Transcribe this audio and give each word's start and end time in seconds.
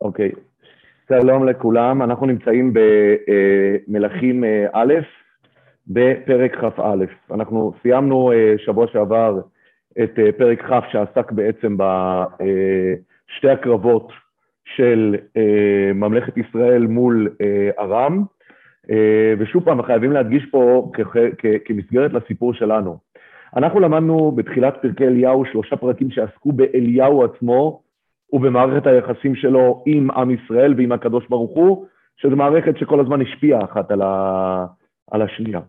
אוקיי. 0.00 0.30
שלום 1.08 1.48
לכולם, 1.48 2.02
אנחנו 2.02 2.26
נמצאים 2.26 2.72
במלכים 3.88 4.44
אה, 4.44 4.66
א', 4.72 4.94
בפרק 5.86 6.56
כ"א. 6.56 7.04
אנחנו 7.34 7.72
סיימנו 7.82 8.32
אה, 8.32 8.54
שבוע 8.58 8.86
שעבר 8.86 9.40
את 10.02 10.18
אה, 10.18 10.32
פרק 10.32 10.62
כ' 10.62 10.92
שעסק 10.92 11.32
בעצם 11.32 11.76
בשתי 11.76 13.50
הקרבות 13.50 14.12
של 14.64 15.16
ממלכת 15.94 16.36
ישראל 16.36 16.86
מול 16.86 17.28
ארם, 17.78 18.24
ושוב 19.38 19.64
פעם, 19.64 19.82
חייבים 19.82 20.12
להדגיש 20.12 20.46
פה 20.50 20.90
כמסגרת 21.64 22.12
לסיפור 22.12 22.54
שלנו. 22.54 22.98
אנחנו 23.56 23.80
למדנו 23.80 24.32
בתחילת 24.32 24.74
פרקי 24.82 25.06
אליהו 25.06 25.44
שלושה 25.44 25.76
פרקים 25.76 26.10
שעסקו 26.10 26.52
באליהו 26.52 27.24
עצמו, 27.24 27.80
ובמערכת 28.32 28.86
היחסים 28.86 29.34
שלו 29.34 29.82
עם 29.86 30.10
עם 30.10 30.30
ישראל 30.30 30.74
ועם 30.76 30.92
הקדוש 30.92 31.26
ברוך 31.28 31.50
הוא, 31.50 31.86
שזו 32.16 32.36
מערכת 32.36 32.78
שכל 32.78 33.00
הזמן 33.00 33.22
השפיעה 33.22 33.64
אחת 33.64 33.90
על, 33.90 34.02
ה... 34.02 34.66
על 35.10 35.22
השנייה. 35.22 35.60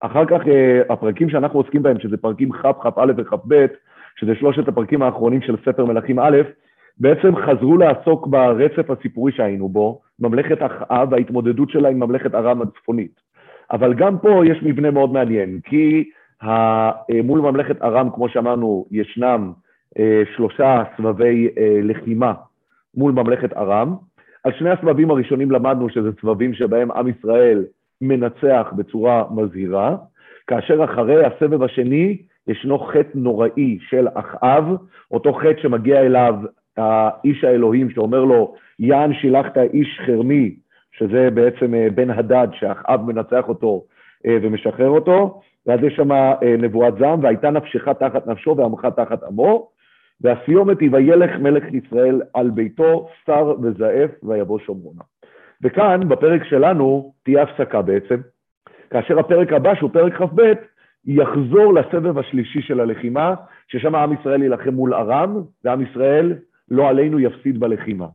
אחר 0.00 0.26
כך 0.26 0.40
אה, 0.46 0.82
הפרקים 0.90 1.30
שאנחנו 1.30 1.58
עוסקים 1.58 1.82
בהם, 1.82 2.00
שזה 2.00 2.16
פרקים 2.16 2.52
כ', 2.52 2.66
כ"א 2.80 3.12
וכ"ב, 3.16 3.66
שזה 4.16 4.34
שלושת 4.34 4.68
הפרקים 4.68 5.02
האחרונים 5.02 5.42
של 5.42 5.56
ספר 5.64 5.84
מלכים 5.84 6.18
א', 6.18 6.36
בעצם 6.98 7.36
חזרו 7.36 7.76
לעסוק 7.76 8.26
ברצף 8.26 8.90
הסיפורי 8.90 9.32
שהיינו 9.32 9.68
בו, 9.68 10.00
ממלכת 10.20 10.58
אחאב 10.62 11.12
וההתמודדות 11.12 11.70
שלה 11.70 11.88
עם 11.88 12.00
ממלכת 12.00 12.34
ארם 12.34 12.62
הצפונית. 12.62 13.20
אבל 13.72 13.94
גם 13.94 14.18
פה 14.18 14.42
יש 14.46 14.58
מבנה 14.62 14.90
מאוד 14.90 15.12
מעניין, 15.12 15.60
כי 15.64 16.10
אה, 16.42 16.90
מול 17.24 17.40
ממלכת 17.40 17.82
ארם, 17.82 18.10
כמו 18.14 18.28
שאמרנו, 18.28 18.86
ישנם 18.90 19.52
שלושה 20.36 20.82
סבבי 20.96 21.48
אה, 21.58 21.80
לחימה 21.82 22.32
מול 22.94 23.12
ממלכת 23.12 23.52
ארם. 23.52 23.94
על 24.44 24.52
שני 24.52 24.70
הסבבים 24.70 25.10
הראשונים 25.10 25.50
למדנו 25.50 25.88
שזה 25.88 26.10
סבבים 26.20 26.54
שבהם 26.54 26.90
עם 26.90 27.08
ישראל 27.08 27.64
מנצח 28.00 28.72
בצורה 28.76 29.24
מזהירה, 29.30 29.96
כאשר 30.46 30.84
אחרי 30.84 31.24
הסבב 31.24 31.62
השני 31.62 32.18
ישנו 32.48 32.78
חטא 32.78 33.10
נוראי 33.14 33.78
של 33.88 34.08
אחאב, 34.14 34.64
אותו 35.10 35.32
חטא 35.32 35.62
שמגיע 35.62 36.00
אליו 36.00 36.34
האיש 36.76 37.44
האלוהים 37.44 37.90
שאומר 37.90 38.24
לו, 38.24 38.54
יען 38.78 39.14
שילחת 39.14 39.58
איש 39.58 40.00
חרמי, 40.06 40.54
שזה 40.98 41.28
בעצם 41.34 41.74
אה, 41.74 41.86
בן 41.94 42.10
הדד, 42.10 42.48
שאחאב 42.52 43.00
מנצח 43.06 43.48
אותו 43.48 43.84
ומשחרר 44.26 44.88
אותו, 44.88 45.40
ואז 45.66 45.80
יש 45.82 45.96
שם 45.96 46.08
נבואת 46.58 46.94
זעם, 46.98 47.24
והייתה 47.24 47.50
נפשך 47.50 47.88
תחת 47.88 48.26
נפשו 48.26 48.56
ועמך 48.56 48.86
תחת 48.96 49.22
עמו, 49.22 49.68
והסיומת 50.22 50.80
היא 50.80 50.90
וילך 50.92 51.30
מלך 51.40 51.64
ישראל 51.72 52.22
על 52.34 52.50
ביתו, 52.50 53.08
שר 53.26 53.54
וזעף, 53.62 54.10
ויבוא 54.22 54.58
שומרונה. 54.58 55.02
וכאן, 55.62 56.08
בפרק 56.08 56.44
שלנו, 56.44 57.12
תהיה 57.22 57.42
הפסקה 57.42 57.82
בעצם, 57.82 58.16
כאשר 58.90 59.18
הפרק 59.18 59.52
הבא, 59.52 59.74
שהוא 59.74 59.90
פרק 59.92 60.12
כ"ב, 60.12 60.52
יחזור 61.06 61.74
לסבב 61.74 62.18
השלישי 62.18 62.62
של 62.62 62.80
הלחימה, 62.80 63.34
ששם 63.68 63.94
עם 63.94 64.12
ישראל 64.12 64.42
יילחם 64.42 64.74
מול 64.74 64.94
ארם, 64.94 65.42
ועם 65.64 65.82
ישראל, 65.82 66.34
לא 66.70 66.88
עלינו, 66.88 67.20
יפסיד 67.20 67.60
בלחימה. 67.60 68.06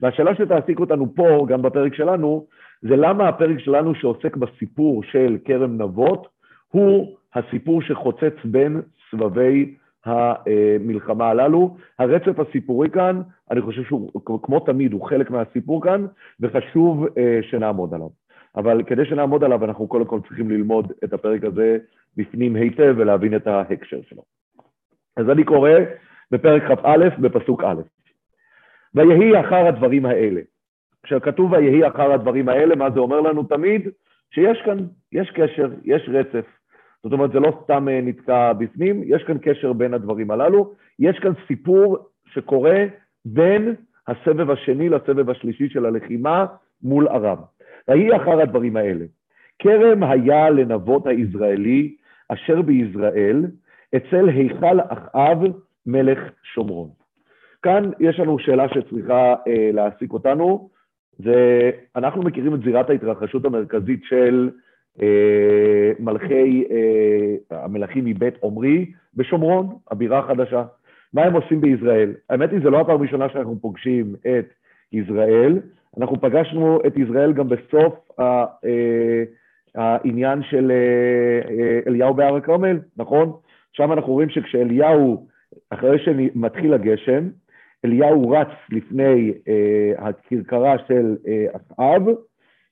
והשאלה 0.00 0.34
שתעסיק 0.34 0.80
אותנו 0.80 1.14
פה, 1.14 1.46
גם 1.48 1.62
בפרק 1.62 1.94
שלנו, 1.94 2.46
זה 2.82 2.96
למה 2.96 3.28
הפרק 3.28 3.58
שלנו 3.58 3.94
שעוסק 3.94 4.36
בסיפור 4.36 5.02
של 5.02 5.38
כרם 5.44 5.82
נבות, 5.82 6.28
הוא 6.68 7.16
הסיפור 7.34 7.82
שחוצץ 7.82 8.34
בין 8.44 8.80
סבבי 9.10 9.74
המלחמה 10.06 11.28
הללו. 11.28 11.76
הרצף 11.98 12.38
הסיפורי 12.38 12.90
כאן, 12.90 13.22
אני 13.50 13.60
חושב 13.60 13.84
שהוא, 13.84 14.10
כמו 14.42 14.60
תמיד, 14.60 14.92
הוא 14.92 15.08
חלק 15.08 15.30
מהסיפור 15.30 15.82
כאן, 15.82 16.06
וחשוב 16.40 17.06
אה, 17.18 17.38
שנעמוד 17.42 17.94
עליו. 17.94 18.08
אבל 18.56 18.82
כדי 18.82 19.04
שנעמוד 19.04 19.44
עליו, 19.44 19.64
אנחנו 19.64 19.88
קודם 19.88 20.04
כל 20.04 20.20
צריכים 20.28 20.50
ללמוד 20.50 20.92
את 21.04 21.12
הפרק 21.12 21.44
הזה 21.44 21.78
בפנים 22.16 22.56
היטב 22.56 22.94
ולהבין 22.96 23.36
את 23.36 23.46
ההקשר 23.46 23.98
שלו. 24.08 24.22
אז 25.16 25.30
אני 25.30 25.44
קורא 25.44 25.70
בפרק 26.30 26.62
כ"א, 26.62 27.08
בפסוק 27.18 27.64
א', 27.64 27.82
ויהי 28.94 29.40
אחר 29.40 29.66
הדברים 29.66 30.06
האלה. 30.06 30.40
כשכתוב 31.02 31.52
ויהי 31.52 31.86
אחר 31.86 32.12
הדברים 32.12 32.48
האלה, 32.48 32.76
מה 32.76 32.90
זה 32.90 33.00
אומר 33.00 33.20
לנו 33.20 33.42
תמיד? 33.42 33.88
שיש 34.30 34.62
כאן, 34.64 34.78
יש 35.12 35.30
קשר, 35.30 35.68
יש 35.84 36.08
רצף. 36.08 36.55
זאת 37.06 37.12
אומרת, 37.12 37.32
זה 37.32 37.40
לא 37.40 37.60
סתם 37.64 37.88
אה, 37.88 38.00
נתקע 38.02 38.52
בפנים, 38.52 39.02
יש 39.04 39.22
כאן 39.22 39.38
קשר 39.42 39.72
בין 39.72 39.94
הדברים 39.94 40.30
הללו, 40.30 40.72
יש 40.98 41.18
כאן 41.18 41.32
סיפור 41.46 41.98
שקורה 42.26 42.84
בין 43.24 43.74
הסבב 44.08 44.50
השני 44.50 44.88
לסבב 44.88 45.30
השלישי 45.30 45.68
של 45.68 45.86
הלחימה 45.86 46.46
מול 46.82 47.08
ארם. 47.08 47.36
ויהי 47.88 48.16
אחר 48.16 48.40
הדברים 48.40 48.76
האלה. 48.76 49.04
כרם 49.58 50.02
היה 50.02 50.50
לנבות 50.50 51.06
היזרעאלי 51.06 51.94
אשר 52.28 52.62
ביזרעאל, 52.62 53.46
אצל 53.96 54.28
היכל 54.28 54.80
אחאב 54.88 55.38
מלך 55.86 56.18
שומרון. 56.54 56.88
כאן 57.62 57.90
יש 58.00 58.20
לנו 58.20 58.38
שאלה 58.38 58.68
שצריכה 58.68 59.34
אה, 59.48 59.70
להעסיק 59.72 60.12
אותנו, 60.12 60.68
זה, 61.18 61.70
אנחנו 61.96 62.22
מכירים 62.22 62.54
את 62.54 62.60
זירת 62.62 62.90
ההתרחשות 62.90 63.44
המרכזית 63.44 64.00
של 64.04 64.50
מלכי 66.00 66.64
אה, 66.70 67.64
המלכים 67.64 68.04
מבית 68.04 68.34
עומרי 68.40 68.92
בשומרון, 69.14 69.76
הבירה 69.90 70.18
החדשה. 70.18 70.64
מה 71.14 71.22
הם 71.22 71.32
עושים 71.32 71.60
בישראל? 71.60 72.14
האמת 72.30 72.52
היא, 72.52 72.60
זו 72.62 72.70
לא 72.70 72.80
הפעם 72.80 73.00
הראשונה 73.00 73.28
שאנחנו 73.28 73.58
פוגשים 73.60 74.14
את 74.20 74.46
ישראל, 74.92 75.60
אנחנו 75.98 76.20
פגשנו 76.20 76.78
את 76.86 76.96
ישראל 76.96 77.32
גם 77.32 77.48
בסוף 77.48 77.94
אה, 78.20 78.44
העניין 79.74 80.42
של 80.42 80.72
אליהו 81.86 82.14
בהר 82.14 82.36
הכרמל, 82.36 82.78
נכון? 82.96 83.32
שם 83.72 83.92
אנחנו 83.92 84.12
רואים 84.12 84.30
שכשאליהו, 84.30 85.26
אחרי 85.70 85.98
שמתחיל 85.98 86.74
הגשם, 86.74 87.28
אליהו 87.84 88.30
רץ 88.30 88.48
לפני 88.70 89.32
הכרכרה 89.98 90.76
של 90.88 91.16
אחאב, 91.52 92.02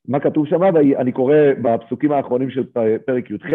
מה 0.09 0.21
כתוב 0.21 0.47
שם? 0.47 0.61
ואני 0.75 1.13
קורא 1.13 1.37
בפסוקים 1.63 2.13
האחרונים 2.13 2.51
של 2.51 2.65
פרק 3.07 3.31
י"ח, 3.31 3.47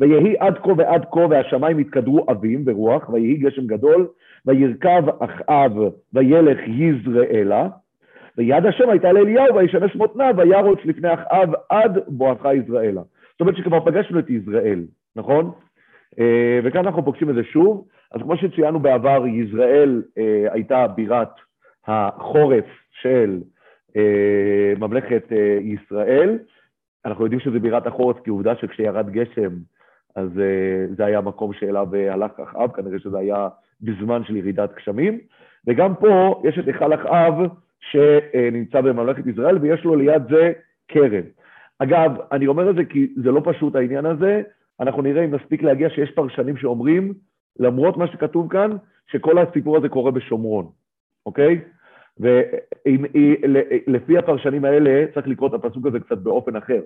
ויהי 0.00 0.34
עד 0.38 0.58
כה 0.58 0.72
ועד 0.76 1.04
כה 1.12 1.20
והשמיים 1.20 1.80
יתקדרו 1.80 2.26
אבים 2.30 2.64
ברוח, 2.64 3.08
ויהי 3.08 3.36
גשם 3.36 3.66
גדול, 3.66 4.08
וירכב 4.46 5.02
אחאב 5.18 5.72
וילך 6.12 6.58
יזרעאלה, 6.66 7.68
ויד 8.38 8.66
השם 8.66 8.90
הייתה 8.90 9.12
לאליהו 9.12 9.54
וישמש 9.54 9.96
מותניו 9.96 10.34
וירוץ 10.36 10.78
לפני 10.84 11.14
אחאב 11.14 11.52
עד 11.70 11.98
בואכה 12.08 12.54
יזרעאלה. 12.54 13.02
זאת 13.32 13.40
אומרת 13.40 13.56
שכבר 13.56 13.80
פגשנו 13.80 14.18
את 14.18 14.30
יזרעאל, 14.30 14.84
נכון? 15.16 15.50
אה, 16.18 16.60
וכאן 16.64 16.86
אנחנו 16.86 17.04
פוגשים 17.04 17.30
את 17.30 17.34
זה 17.34 17.44
שוב. 17.44 17.86
אז 18.14 18.22
כמו 18.22 18.36
שציינו 18.36 18.80
בעבר, 18.80 19.26
יזרעאל 19.26 20.02
אה, 20.18 20.46
הייתה 20.52 20.86
בירת 20.86 21.30
החורף 21.86 22.64
של 22.90 23.40
ממלכת 24.78 25.32
אה, 25.32 25.58
ישראל. 25.62 26.38
אנחנו 27.04 27.24
יודעים 27.24 27.40
שזה 27.40 27.58
בירת 27.58 27.86
החורף, 27.86 28.16
כי 28.24 28.30
עובדה 28.30 28.56
שכשירד 28.56 29.10
גשם, 29.10 29.50
אז 30.16 30.38
אה, 30.38 30.86
זה 30.96 31.04
היה 31.04 31.18
המקום 31.18 31.52
שאליו 31.52 31.94
הלך 31.94 32.40
אחאב, 32.40 32.72
כנראה 32.72 32.98
שזה 32.98 33.18
היה 33.18 33.48
בזמן 33.80 34.24
של 34.24 34.36
ירידת 34.36 34.70
גשמים. 34.76 35.18
וגם 35.66 35.94
פה 35.94 36.42
יש 36.44 36.58
את 36.58 36.66
היכל 36.66 36.94
אחאב 36.94 37.34
שנמצא 37.80 38.80
בממלכת 38.80 39.26
ישראל, 39.26 39.58
ויש 39.58 39.84
לו 39.84 39.96
ליד 39.96 40.22
זה 40.30 40.52
כרם. 40.88 41.24
אגב, 41.78 42.10
אני 42.32 42.46
אומר 42.46 42.70
את 42.70 42.74
זה 42.74 42.84
כי 42.84 43.12
זה 43.22 43.30
לא 43.30 43.40
פשוט 43.44 43.76
העניין 43.76 44.06
הזה, 44.06 44.42
אנחנו 44.80 45.02
נראה 45.02 45.24
אם 45.24 45.34
נספיק 45.34 45.62
להגיע 45.62 45.90
שיש 45.90 46.10
פרשנים 46.10 46.56
שאומרים, 46.56 47.14
למרות 47.58 47.96
מה 47.96 48.06
שכתוב 48.06 48.52
כאן, 48.52 48.70
שכל 49.06 49.38
הסיפור 49.38 49.76
הזה 49.76 49.88
קורה 49.88 50.10
בשומרון, 50.10 50.66
אוקיי? 51.26 51.60
ולפי 52.20 54.18
הפרשנים 54.18 54.64
האלה 54.64 55.04
צריך 55.14 55.28
לקרוא 55.28 55.48
את 55.48 55.54
הפסוק 55.54 55.86
הזה 55.86 56.00
קצת 56.00 56.18
באופן 56.18 56.56
אחר. 56.56 56.80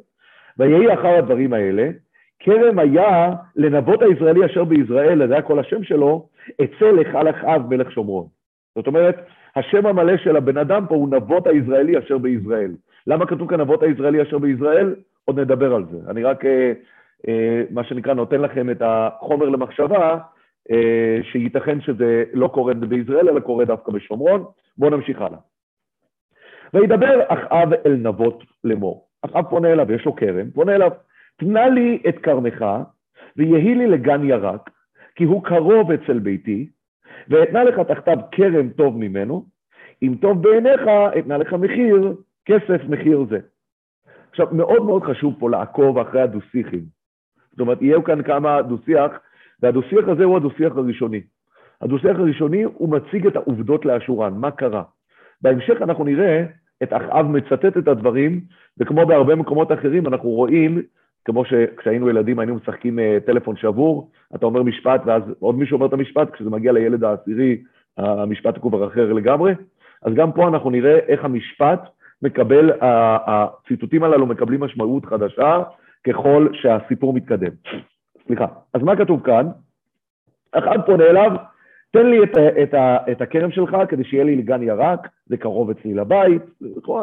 ויהי 0.59 0.95
אחר 0.95 1.19
הדברים 1.19 1.53
האלה, 1.53 1.91
כרם 2.41 2.79
היה 2.79 3.33
לנבות 3.57 4.03
הישראלי 4.03 4.47
אשר 4.47 4.65
בישראל, 4.65 5.29
זה 5.29 5.33
היה 5.33 5.43
כל 5.43 5.59
השם 5.59 5.85
שלו, 5.85 6.29
אצל 6.65 6.99
היכל 6.99 7.31
אחאב 7.31 7.75
מלך 7.75 7.93
שומרון. 7.93 8.27
זאת 8.75 8.87
אומרת, 8.87 9.17
השם 9.57 9.87
המלא 9.87 10.17
של 10.17 10.37
הבן 10.37 10.59
אדם 10.59 10.87
פה 10.89 10.95
הוא 10.95 11.09
נבות 11.09 11.47
הישראלי 11.47 11.99
אשר 11.99 12.19
בישראל. 12.19 12.71
למה 13.07 13.27
כתוב 13.27 13.51
כאן 13.51 13.61
נבות 13.61 13.83
הישראלי 13.83 14.23
אשר 14.23 14.39
בישראל? 14.39 14.95
עוד 15.25 15.41
נדבר 15.41 15.75
על 15.75 15.85
זה. 15.91 15.99
אני 16.11 16.25
רק, 16.25 16.45
אה, 16.45 16.73
אה, 17.29 17.63
מה 17.71 17.85
שנקרא, 17.85 18.15
נותן 18.15 18.41
לכם 18.41 18.71
את 18.71 18.83
החומר 18.85 19.49
למחשבה, 19.49 20.19
אה, 20.71 21.19
שייתכן 21.23 21.81
שזה 21.81 22.25
לא 22.33 22.49
קורה 22.49 22.75
בישראל, 22.75 23.29
אלא 23.29 23.41
קורה 23.41 23.65
דווקא 23.65 23.93
בשומרון. 23.93 24.45
בואו 24.79 24.91
נמשיך 24.91 25.21
הלאה. 25.21 25.39
וידבר 26.75 27.21
אחאב 27.29 27.73
אל 27.87 27.97
נבות 27.97 28.45
לאמור. 28.65 29.09
אחאב 29.23 29.45
פונה 29.51 29.73
אליו, 29.73 29.93
יש 29.93 30.05
לו 30.05 30.17
כרם, 30.17 30.51
פונה 30.51 30.75
אליו, 30.75 30.91
תנה 31.37 31.69
לי 31.69 32.03
את 32.09 32.19
כרמך, 32.19 32.65
ויהי 33.37 33.75
לי 33.75 33.87
לגן 33.87 34.25
ירק, 34.25 34.71
כי 35.15 35.25
הוא 35.25 35.45
קרוב 35.45 35.91
אצל 35.91 36.19
ביתי, 36.19 36.69
ואתנה 37.29 37.65
לך 37.65 37.81
תחתיו 37.81 38.19
כרם 38.33 38.69
טוב 38.69 38.97
ממנו, 38.99 39.47
אם 40.03 40.15
טוב 40.21 40.43
בעיניך, 40.43 40.81
אתנה 41.19 41.39
לך 41.39 41.53
מחיר, 41.53 42.15
כסף 42.45 42.85
מחיר 42.89 43.25
זה. 43.31 43.39
עכשיו, 44.31 44.47
מאוד 44.53 44.85
מאוד 44.85 45.03
חשוב 45.03 45.35
פה 45.39 45.51
לעקוב 45.51 45.99
אחרי 45.99 46.21
הדו-שיחים. 46.21 46.85
זאת 47.51 47.61
אומרת, 47.61 47.83
יהיו 47.83 48.05
כאן 48.05 48.23
כמה 48.23 48.63
דו-שיח, 48.63 49.13
והדו-שיח 49.63 50.09
הזה 50.09 50.25
הוא 50.25 50.37
הדו-שיח 50.37 50.77
הראשוני. 50.77 51.21
הדו-שיח 51.81 52.17
הראשוני, 52.19 52.63
הוא 52.63 52.89
מציג 52.89 53.27
את 53.27 53.37
העובדות 53.37 53.85
לאשורן, 53.85 54.35
מה 54.35 54.51
קרה. 54.51 54.83
בהמשך 55.43 55.83
אנחנו 55.83 56.05
נראה 56.05 56.45
את 56.83 56.93
אחאב 56.93 57.27
מצטט 57.27 57.77
את 57.79 57.89
הדברים, 57.89 58.41
וכמו 58.79 59.07
בהרבה 59.07 59.35
מקומות 59.35 59.73
אחרים, 59.73 60.07
אנחנו 60.07 60.29
רואים, 60.29 60.83
כמו 61.25 61.45
שכשהיינו 61.45 62.09
ילדים 62.09 62.39
היינו 62.39 62.55
משחקים 62.55 62.99
אה, 62.99 63.19
טלפון 63.27 63.57
שבור, 63.57 64.11
אתה 64.35 64.47
אומר 64.47 64.63
משפט 64.63 65.01
ואז 65.07 65.23
עוד 65.39 65.55
מישהו 65.55 65.75
אומר 65.75 65.87
את 65.87 65.93
המשפט, 65.93 66.31
כשזה 66.31 66.51
מגיע 66.51 66.73
לילד 66.73 67.05
העשירי, 67.05 67.63
המשפט 67.99 68.57
הוא 68.57 68.71
כבר 68.71 68.87
אחר 68.87 69.13
לגמרי. 69.13 69.55
אז 70.03 70.15
גם 70.15 70.33
פה 70.33 70.49
אנחנו 70.49 70.71
נראה 70.71 70.99
איך 70.99 71.25
המשפט 71.25 71.81
מקבל, 72.23 72.71
הציטוטים 72.81 74.05
הללו 74.05 74.27
מקבלים 74.27 74.61
משמעות 74.61 75.07
חדשה 75.07 75.63
ככל 76.07 76.49
שהסיפור 76.53 77.13
מתקדם. 77.13 77.51
סליחה. 78.27 78.47
אז 78.75 78.83
מה 78.83 78.97
כתוב 78.97 79.21
כאן? 79.25 79.47
אחד 80.53 80.79
פונה 80.87 81.05
אליו, 81.05 81.31
תן 81.95 82.07
לי 82.07 82.25
את, 82.25 82.37
את, 82.63 82.75
את 83.13 83.21
הכרם 83.21 83.51
שלך 83.51 83.77
כדי 83.89 84.05
שיהיה 84.05 84.25
לי 84.25 84.37
לגן 84.37 84.63
ירק, 84.63 85.09
זה 85.27 85.37
קרוב 85.37 85.71
אצלי 85.71 85.95
לבית, 85.95 86.43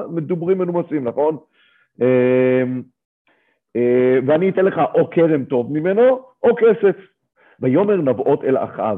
מדוברים 0.10 0.58
מנומסים, 0.58 1.08
נכון? 1.08 1.38
אמ, 2.02 2.82
אה, 3.76 4.20
ואני 4.28 4.50
אתן 4.50 4.66
לך 4.66 4.82
או 4.96 5.10
כרם 5.10 5.46
טוב 5.46 5.74
ממנו, 5.74 6.26
או 6.44 6.56
כסף. 6.56 6.96
ויאמר 7.60 7.96
נבעות 7.96 8.44
אל 8.44 8.58
אחאב, 8.58 8.98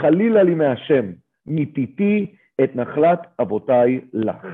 חלילה 0.00 0.42
לי 0.42 0.54
מהשם, 0.54 1.04
מיתיתי 1.46 2.34
את 2.64 2.76
נחלת 2.76 3.20
אבותיי 3.40 4.00
לך. 4.12 4.46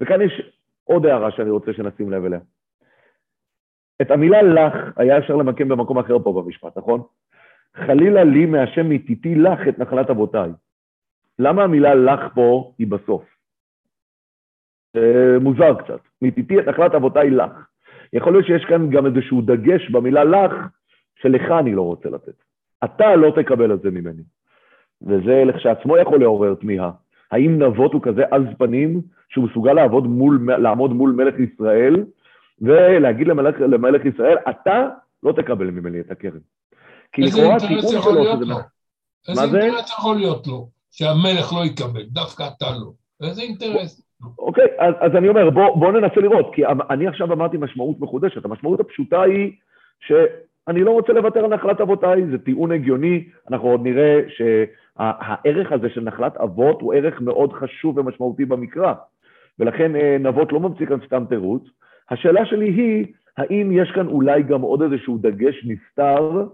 וכאן 0.00 0.20
יש 0.20 0.42
עוד 0.84 1.06
הערה 1.06 1.30
שאני 1.30 1.50
רוצה 1.50 1.72
שנשים 1.72 2.10
לב 2.10 2.24
אליה. 2.24 2.40
את 4.02 4.10
המילה 4.10 4.42
לך 4.42 4.74
היה 4.96 5.18
אפשר 5.18 5.36
למקם 5.36 5.68
במקום 5.68 5.98
אחר 5.98 6.18
פה 6.18 6.42
במשפט, 6.42 6.78
נכון? 6.78 7.02
חלילה 7.76 8.24
לי 8.24 8.46
מהשם 8.46 8.86
מיתיתי 8.86 9.34
לך 9.34 9.68
את 9.68 9.78
נחלת 9.78 10.10
אבותיי. 10.10 10.50
למה 11.38 11.62
המילה 11.62 11.94
לך 11.94 12.20
פה 12.34 12.72
היא 12.78 12.86
בסוף? 12.86 13.24
אה, 14.96 15.38
מוזר 15.40 15.74
קצת. 15.74 16.00
מיתיתי 16.22 16.60
את 16.60 16.68
נחלת 16.68 16.94
אבותיי 16.94 17.30
לך. 17.30 17.52
יכול 18.12 18.32
להיות 18.32 18.46
שיש 18.46 18.64
כאן 18.64 18.90
גם 18.90 19.06
איזשהו 19.06 19.42
דגש 19.42 19.90
במילה 19.90 20.24
לך, 20.24 20.52
שלך 21.14 21.50
אני 21.60 21.74
לא 21.74 21.82
רוצה 21.82 22.08
לתת. 22.10 22.34
אתה 22.84 23.16
לא 23.16 23.32
תקבל 23.36 23.74
את 23.74 23.80
זה 23.82 23.90
ממני. 23.90 24.22
וזה 25.02 25.42
לכשעצמו 25.46 25.98
יכול 25.98 26.20
לעורר 26.20 26.54
תמיהה. 26.54 26.90
האם 27.30 27.62
נבות 27.62 27.92
הוא 27.92 28.02
כזה 28.02 28.22
עז 28.30 28.42
פנים 28.58 29.00
שהוא 29.28 29.44
מסוגל 29.44 29.72
לעבוד 29.72 30.06
מול, 30.06 30.52
לעמוד 30.58 30.92
מול 30.92 31.10
מלך 31.10 31.34
ישראל 31.38 32.04
ולהגיד 32.60 33.26
למלך, 33.28 33.60
למלך 33.60 34.04
ישראל, 34.04 34.36
אתה 34.50 34.88
לא 35.22 35.32
תקבל 35.32 35.70
ממני 35.70 36.00
את 36.00 36.10
הקרן. 36.10 36.38
כי 37.12 37.22
לכאורה 37.22 37.56
הטיעון 37.56 37.82
שלו 37.82 38.24
שזה... 38.24 38.44
לו? 38.44 38.56
איזה 39.28 39.60
אינטרס 39.62 39.90
יכול 39.90 40.16
להיות 40.16 40.46
לו 40.46 40.68
שהמלך 40.90 41.52
לא 41.52 41.64
יקבל, 41.64 42.02
דווקא 42.02 42.48
אתה 42.56 42.70
לא? 42.70 42.92
איזה 43.28 43.42
אינטרס? 43.42 44.02
אוקיי, 44.38 44.64
אז, 44.78 44.94
אז 45.00 45.16
אני 45.16 45.28
אומר, 45.28 45.50
בוא, 45.50 45.76
בוא 45.76 45.92
ננסה 45.92 46.20
לראות, 46.20 46.50
כי 46.54 46.62
אני 46.90 47.06
עכשיו 47.06 47.32
אמרתי 47.32 47.56
משמעות 47.56 48.00
מחודשת. 48.00 48.44
המשמעות 48.44 48.80
הפשוטה 48.80 49.22
היא 49.22 49.52
שאני 50.00 50.80
לא 50.80 50.90
רוצה 50.90 51.12
לוותר 51.12 51.44
על 51.44 51.54
נחלת 51.54 51.80
אבותיי, 51.80 52.26
זה 52.30 52.38
טיעון 52.38 52.72
הגיוני, 52.72 53.28
אנחנו 53.50 53.68
עוד 53.68 53.80
נראה 53.82 54.20
שהערך 54.28 55.72
הזה 55.72 55.88
של 55.94 56.00
נחלת 56.00 56.36
אבות 56.36 56.80
הוא 56.80 56.94
ערך 56.94 57.20
מאוד 57.20 57.52
חשוב 57.52 57.98
ומשמעותי 57.98 58.44
במקרא, 58.44 58.94
ולכן 59.58 59.96
אה, 59.96 60.16
נבות 60.20 60.52
לא 60.52 60.60
ממציא 60.60 60.86
כאן 60.86 60.98
סתם 61.06 61.24
תירוץ. 61.28 61.62
השאלה 62.10 62.46
שלי 62.46 62.70
היא, 62.70 63.06
האם 63.36 63.72
יש 63.72 63.90
כאן 63.94 64.06
אולי 64.06 64.42
גם 64.42 64.60
עוד 64.60 64.82
איזשהו 64.82 65.18
דגש 65.18 65.64
נסתר, 65.64 66.44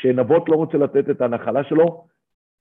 שנבות 0.00 0.48
לא 0.48 0.56
רוצה 0.56 0.78
לתת 0.78 1.10
את 1.10 1.20
הנחלה 1.20 1.64
שלו, 1.64 2.06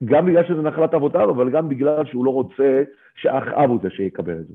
גם 0.05 0.25
בגלל 0.25 0.43
שזה 0.43 0.61
נחלת 0.61 0.93
אבותיו, 0.93 1.29
אבל 1.29 1.51
גם 1.51 1.69
בגלל 1.69 2.05
שהוא 2.05 2.25
לא 2.25 2.31
רוצה 2.31 2.83
שאחאב 3.15 3.69
הוא 3.69 3.79
זה 3.83 3.89
שיקבל 3.89 4.39
את 4.39 4.47
זה. 4.47 4.53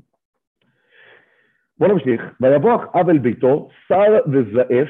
בואו 1.77 1.91
נמשיך. 1.91 2.21
ויבוא 2.41 2.75
אחאב 2.75 3.09
אל 3.09 3.17
ביתו, 3.17 3.69
שר 3.87 4.19
וזעף, 4.31 4.89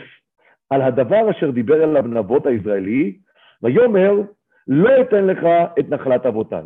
על 0.69 0.81
הדבר 0.81 1.31
אשר 1.31 1.51
דיבר 1.51 1.83
אליו 1.83 2.01
נבות 2.01 2.45
הישראלי, 2.45 3.17
ויאמר, 3.63 4.11
לא 4.67 5.01
אתן 5.01 5.25
לך 5.25 5.39
את 5.79 5.89
נחלת 5.89 6.25
אבותיי. 6.25 6.63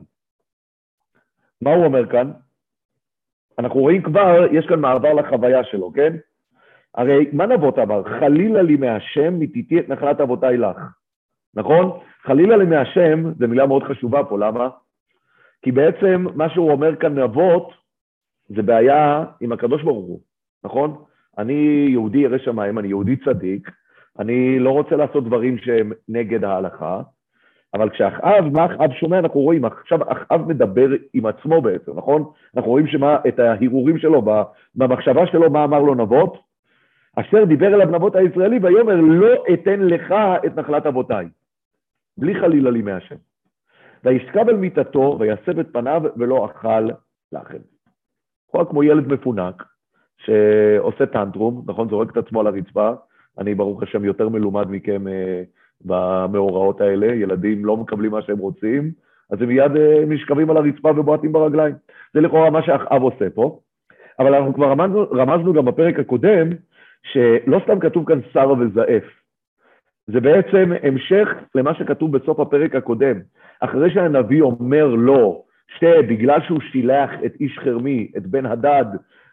מה 1.61 1.73
הוא 1.73 1.85
אומר 1.85 2.05
כאן? 2.09 2.31
אנחנו 3.59 3.79
רואים 3.79 4.01
כבר, 4.01 4.45
יש 4.51 4.67
כאן 4.67 4.79
מעבר 4.79 5.13
לחוויה 5.13 5.63
שלו, 5.63 5.93
כן? 5.93 6.13
הרי 6.95 7.29
מה 7.33 7.45
נבות 7.45 7.79
אמר? 7.79 8.03
חלילה 8.03 8.61
לי 8.61 8.75
מהשם, 8.75 9.39
מתיתי 9.39 9.79
את 9.79 9.89
נחלת 9.89 10.21
אבותיי 10.21 10.57
לך. 10.57 10.77
נכון? 11.55 11.99
חלילה 12.23 12.57
לי 12.57 12.65
מהשם, 12.65 13.31
זו 13.39 13.47
מילה 13.47 13.65
מאוד 13.67 13.83
חשובה 13.83 14.23
פה, 14.23 14.39
למה? 14.39 14.69
כי 15.61 15.71
בעצם 15.71 16.25
מה 16.35 16.49
שהוא 16.49 16.71
אומר 16.71 16.95
כאן 16.95 17.19
נבות, 17.19 17.73
זה 18.49 18.61
בעיה 18.61 19.23
עם 19.41 19.51
הקדוש 19.51 19.83
ברוך 19.83 20.05
הוא, 20.05 20.19
נכון? 20.63 20.95
אני 21.37 21.87
יהודי 21.89 22.17
ירא 22.17 22.37
שמיים, 22.37 22.79
אני 22.79 22.87
יהודי 22.87 23.15
צדיק, 23.15 23.71
אני 24.19 24.59
לא 24.59 24.69
רוצה 24.69 24.95
לעשות 24.95 25.23
דברים 25.23 25.57
שהם 25.57 25.91
נגד 26.09 26.43
ההלכה, 26.43 27.01
אבל 27.73 27.89
כשאחאב, 27.89 28.45
מה 28.53 28.65
אחאב 28.65 28.91
שומע, 28.91 29.19
אנחנו 29.19 29.39
רואים, 29.39 29.65
עכשיו 29.65 29.99
אחאב 30.11 30.47
מדבר 30.47 30.87
עם 31.13 31.25
עצמו 31.25 31.61
בעצם, 31.61 31.91
נכון? 31.97 32.23
אנחנו 32.55 32.71
רואים 32.71 32.87
שמה, 32.87 33.17
את 33.27 33.39
ההרהורים 33.39 33.97
שלו, 33.97 34.21
במחשבה 34.75 35.27
שלו, 35.27 35.49
מה 35.49 35.63
אמר 35.63 35.79
לו 35.79 35.95
נבות? 35.95 36.37
אשר 37.15 37.43
דיבר 37.45 37.67
אליו 37.67 37.89
נבות 37.89 38.15
הישראלי, 38.15 38.59
ויאמר, 38.61 38.95
לא 38.95 39.43
אתן 39.53 39.79
לך 39.79 40.13
את 40.45 40.55
נחלת 40.55 40.85
אבותיי. 40.85 41.27
בלי 42.17 42.35
חלילה 42.35 42.71
לי 42.71 42.81
מהשם. 42.81 43.15
וישכב 44.03 44.49
על 44.49 44.55
מיטתו, 44.55 45.17
ויסב 45.19 45.59
את 45.59 45.67
פניו, 45.73 46.01
ולא 46.17 46.45
אכל 46.45 46.89
לחם. 47.31 47.57
יכול 48.49 48.65
כמו 48.69 48.83
ילד 48.83 49.07
מפונק, 49.07 49.63
שעושה 50.17 51.05
טנטרום, 51.05 51.63
נכון, 51.67 51.89
זורק 51.89 52.11
את 52.11 52.17
עצמו 52.17 52.39
על 52.39 52.47
הרצפה, 52.47 52.91
אני 53.37 53.55
ברוך 53.55 53.83
השם 53.83 54.05
יותר 54.05 54.29
מלומד 54.29 54.67
מכם 54.69 55.07
אה, 55.07 55.43
במאורעות 55.81 56.81
האלה, 56.81 57.05
ילדים 57.05 57.65
לא 57.65 57.77
מקבלים 57.77 58.11
מה 58.11 58.21
שהם 58.21 58.37
רוצים, 58.37 58.91
אז 59.29 59.41
הם 59.41 59.47
מיד 59.47 59.75
אה, 59.77 60.03
נשכבים 60.07 60.49
על 60.49 60.57
הרצפה 60.57 60.91
ובועטים 60.91 61.31
ברגליים. 61.31 61.75
זה 62.13 62.21
לכאורה 62.21 62.49
מה 62.49 62.61
שאחאב 62.61 63.01
עושה 63.01 63.29
פה, 63.29 63.59
אבל 64.19 64.35
אנחנו 64.35 64.53
כבר 64.53 64.71
רמזנו, 64.71 65.09
רמזנו 65.11 65.53
גם 65.53 65.65
בפרק 65.65 65.99
הקודם, 65.99 66.49
שלא 67.03 67.59
סתם 67.63 67.79
כתוב 67.79 68.05
כאן 68.07 68.19
שר 68.33 68.53
וזעף. 68.59 69.03
זה 70.07 70.19
בעצם 70.19 70.71
המשך 70.83 71.27
למה 71.55 71.73
שכתוב 71.73 72.17
בסוף 72.17 72.39
הפרק 72.39 72.75
הקודם. 72.75 73.19
אחרי 73.59 73.93
שהנביא 73.93 74.41
אומר 74.41 74.85
לו, 74.85 75.43
שבגלל 75.67 76.41
שהוא 76.41 76.61
שילח 76.71 77.11
את 77.25 77.33
איש 77.39 77.59
חרמי, 77.59 78.11
את 78.17 78.27
בן 78.27 78.45
הדד, 78.45 78.85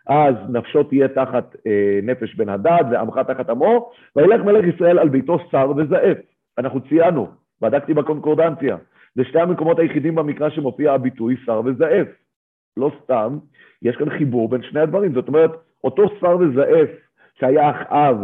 אז 0.07 0.35
נפשו 0.49 0.83
תהיה 0.83 1.09
תחת 1.09 1.57
אה, 1.67 2.01
נפש 2.03 2.35
בן 2.35 2.49
הדד 2.49 2.85
ועמך 2.91 3.19
תחת 3.19 3.51
עמו, 3.51 3.91
וילך 4.17 4.41
מלך 4.41 4.75
ישראל 4.75 4.99
על 4.99 5.09
ביתו 5.09 5.39
שר 5.51 5.73
וזעף. 5.77 6.17
אנחנו 6.59 6.81
ציינו, 6.89 7.29
בדקתי 7.61 7.95
בקונקורדנציה. 7.95 8.77
זה 9.15 9.25
שתי 9.25 9.41
המקומות 9.41 9.79
היחידים 9.79 10.15
במקרא 10.15 10.51
שמופיע 10.51 10.93
הביטוי 10.93 11.37
שר 11.47 11.61
וזעף. 11.65 12.07
לא 12.77 12.91
סתם, 13.05 13.39
יש 13.83 13.97
כאן 13.97 14.11
חיבור 14.11 14.49
בין 14.49 14.63
שני 14.63 14.81
הדברים. 14.81 15.15
זאת 15.15 15.29
אומרת, 15.29 15.51
אותו 15.85 16.03
שר 16.21 16.37
וזעף 16.41 16.89
שהיה 17.39 17.71
אחאב 17.71 18.17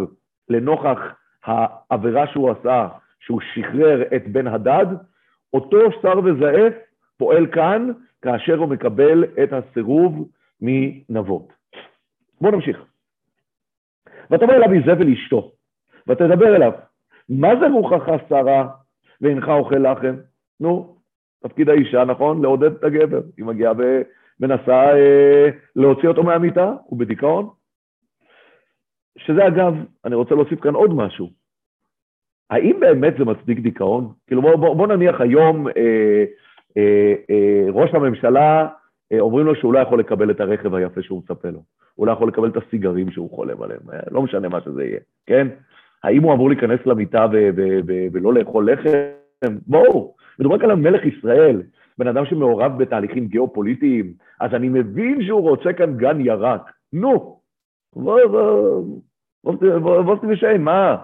לנוכח 0.49 0.99
העבירה 1.45 2.27
שהוא 2.27 2.51
עשה, 2.51 2.89
שהוא 3.21 3.41
שחרר 3.55 4.03
את 4.17 4.29
בן 4.29 4.47
הדד, 4.47 4.87
אותו 5.53 5.79
שר 6.03 6.19
וזעף 6.25 6.73
פועל 7.17 7.47
כאן 7.47 7.91
כאשר 8.23 8.59
הוא 8.59 8.69
מקבל 8.69 9.25
את 9.43 9.53
הסירוב 9.53 10.29
מנבות. 10.61 11.53
בואו 12.41 12.53
נמשיך. 12.53 12.85
ותאמר 14.31 14.55
אליו 14.55 14.73
איזבל 14.73 15.13
אשתו, 15.13 15.53
ותדבר 16.09 16.57
אליו, 16.57 16.73
מה 17.29 17.49
זה 17.61 17.67
רוחך 17.69 18.09
שרה 18.29 18.69
ואינך 19.21 19.49
אוכל 19.49 19.79
לחם? 19.79 20.17
נו, 20.61 20.97
תפקיד 21.43 21.69
האישה, 21.69 22.05
נכון? 22.05 22.43
לעודד 22.43 22.73
את 22.73 22.85
הגבר. 22.85 23.21
היא 23.37 23.45
מגיעה 23.45 23.73
ומנסה 23.73 24.97
אה, 24.97 25.49
להוציא 25.77 26.09
אותו 26.09 26.23
מהמיטה, 26.23 26.75
הוא 26.85 26.99
בדיכאון. 26.99 27.49
שזה 29.19 29.47
אגב, 29.47 29.75
אני 30.05 30.15
רוצה 30.15 30.35
להוסיף 30.35 30.61
כאן 30.61 30.75
עוד 30.75 30.95
משהו. 30.95 31.31
האם 32.51 32.81
באמת 32.81 33.15
זה 33.19 33.25
מצדיק 33.25 33.59
דיכאון? 33.59 34.13
כאילו 34.27 34.43
בוא, 34.43 34.57
בוא, 34.57 34.75
בוא 34.75 34.87
נניח 34.87 35.21
היום 35.21 35.69
אה, 35.69 36.25
אה, 36.77 37.15
אה, 37.31 37.67
ראש 37.71 37.91
הממשלה, 37.95 38.69
אה, 39.13 39.21
אומרים 39.21 39.47
לו 39.47 39.55
שהוא 39.55 39.75
לא 39.75 39.79
יכול 39.79 40.01
לקבל 40.01 40.31
את 40.31 40.41
הרכב 40.41 40.75
היפה 40.75 41.03
שהוא 41.03 41.23
מצפה 41.25 41.51
לו. 41.51 41.63
הוא 41.95 42.07
לא 42.07 42.13
יכול 42.13 42.29
לקבל 42.29 42.49
את 42.49 42.57
הסיגרים 42.57 43.11
שהוא 43.11 43.31
חולם 43.31 43.63
עליהם, 43.63 43.81
אה, 43.93 43.99
לא 44.11 44.23
משנה 44.23 44.49
מה 44.49 44.61
שזה 44.61 44.85
יהיה, 44.85 45.01
כן? 45.27 45.49
האם 46.05 46.23
הוא 46.23 46.33
אמור 46.33 46.49
להיכנס 46.49 46.81
למיטה 46.87 47.27
ולא 48.13 48.35
לאכול 48.35 48.73
לחם? 48.73 49.59
בואו, 49.67 50.15
מדובר 50.39 50.59
כאן 50.59 50.71
על 50.71 50.77
מלך 50.77 51.05
ישראל, 51.07 51.63
בן 51.99 52.07
אדם 52.07 52.27
שמעורב 52.27 52.79
בתהליכים 52.79 53.27
גיאופוליטיים, 53.27 54.13
אז 54.41 54.55
אני 54.55 54.69
מבין 54.69 55.23
שהוא 55.27 55.51
רוצה 55.51 55.73
כאן 55.73 55.97
גן 55.97 56.21
ירק. 56.21 56.73
נו, 56.93 57.41
בוא 57.97 58.21
תשאל, 60.33 60.59
מה? 60.59 60.97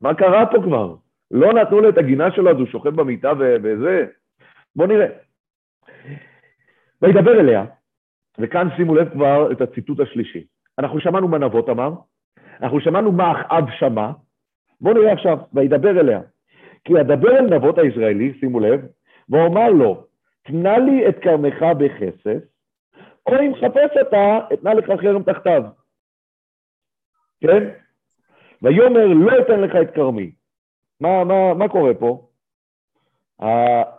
מה 0.00 0.14
קרה 0.14 0.46
פה 0.46 0.62
כבר? 0.62 0.94
לא 1.30 1.52
נתנו 1.52 1.80
לו 1.80 1.88
את 1.88 1.98
הגינה 1.98 2.30
שלו, 2.30 2.50
אז 2.50 2.56
הוא 2.56 2.66
שוכב 2.66 2.90
במיטה 2.90 3.32
וזה? 3.38 4.06
בוא 4.76 4.86
נראה. 4.86 5.06
וידבר 7.02 7.40
אליה, 7.40 7.64
וכאן 8.38 8.68
שימו 8.76 8.94
לב 8.94 9.08
כבר 9.08 9.52
את 9.52 9.60
הציטוט 9.60 10.00
השלישי. 10.00 10.46
אנחנו 10.78 11.00
שמענו 11.00 11.28
מה 11.28 11.38
נבות 11.38 11.68
אמר, 11.68 11.92
אנחנו 12.62 12.80
שמענו 12.80 13.12
מה 13.12 13.32
אחאב 13.32 13.64
שמע, 13.78 14.10
בואו 14.80 14.94
נראה 14.94 15.12
עכשיו, 15.12 15.38
וידבר 15.52 16.00
אליה. 16.00 16.20
כי 16.84 17.00
אדבר 17.00 17.36
אל 17.36 17.56
נבות 17.56 17.78
הישראלי, 17.78 18.34
שימו 18.40 18.60
לב, 18.60 18.80
ואומר 19.28 19.70
לו, 19.70 20.04
תנה 20.42 20.78
לי 20.78 21.08
את 21.08 21.18
כרמך 21.18 21.62
בכסף, 21.78 22.38
או 23.26 23.40
אם 23.40 23.52
חפש 23.54 23.96
אתה, 24.00 24.38
אתנה 24.52 24.74
לך 24.74 24.84
חרם 25.00 25.22
תחתיו. 25.22 25.62
כן? 27.46 27.68
ויאמר, 28.62 29.06
לא 29.06 29.38
אתן 29.38 29.60
לך 29.60 29.76
את 29.76 29.94
כרמי. 29.94 30.30
מה, 31.00 31.24
מה, 31.24 31.54
מה 31.54 31.68
קורה 31.68 31.94
פה? 31.94 32.26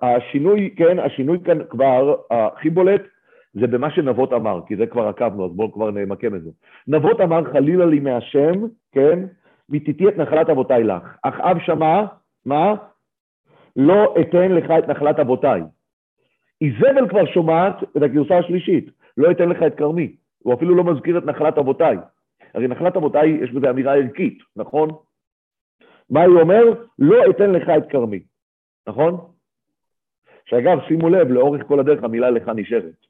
השינוי, 0.02 0.74
כן, 0.78 1.00
השינוי 1.00 1.40
כאן 1.46 1.58
כבר, 1.70 2.16
הכי 2.32 2.70
בולט, 2.70 3.02
זה 3.54 3.68
במה 3.68 3.92
שנבות 3.92 4.34
אמר, 4.34 4.60
כי 4.68 4.75
זה 4.75 4.86
כבר 4.86 5.08
עקבנו, 5.08 5.46
אז 5.46 5.52
בואו 5.52 5.72
כבר 5.72 5.92
נמקם 5.92 6.36
את 6.36 6.44
זה. 6.44 6.50
נבות 6.88 7.22
אמר, 7.22 7.52
חלילה 7.52 7.86
לי 7.86 8.00
מהשם, 8.00 8.54
כן, 8.92 9.20
מתיתי 9.70 10.08
את 10.08 10.18
נחלת 10.18 10.50
אבותיי 10.50 10.84
לך. 10.84 11.04
אחאב 11.22 11.58
שמע, 11.60 12.06
מה? 12.46 12.74
לא 13.75 14.16
אתן 14.22 14.52
לך 14.52 14.72
את 14.80 14.88
נחלת 14.88 15.20
אבותיי. 15.20 15.62
איזבל 16.62 17.10
כבר 17.10 17.25
שומעת 17.25 17.84
את 17.98 18.02
הגרסה 18.02 18.38
השלישית, 18.38 18.90
לא 19.18 19.32
אתן 19.32 19.50
לך 19.50 19.64
את 19.68 19.75
כרמי. 19.75 20.16
הוא 20.44 20.54
אפילו 20.54 20.75
לא 20.75 20.84
מזכיר 20.84 21.18
את 21.18 21.25
נחלת 21.25 21.58
אבותיי. 21.58 21.98
הרי 22.55 22.67
נחלת 22.67 22.95
אבותיי, 22.95 23.29
יש 23.29 23.51
בזה 23.51 23.69
אמירה 23.69 23.95
ערכית, 23.95 24.39
נכון? 24.55 24.89
מה 26.09 26.24
הוא 26.24 26.41
אומר? 26.41 26.63
לא 27.00 27.29
אתן 27.29 27.51
לך 27.51 27.69
את 27.77 27.89
כרמי, 27.89 28.19
נכון? 28.88 29.17
שאגב, 30.45 30.77
שימו 30.88 31.09
לב, 31.09 31.31
לאורך 31.31 31.62
כל 31.67 31.79
הדרך 31.79 32.03
המילה 32.03 32.29
לך 32.29 32.51
נשארת. 32.55 33.05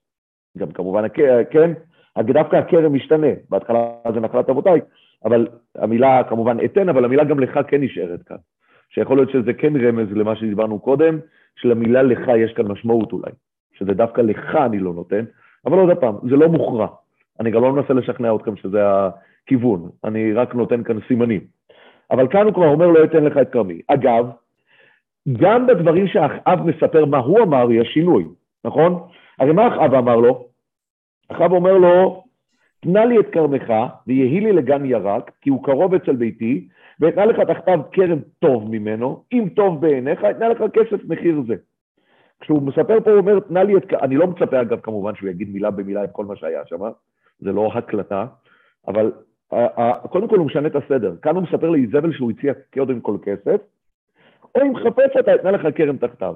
גם 0.57 0.71
כמובן, 0.71 1.03
כן, 1.51 1.73
דווקא 2.19 2.55
הכרם 2.55 2.93
משתנה, 2.93 3.27
בהתחלה 3.49 3.95
זה 4.13 4.19
נחלת 4.19 4.49
אבותיי, 4.49 4.81
אבל 5.25 5.47
המילה 5.75 6.23
כמובן 6.29 6.57
אתן, 6.65 6.89
אבל 6.89 7.05
המילה 7.05 7.23
גם 7.23 7.39
לך 7.39 7.59
כן 7.67 7.81
נשארת 7.81 8.23
כאן. 8.23 8.37
שיכול 8.89 9.17
להיות 9.17 9.29
שזה 9.29 9.53
כן 9.53 9.87
רמז 9.87 10.11
למה 10.11 10.35
שדיברנו 10.35 10.79
קודם, 10.79 11.19
שלמילה 11.55 12.03
לך 12.03 12.27
יש 12.37 12.53
כאן 12.53 12.67
משמעות 12.67 13.11
אולי, 13.11 13.31
שזה 13.73 13.93
דווקא 13.93 14.21
לך 14.21 14.55
אני 14.55 14.79
לא 14.79 14.93
נותן, 14.93 15.25
אבל 15.65 15.77
עוד 15.77 15.97
פעם, 15.97 16.15
זה 16.29 16.35
לא 16.35 16.47
מוכרע. 16.47 16.87
אני 17.39 17.51
גם 17.51 17.61
לא 17.61 17.73
מנסה 17.73 17.93
לשכנע 17.93 18.35
אתכם 18.35 18.55
שזה 18.55 18.81
הכיוון, 18.87 19.89
אני 20.03 20.33
רק 20.33 20.55
נותן 20.55 20.83
כאן 20.83 20.97
סימנים. 21.07 21.41
אבל 22.11 22.27
כאן 22.27 22.45
הוא 22.45 22.53
כבר 22.53 22.67
אומר 22.67 22.87
לא 22.87 23.03
אתן 23.03 23.23
לך 23.23 23.37
את 23.37 23.51
כרמי. 23.51 23.81
אגב, 23.87 24.25
גם 25.31 25.67
בדברים 25.67 26.07
שאחאב 26.07 26.65
מספר 26.65 27.05
מה 27.05 27.17
הוא 27.17 27.39
אמר, 27.39 27.71
יש 27.71 27.87
שינוי, 27.87 28.25
נכון? 28.65 28.99
הרי 29.39 29.51
מה 29.51 29.67
אחאב 29.67 29.93
אמר 29.93 30.15
לו? 30.15 30.47
אחאב 31.27 31.51
אומר 31.51 31.77
לו, 31.77 32.23
תנה 32.79 33.05
לי 33.05 33.19
את 33.19 33.29
כרמך, 33.31 33.73
ויהי 34.07 34.39
לי 34.39 34.51
לגן 34.51 34.85
ירק, 34.85 35.31
כי 35.41 35.49
הוא 35.49 35.63
קרוב 35.63 35.93
אצל 35.93 36.15
ביתי, 36.15 36.67
ואתנה 36.99 37.25
לך 37.25 37.39
תחתיו 37.39 37.79
כרם 37.91 38.19
טוב 38.39 38.69
ממנו, 38.71 39.23
אם 39.33 39.47
טוב 39.55 39.81
בעיניך, 39.81 40.23
אתנה 40.23 40.49
לך 40.49 40.63
כסף 40.73 41.05
מחיר 41.09 41.41
זה. 41.47 41.55
כשהוא 42.39 42.61
מספר 42.61 42.99
פה, 43.03 43.11
הוא 43.11 43.19
אומר, 43.19 43.39
תנה 43.39 43.63
לי 43.63 43.77
את... 43.77 43.93
אני 43.93 44.15
לא 44.15 44.27
מצפה, 44.27 44.61
אגב, 44.61 44.79
כמובן, 44.79 45.15
שהוא 45.15 45.29
יגיד 45.29 45.49
מילה 45.49 45.71
במילה 45.71 46.03
את 46.03 46.09
כל 46.11 46.25
מה 46.25 46.35
שהיה 46.35 46.61
שם, 46.65 46.79
זה 47.39 47.51
לא 47.51 47.71
הקלטה, 47.73 48.25
אבל 48.87 49.11
קודם 50.09 50.27
כל 50.27 50.37
הוא 50.37 50.45
משנה 50.45 50.67
את 50.67 50.75
הסדר. 50.75 51.15
כאן 51.21 51.35
הוא 51.35 51.43
מספר 51.43 51.69
לאיזבל 51.69 52.13
שהוא 52.13 52.31
הציע 52.31 52.53
קודם 52.73 53.01
כל 53.01 53.17
כסף, 53.23 53.61
או 54.55 54.61
אם 54.61 54.75
חפץ 54.75 55.17
אתה, 55.19 55.35
אתנה 55.35 55.51
לך 55.51 55.77
כרם 55.77 55.97
תחתיו. 55.97 56.35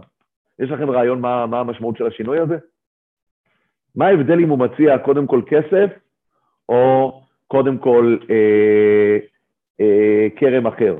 יש 0.60 0.70
לכם 0.70 0.90
רעיון 0.90 1.22
מה, 1.22 1.46
מה 1.46 1.60
המשמעות 1.60 1.98
של 1.98 2.08
השינוי 2.08 2.40
הזה? 2.40 2.58
מה 3.96 4.08
ההבדל 4.08 4.40
אם 4.40 4.50
הוא 4.50 4.60
מציע 4.60 4.98
קודם 4.98 5.28
כל 5.28 5.42
כסף, 5.48 5.90
או 6.70 7.12
קודם 7.48 7.78
כל 7.78 8.18
אה, 8.30 9.18
אה, 9.80 10.28
כרם 10.36 10.68
אחר? 10.68 10.98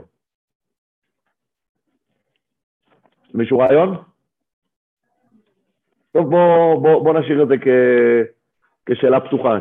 מישהו 3.34 3.60
רעיון? 3.60 3.96
טוב, 6.12 6.30
בוא, 6.30 6.82
בוא, 6.82 7.04
בוא 7.04 7.20
נשאיר 7.20 7.44
את 7.44 7.48
זה 7.48 7.56
כ, 7.58 7.68
כשאלה 8.92 9.20
פתוחה, 9.20 9.58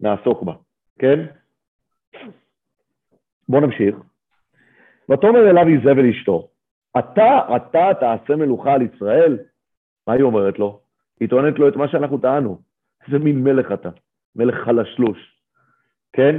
שנעסוק 0.00 0.42
בה, 0.42 0.52
כן? 0.98 1.26
בוא 3.48 3.60
נמשיך. 3.60 3.96
ותאמר 5.10 5.50
אליו 5.50 5.66
איזבל 5.68 6.08
אשתו, 6.10 6.48
אתה, 6.98 7.56
אתה 7.56 7.90
תעשה 8.00 8.36
מלוכה 8.36 8.72
על 8.72 8.82
ישראל? 8.82 9.38
מה 10.06 10.12
היא 10.12 10.22
אומרת 10.22 10.58
לו? 10.58 10.80
היא 11.20 11.28
טוענת 11.28 11.58
לו 11.58 11.68
את 11.68 11.76
מה 11.76 11.88
שאנחנו 11.88 12.18
טענו. 12.18 12.58
איזה 13.06 13.18
מין 13.18 13.44
מלך 13.44 13.72
אתה, 13.72 13.90
מלך 14.36 14.54
חלשלוש, 14.64 15.40
כן? 16.12 16.38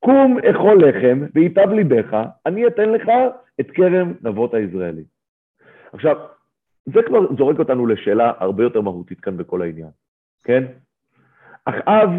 קום 0.00 0.38
אכול 0.50 0.84
לחם 0.84 1.20
ויטב 1.34 1.70
ליבך, 1.70 2.16
אני 2.46 2.66
אתן 2.66 2.88
לך 2.88 3.08
את 3.60 3.70
כרם 3.70 4.12
נבות 4.22 4.54
הישראלי. 4.54 5.04
עכשיו, 5.92 6.16
זה 6.86 7.00
כבר 7.06 7.36
זורק 7.36 7.58
אותנו 7.58 7.86
לשאלה 7.86 8.32
הרבה 8.38 8.62
יותר 8.62 8.80
מהותית 8.80 9.20
כאן 9.20 9.36
בכל 9.36 9.62
העניין, 9.62 9.90
כן? 10.44 10.64
אחאב, 11.64 12.10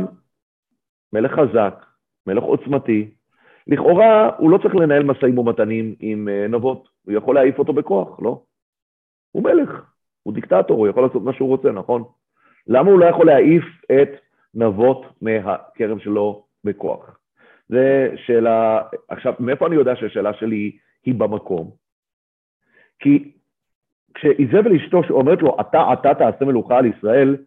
מלך 1.14 1.32
חזק, 1.32 1.86
מלך 2.28 2.44
עוצמתי, 2.44 3.12
לכאורה 3.68 4.30
הוא 4.38 4.52
לא 4.52 4.58
צריך 4.58 4.76
לנהל 4.76 5.04
משאים 5.04 5.38
ומתנים 5.38 5.96
עם 6.00 6.28
אה, 6.28 6.48
נבות, 6.48 6.90
הוא 7.06 7.14
יכול 7.14 7.36
להעיף 7.36 7.60
אותו 7.60 7.74
בכוח, 7.74 8.20
לא? 8.20 8.42
הוא 9.32 9.44
מלך, 9.44 9.70
הוא 10.24 10.34
דיקטטור, 10.34 10.78
הוא 10.78 10.88
יכול 10.88 11.04
לעשות 11.04 11.24
מה 11.24 11.34
שהוא 11.34 11.50
רוצה, 11.50 11.72
נכון? 11.72 12.04
למה 12.68 12.92
הוא 12.92 13.00
לא 13.00 13.06
יכול 13.06 13.26
להעיף 13.26 13.64
את 13.92 14.10
נבות 14.54 15.06
מהכרם 15.22 16.00
שלו 16.00 16.46
בכוח? 16.64 17.20
זו 17.70 17.78
שאלה, 18.16 18.82
עכשיו, 19.08 19.34
מאיפה 19.40 19.68
אני 19.68 19.76
יודע 19.76 19.96
שהשאלה 19.96 20.34
שלי 20.34 20.78
היא 21.06 21.16
במקום? 21.16 21.72
כי 23.00 23.32
כשאיזבל 24.14 24.76
אשתו 24.76 25.04
שאומרת 25.04 25.42
לו, 25.42 25.58
אתה, 25.62 25.94
אתה 25.94 26.14
תעשה 26.14 26.46
מלוכה 26.46 26.78
על 26.78 26.86
ישראל, 26.86 27.38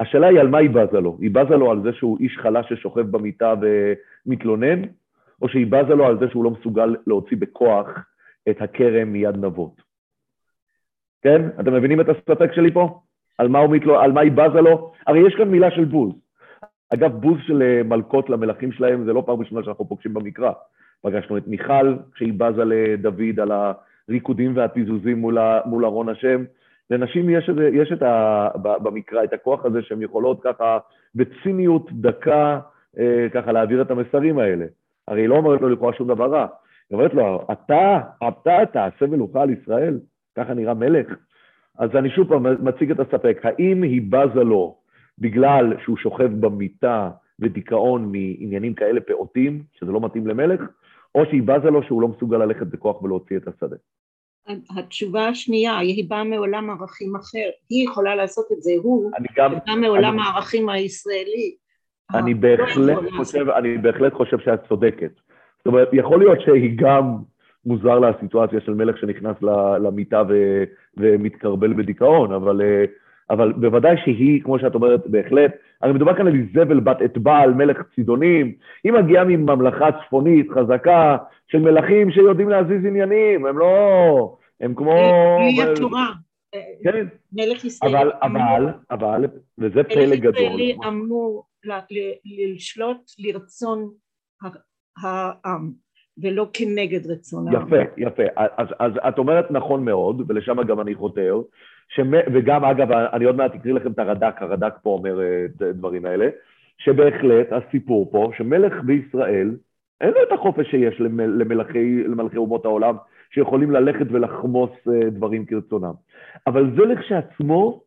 השאלה 0.00 0.26
היא 0.26 0.40
על 0.40 0.48
מה 0.48 0.58
היא 0.58 0.70
בזה 0.70 1.00
לו. 1.00 1.18
היא 1.20 1.30
בזה 1.30 1.56
לו 1.56 1.70
על 1.70 1.82
זה 1.82 1.92
שהוא 1.92 2.18
איש 2.20 2.38
חלש 2.38 2.72
ששוכב 2.72 3.00
במיטה 3.00 3.54
ומתלונן, 3.60 4.82
או 5.42 5.48
שהיא 5.48 5.66
בזה 5.66 5.94
לו 5.94 6.06
על 6.06 6.18
זה 6.18 6.28
שהוא 6.30 6.44
לא 6.44 6.50
מסוגל 6.50 6.96
להוציא 7.06 7.36
בכוח 7.36 7.88
את 8.50 8.62
הכרם 8.62 9.08
מיד 9.08 9.36
נבות. 9.36 9.82
כן? 11.22 11.42
אתם 11.60 11.74
מבינים 11.74 12.00
את 12.00 12.06
הספק 12.08 12.52
שלי 12.52 12.72
פה? 12.72 13.00
על 13.38 13.48
מה, 13.48 13.66
מתלו... 13.66 14.00
על 14.00 14.12
מה 14.12 14.20
היא 14.20 14.32
בזה 14.32 14.60
לו? 14.60 14.92
הרי 15.06 15.26
יש 15.26 15.34
כאן 15.34 15.48
מילה 15.48 15.70
של 15.70 15.84
בוז. 15.84 16.12
אגב, 16.94 17.12
בוז 17.12 17.38
של 17.46 17.62
אה, 17.62 17.82
מלכות 17.82 18.30
למלכים 18.30 18.72
שלהם 18.72 19.04
זה 19.04 19.12
לא 19.12 19.22
פעם 19.26 19.40
ראשונה 19.40 19.62
שאנחנו 19.64 19.88
פוגשים 19.88 20.14
במקרא. 20.14 20.52
פגשנו 21.02 21.36
את 21.36 21.46
מיכל, 21.46 21.94
כשהיא 22.14 22.32
בזה 22.36 22.64
לדוד 22.64 23.40
על 23.40 23.52
הריקודים 24.08 24.56
והפיזוזים 24.56 25.18
מול. 25.18 25.38
מול 25.64 25.84
ארון 25.84 26.08
השם. 26.08 26.44
לנשים 26.92 27.30
יש, 27.30 27.50
יש 27.72 27.92
את 27.92 28.02
ה... 28.02 28.48
במקרא 28.62 29.24
את 29.24 29.32
הכוח 29.32 29.64
הזה 29.64 29.82
שהן 29.82 30.02
יכולות 30.02 30.42
ככה 30.42 30.78
בציניות 31.14 31.92
דקה 31.92 32.60
אה, 32.98 33.26
ככה 33.34 33.52
להעביר 33.52 33.82
את 33.82 33.90
המסרים 33.90 34.38
האלה. 34.38 34.64
הרי 35.08 35.20
היא 35.20 35.28
לא 35.28 35.36
אומרת 35.36 35.60
לו 35.60 35.68
לכאורה 35.68 35.92
שום 35.92 36.08
דבר 36.08 36.30
רע. 36.30 36.46
היא 36.90 36.96
אומרת 36.96 37.14
לו, 37.14 37.46
אתה, 37.52 38.00
אתה 38.28 38.58
תעשה 38.72 39.06
מלוכה 39.06 39.42
על 39.42 39.50
ישראל? 39.50 39.98
ככה 40.36 40.54
נראה 40.54 40.74
מלך? 40.74 41.06
אז 41.78 41.90
אני 41.96 42.10
שוב 42.10 42.28
פעם 42.28 42.46
מציג 42.64 42.90
את 42.90 43.00
הספק, 43.00 43.40
האם 43.42 43.82
היא 43.82 44.02
בזה 44.08 44.44
לו 44.44 44.76
בגלל 45.18 45.74
שהוא 45.84 45.96
שוכב 45.96 46.30
במיטה 46.40 47.10
בדיכאון 47.38 48.12
מעניינים 48.12 48.74
כאלה 48.74 49.00
פעוטים, 49.00 49.62
שזה 49.72 49.92
לא 49.92 50.00
מתאים 50.00 50.26
למלך, 50.26 50.60
או 51.14 51.26
שהיא 51.26 51.42
בזה 51.42 51.70
לו 51.70 51.82
שהוא 51.82 52.02
לא 52.02 52.08
מסוגל 52.08 52.36
ללכת 52.36 52.66
בכוח 52.66 53.02
ולהוציא 53.02 53.36
את 53.36 53.48
השדה? 53.48 53.76
התשובה 54.76 55.28
השנייה, 55.28 55.78
היא 55.78 56.10
באה 56.10 56.24
מעולם 56.24 56.70
ערכים 56.70 57.16
אחר, 57.16 57.48
היא 57.70 57.84
יכולה 57.84 58.14
לעשות 58.14 58.46
את 58.52 58.62
זה, 58.62 58.72
הוא 58.82 59.10
גם, 59.36 59.52
בא 59.66 59.74
מעולם 59.74 60.14
אני, 60.14 60.22
הערכים 60.22 60.68
הישראלי. 60.68 61.54
אני 62.14 62.34
בהחלט, 62.34 62.76
לא 62.76 63.10
חושב, 63.16 63.48
אני 63.48 63.78
בהחלט 63.78 64.12
חושב 64.12 64.38
שאת 64.44 64.68
צודקת. 64.68 65.10
זאת 65.58 65.66
אומרת, 65.66 65.88
יכול 65.92 66.18
להיות 66.18 66.40
שהיא 66.40 66.76
גם 66.76 67.16
מוזר 67.66 67.98
לה 67.98 68.08
הסיטואציה 68.08 68.60
של 68.60 68.74
מלך 68.74 68.98
שנכנס 68.98 69.36
למיטה 69.82 70.22
ו, 70.28 70.64
ומתקרבל 70.96 71.72
בדיכאון, 71.72 72.32
אבל, 72.32 72.60
אבל 73.30 73.52
בוודאי 73.52 73.96
שהיא, 74.04 74.42
כמו 74.42 74.58
שאת 74.58 74.74
אומרת, 74.74 75.06
בהחלט, 75.06 75.52
הרי 75.82 75.92
מדובר 75.92 76.16
כאן 76.16 76.26
על 76.26 76.34
איזבל 76.34 76.80
בת 76.80 77.02
את 77.04 77.18
בעל, 77.18 77.54
מלך 77.54 77.82
צידונים, 77.94 78.54
היא 78.84 78.92
מגיעה 78.92 79.24
מממלכה 79.24 79.88
צפונית 80.06 80.46
חזקה 80.50 81.16
של 81.48 81.58
מלכים 81.58 82.10
שיודעים 82.10 82.48
להזיז 82.48 82.84
עניינים, 82.84 83.46
הם 83.46 83.58
לא... 83.58 84.36
הם 84.60 84.74
כמו... 84.74 84.92
היא 85.38 85.62
התורה. 85.62 86.06
כן. 86.84 87.06
מלך 87.32 87.64
ישראלי 87.64 87.96
אבל, 87.96 88.12
אבל, 88.22 88.68
אבל, 88.90 89.24
וזה 89.58 89.82
פלא 89.84 90.16
גדול. 90.16 90.32
מלך 90.32 90.60
ישראלי 90.60 90.76
אמור 90.88 91.46
לשלוט 92.24 93.10
לרצון 93.18 93.90
העם. 95.02 95.82
ולא 96.18 96.46
כנגד 96.52 97.06
רצון 97.06 97.48
העם. 97.48 97.66
יפה, 97.66 97.76
יפה. 97.96 98.22
אז, 98.36 98.68
אז 98.78 98.92
את 99.08 99.18
אומרת 99.18 99.50
נכון 99.50 99.84
מאוד, 99.84 100.22
ולשם 100.28 100.62
גם 100.62 100.80
אני 100.80 100.94
חותר, 100.94 101.40
שמ... 101.88 102.12
וגם 102.32 102.64
אגב, 102.64 102.92
אני 102.92 103.24
עוד 103.24 103.36
מעט 103.36 103.54
אקריא 103.54 103.74
לכם 103.74 103.92
את 103.92 103.98
הרד"ק, 103.98 104.42
הרד"ק 104.42 104.74
פה 104.82 104.90
אומר 104.90 105.20
את 105.44 105.62
הדברים 105.62 106.06
האלה, 106.06 106.28
שבהחלט 106.78 107.52
הסיפור 107.52 108.10
פה, 108.12 108.30
שמלך 108.36 108.72
בישראל, 108.84 109.50
אין 110.00 110.10
לו 110.10 110.22
את 110.22 110.32
החופש 110.32 110.70
שיש 110.70 111.00
למלכי, 111.00 112.04
למלכי 112.04 112.36
אומות 112.36 112.64
העולם, 112.64 112.96
שיכולים 113.30 113.70
ללכת 113.70 114.06
ולחמוס 114.10 114.70
אה, 114.88 115.10
דברים 115.10 115.44
כרצונם. 115.44 115.92
אבל 116.46 116.70
זה 116.76 116.84
לכשעצמו 116.84 117.80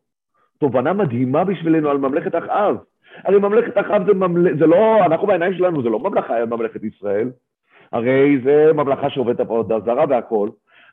תובנה 0.58 0.92
מדהימה 0.92 1.44
בשבילנו 1.44 1.90
על 1.90 1.98
ממלכת 1.98 2.34
אחאב. 2.34 2.76
הרי 3.24 3.38
ממלכת 3.38 3.78
אחאב 3.78 4.06
זה, 4.06 4.14
ממל... 4.14 4.58
זה 4.58 4.66
לא, 4.66 5.06
אנחנו 5.06 5.26
בעיניים 5.26 5.54
שלנו, 5.54 5.82
זה 5.82 5.88
לא 5.88 5.98
ממלכה, 5.98 6.44
ממלכת 6.44 6.84
ישראל. 6.84 7.30
הרי 7.92 8.40
זה 8.44 8.72
ממלכה 8.72 9.10
שעובדת 9.10 9.40
עבודה 9.40 9.80
זרה 9.80 10.04
והכול, 10.08 10.50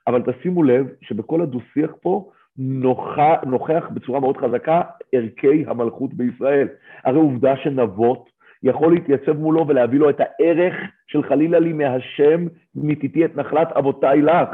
אבל 0.08 0.22
תשימו 0.22 0.64
לב 0.64 0.88
שבכל 1.02 1.42
הדו-שיח 1.42 1.92
פה 2.02 2.30
נוכח, 2.58 3.36
נוכח 3.46 3.90
בצורה 3.94 4.20
מאוד 4.20 4.38
חזקה 4.38 4.82
ערכי 5.14 5.64
המלכות 5.68 6.14
בישראל. 6.14 6.68
הרי 7.04 7.18
עובדה 7.18 7.58
שנבות 7.58 8.30
יכול 8.64 8.94
להתייצב 8.94 9.38
מולו 9.38 9.68
ולהביא 9.68 10.00
לו 10.00 10.10
את 10.10 10.20
הערך 10.20 10.74
של 11.08 11.24
חלילה 11.24 11.60
לי 11.60 11.74
מהשם 11.74 12.46
מיתיתי 12.76 13.26
את 13.26 13.38
נחלת 13.38 13.72
אבותיי 13.72 14.22
לך. 14.22 14.50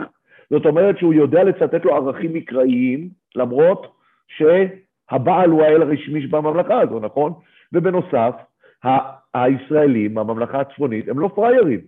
זאת 0.49 0.65
אומרת 0.65 0.97
שהוא 0.97 1.13
יודע 1.13 1.43
לצטט 1.43 1.85
לו 1.85 1.95
ערכים 1.95 2.33
מקראיים, 2.33 3.09
למרות 3.35 3.95
שהבעל 4.27 5.49
הוא 5.49 5.63
האל 5.63 5.81
הרשמי 5.81 6.27
בממלכה 6.27 6.81
הזו, 6.81 6.99
נכון? 6.99 7.33
ובנוסף, 7.73 8.33
הישראלים, 9.33 10.17
הממלכה 10.17 10.59
הצפונית, 10.61 11.09
הם 11.09 11.19
לא 11.19 11.29
פראיירים. 11.35 11.79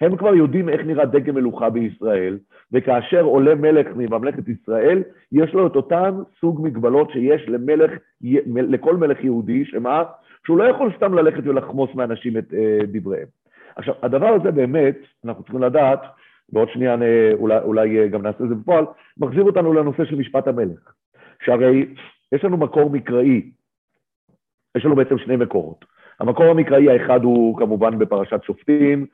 הם 0.00 0.16
כבר 0.16 0.34
יודעים 0.34 0.68
איך 0.68 0.80
נראה 0.86 1.04
דגל 1.04 1.32
מלוכה 1.32 1.70
בישראל, 1.70 2.38
וכאשר 2.72 3.22
עולה 3.22 3.54
מלך 3.54 3.86
מממלכת 3.96 4.48
ישראל, 4.48 5.02
יש 5.32 5.54
לו 5.54 5.66
את 5.66 5.76
אותן 5.76 6.14
סוג 6.40 6.60
מגבלות 6.62 7.10
שיש 7.10 7.48
למלך, 7.48 7.90
לכל 8.46 8.96
מלך 8.96 9.24
יהודי, 9.24 9.64
שמה? 9.64 10.02
שהוא 10.46 10.58
לא 10.58 10.64
יכול 10.64 10.92
סתם 10.96 11.14
ללכת 11.14 11.46
ולחמוס 11.46 11.94
מאנשים 11.94 12.38
את 12.38 12.54
אה, 12.54 12.78
דבריהם. 12.86 13.26
עכשיו, 13.76 13.94
הדבר 14.02 14.28
הזה 14.28 14.50
באמת, 14.50 14.96
אנחנו 15.24 15.42
צריכים 15.42 15.62
לדעת, 15.62 16.00
ועוד 16.52 16.68
שנייה 16.70 16.96
אולי, 17.32 17.58
אולי 17.58 17.98
אה, 17.98 18.08
גם 18.08 18.22
נעשה 18.22 18.44
את 18.44 18.48
זה 18.48 18.54
בפועל, 18.54 18.84
מחזיר 19.18 19.42
אותנו 19.42 19.72
לנושא 19.72 20.04
של 20.04 20.16
משפט 20.16 20.48
המלך. 20.48 20.92
שהרי 21.44 21.86
יש 22.32 22.44
לנו 22.44 22.56
מקור 22.56 22.90
מקראי, 22.90 23.50
יש 24.76 24.84
לנו 24.84 24.96
בעצם 24.96 25.18
שני 25.18 25.36
מקורות. 25.36 25.84
המקור 26.20 26.44
המקראי 26.44 26.90
האחד 26.90 27.24
הוא 27.24 27.58
כמובן 27.58 27.98
בפרשת 27.98 28.40
שופטים, 28.42 29.06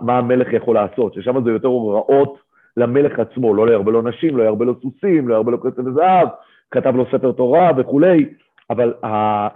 מה 0.00 0.18
המלך 0.18 0.52
יכול 0.52 0.74
לעשות, 0.74 1.14
ששם 1.14 1.44
זה 1.44 1.50
יותר 1.50 1.68
הוראות 1.68 2.38
למלך 2.76 3.18
עצמו, 3.18 3.54
לא 3.54 3.66
להרבה 3.66 3.92
לו 3.92 4.02
נשים, 4.02 4.36
לא 4.36 4.44
להרבה 4.44 4.64
לו 4.64 4.74
סוסים, 4.82 5.28
לא 5.28 5.34
להרבה 5.34 5.50
לו 5.50 5.60
כסף 5.60 5.78
וזהב, 5.78 6.28
כתב 6.70 6.96
לו 6.96 7.06
ספר 7.12 7.32
תורה 7.32 7.70
וכולי, 7.76 8.26
אבל 8.70 8.94
אה, 9.04 9.48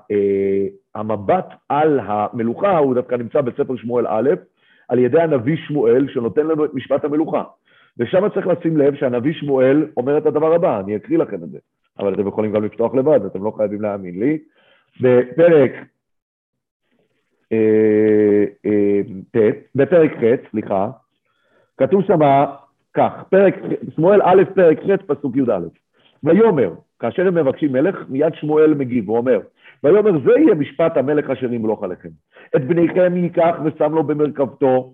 המבט 0.95 1.47
על 1.69 2.01
המלוכה 2.03 2.79
הוא 2.79 2.95
דווקא 2.95 3.15
נמצא 3.15 3.41
בספר 3.41 3.77
שמואל 3.77 4.07
א', 4.07 4.31
על 4.89 4.99
ידי 4.99 5.21
הנביא 5.21 5.57
שמואל, 5.57 6.09
שנותן 6.09 6.47
לנו 6.47 6.65
את 6.65 6.75
משפט 6.75 7.05
המלוכה. 7.05 7.43
ושם 7.99 8.29
צריך 8.29 8.47
לשים 8.47 8.77
לב 8.77 8.95
שהנביא 8.95 9.33
שמואל 9.33 9.87
אומר 9.97 10.19
את 10.19 10.27
הדבר 10.27 10.55
הבא, 10.55 10.81
אני 10.81 10.97
אקריא 10.97 11.19
לכם 11.19 11.45
את 11.45 11.51
זה, 11.51 11.59
אבל 11.99 12.15
אתם 12.15 12.29
יכולים 12.29 12.53
גם 12.53 12.65
לפתוח 12.65 12.95
לבד, 12.95 13.25
אתם 13.25 13.45
לא 13.45 13.53
חייבים 13.57 13.81
להאמין 13.81 14.21
לי. 14.21 14.39
בפרק 15.01 15.73
ט', 19.33 19.37
בפרק 19.75 20.13
ח', 20.13 20.51
סליחה, 20.51 20.91
כתוב 21.79 22.03
שמה 22.03 22.55
כך, 22.95 23.13
פרק, 23.31 23.55
שמואל 23.95 24.21
א', 24.23 24.43
פרק 24.55 24.79
ח', 24.79 25.03
פסוק 25.07 25.37
י"א. 25.37 25.59
ויאמר, 26.25 26.73
כאשר 26.99 27.27
הם 27.27 27.35
מבקשים 27.35 27.73
מלך, 27.73 28.05
מיד 28.09 28.35
שמואל 28.35 28.75
מגיב, 28.75 29.09
הוא 29.09 29.17
אומר, 29.17 29.41
ויאמר 29.85 30.19
זה 30.25 30.33
יהיה 30.39 30.55
משפט 30.55 30.97
המלך 30.97 31.31
אשר 31.31 31.53
ימלוך 31.53 31.83
עליכם. 31.83 32.09
את 32.57 32.65
בניכם 32.65 33.17
ייקח 33.17 33.57
ושם 33.65 33.95
לו 33.95 34.05
במרכבתו 34.05 34.93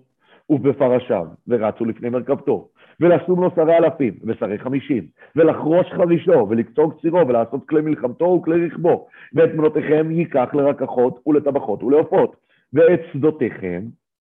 ובפרשיו, 0.49 1.25
ורצו 1.47 1.85
לפני 1.85 2.09
מרכבתו. 2.09 2.67
ולשום 2.99 3.43
לו 3.43 3.49
שרי 3.55 3.77
אלפים 3.77 4.13
ושרי 4.23 4.57
חמישים, 4.59 5.03
ולחרוש 5.35 5.87
חרישו, 5.91 6.47
ולקצור 6.49 6.97
קצירו, 6.97 7.27
ולעשות 7.27 7.67
כלי 7.69 7.81
מלחמתו 7.81 8.25
וכלי 8.25 8.65
רכבו. 8.65 9.07
ואת 9.33 9.55
בנותיכם 9.55 10.11
ייקח 10.11 10.49
לרקחות 10.53 11.19
ולטבחות 11.27 11.83
ולעופות. 11.83 12.44
ואת 12.75 13.01
שדותיכם, 13.13 13.81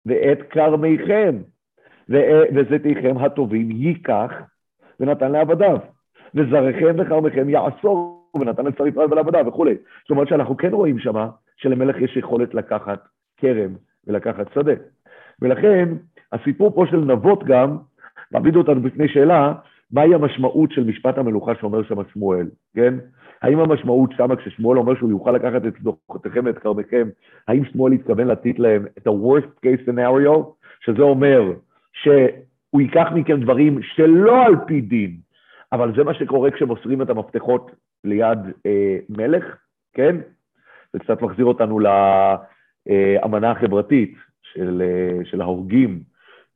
ואת 0.07 0.43
כרמיכם, 0.51 1.37
וזיתיכם 2.55 3.19
הטובים 3.19 3.71
ייקח, 3.71 4.33
ונתן 5.01 5.33
לעבדיו. 5.33 5.79
וזרעכם 6.35 6.97
וכרמיכם 6.99 7.49
יעשור, 7.49 8.31
ונתן 8.41 8.65
ישראל 8.67 9.13
ולעבדיו 9.13 9.47
וכולי. 9.47 9.75
זאת 10.03 10.11
אומרת 10.11 10.29
שאנחנו 10.29 10.57
כן 10.57 10.73
רואים 10.73 10.99
שמה 10.99 11.31
שלמלך 11.57 11.97
יש 12.01 12.17
יכולת 12.17 12.55
לקחת 12.55 13.09
כרם 13.37 13.75
ולקחת 14.07 14.47
שדה. 14.55 14.73
ולכן 15.43 15.89
הסיפור 16.33 16.75
פה 16.75 16.85
של 16.91 16.97
נבות 16.97 17.45
גם 17.45 17.77
מעמיד 18.33 18.57
אותנו 18.57 18.83
בפני 18.83 19.09
שאלה, 19.09 19.53
מהי 19.93 20.15
המשמעות 20.15 20.73
של 20.73 20.85
משפט 20.85 21.19
המלוכה 21.19 21.53
שאומר 21.61 21.83
שם 21.83 22.05
שמואל, 22.13 22.47
כן? 22.75 22.95
האם 23.43 23.61
המשמעות 23.61 24.11
שמה 24.17 24.37
כששמואל 24.37 24.79
אומר 24.79 24.95
שהוא 24.95 25.11
יוכל 25.11 25.33
לקחת 25.33 25.67
את 25.67 25.77
צדוקותיכם 25.77 26.41
ואת 26.45 26.59
כרמכם, 26.59 27.09
האם 27.49 27.65
שמואל 27.65 27.93
התכוון 27.93 28.27
לתת 28.27 28.59
להם 28.59 28.87
את 28.99 29.07
ה-worst 29.07 29.67
case 29.67 29.89
scenario, 29.89 30.39
שזה 30.81 31.03
אומר 31.03 31.53
שהוא 31.93 32.81
ייקח 32.81 33.09
מכם 33.15 33.41
דברים 33.41 33.83
שלא 33.83 34.45
על 34.45 34.55
פי 34.67 34.81
דין, 34.81 35.17
אבל 35.73 35.93
זה 35.97 36.05
מה 36.05 36.15
שקורה 36.15 36.51
כשמוסרים 36.51 37.03
את 37.03 37.11
המפתחות 37.11 37.71
ליד 38.05 38.39
אה, 38.67 38.99
מלך, 39.09 39.45
כן? 39.93 40.17
זה 40.93 40.99
קצת 40.99 41.23
מחזיר 41.23 41.45
אותנו 41.45 41.81
לאמנה 42.87 43.51
החברתית 43.51 44.15
של, 44.43 44.83
אה, 44.85 45.25
של 45.25 45.41
ההורגים, 45.41 46.01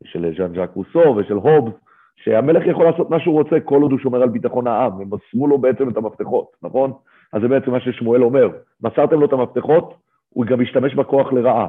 של 0.04 0.32
ז'אן 0.36 0.54
ז'אק 0.54 0.70
רוסו 0.74 1.16
ושל 1.16 1.34
הובס, 1.34 1.74
שהמלך 2.16 2.66
יכול 2.66 2.84
לעשות 2.86 3.10
מה 3.10 3.20
שהוא 3.20 3.34
רוצה 3.34 3.60
כל 3.60 3.82
עוד 3.82 3.92
הוא 3.92 4.00
שומר 4.00 4.22
על 4.22 4.28
ביטחון 4.28 4.66
העם, 4.66 4.92
הם 4.92 5.08
מסרו 5.10 5.46
לו 5.46 5.58
בעצם 5.58 5.88
את 5.88 5.96
המפתחות, 5.96 6.46
נכון? 6.62 6.92
אז 7.32 7.42
זה 7.42 7.48
בעצם 7.48 7.70
מה 7.70 7.80
ששמואל 7.80 8.22
אומר, 8.22 8.48
מסרתם 8.82 9.20
לו 9.20 9.26
את 9.26 9.32
המפתחות, 9.32 9.94
הוא 10.28 10.46
גם 10.46 10.60
ישתמש 10.60 10.94
בכוח 10.94 11.32
לרעה. 11.32 11.66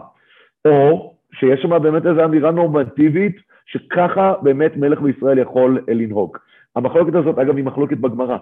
או 0.65 1.13
שיש 1.33 1.61
שם 1.61 1.81
באמת 1.81 2.05
איזו 2.05 2.25
אמירה 2.25 2.51
נורמטיבית, 2.51 3.35
שככה 3.65 4.33
באמת 4.41 4.77
מלך 4.77 5.01
בישראל 5.01 5.37
יכול 5.37 5.83
לנהוג. 5.87 6.37
המחלוקת 6.75 7.15
הזאת, 7.15 7.39
אגב, 7.39 7.55
היא 7.55 7.65
מחלוקת 7.65 7.97
בגמרא. 7.97 8.37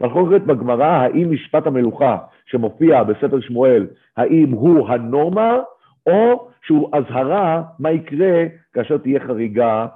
מחלוקת 0.00 0.40
בגמרא, 0.40 0.86
האם 0.86 1.30
משפט 1.30 1.66
המלוכה 1.66 2.16
שמופיע 2.46 3.02
בספר 3.02 3.40
שמואל, 3.40 3.86
האם 4.16 4.50
הוא 4.50 4.88
הנורמה, 4.88 5.58
או 6.06 6.48
שהוא 6.62 6.88
אזהרה 6.92 7.62
מה 7.78 7.90
יקרה 7.90 8.44
כאשר 8.72 8.98
תהיה 8.98 9.20
חריגה 9.20 9.66
אה, 9.70 9.84
אה, 9.84 9.88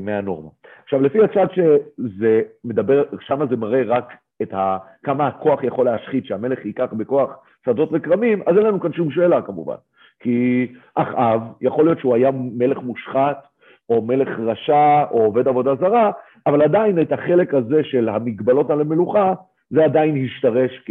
מהנורמה. 0.00 0.48
עכשיו, 0.82 1.00
לפי 1.00 1.18
הצד 1.24 1.46
שזה 1.54 2.42
מדבר, 2.64 3.04
שם 3.20 3.46
זה 3.50 3.56
מראה 3.56 3.82
רק 3.86 4.12
את 4.42 4.54
ה, 4.54 4.78
כמה 5.02 5.26
הכוח 5.26 5.64
יכול 5.64 5.84
להשחית, 5.84 6.26
שהמלך 6.26 6.64
ייקח 6.64 6.92
בכוח 6.92 7.30
שדות 7.64 7.88
וכרמים, 7.92 8.42
אז 8.46 8.56
אין 8.56 8.66
לנו 8.66 8.80
כאן 8.80 8.92
שום 8.92 9.10
שאלה 9.10 9.42
כמובן. 9.42 9.76
כי 10.20 10.66
אחאב, 10.94 11.40
יכול 11.60 11.84
להיות 11.84 11.98
שהוא 11.98 12.14
היה 12.14 12.30
מלך 12.34 12.78
מושחת, 12.78 13.46
או 13.88 14.02
מלך 14.02 14.28
רשע, 14.38 15.04
או 15.10 15.24
עובד 15.24 15.48
עבודה 15.48 15.74
זרה, 15.74 16.10
אבל 16.46 16.62
עדיין 16.62 17.02
את 17.02 17.12
החלק 17.12 17.54
הזה 17.54 17.84
של 17.84 18.08
המגבלות 18.08 18.70
על 18.70 18.80
המלוכה, 18.80 19.34
זה 19.70 19.84
עדיין 19.84 20.24
השתרש 20.24 20.84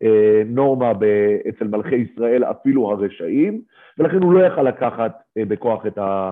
כנורמה 0.00 0.92
אצל 1.48 1.68
מלכי 1.68 1.96
ישראל, 1.96 2.44
אפילו 2.44 2.90
הרשעים, 2.90 3.60
ולכן 3.98 4.22
הוא 4.22 4.32
לא 4.32 4.46
יכל 4.46 4.62
לקחת 4.62 5.12
אה, 5.38 5.44
בכוח 5.44 5.86
את 5.86 5.98
ה... 5.98 6.30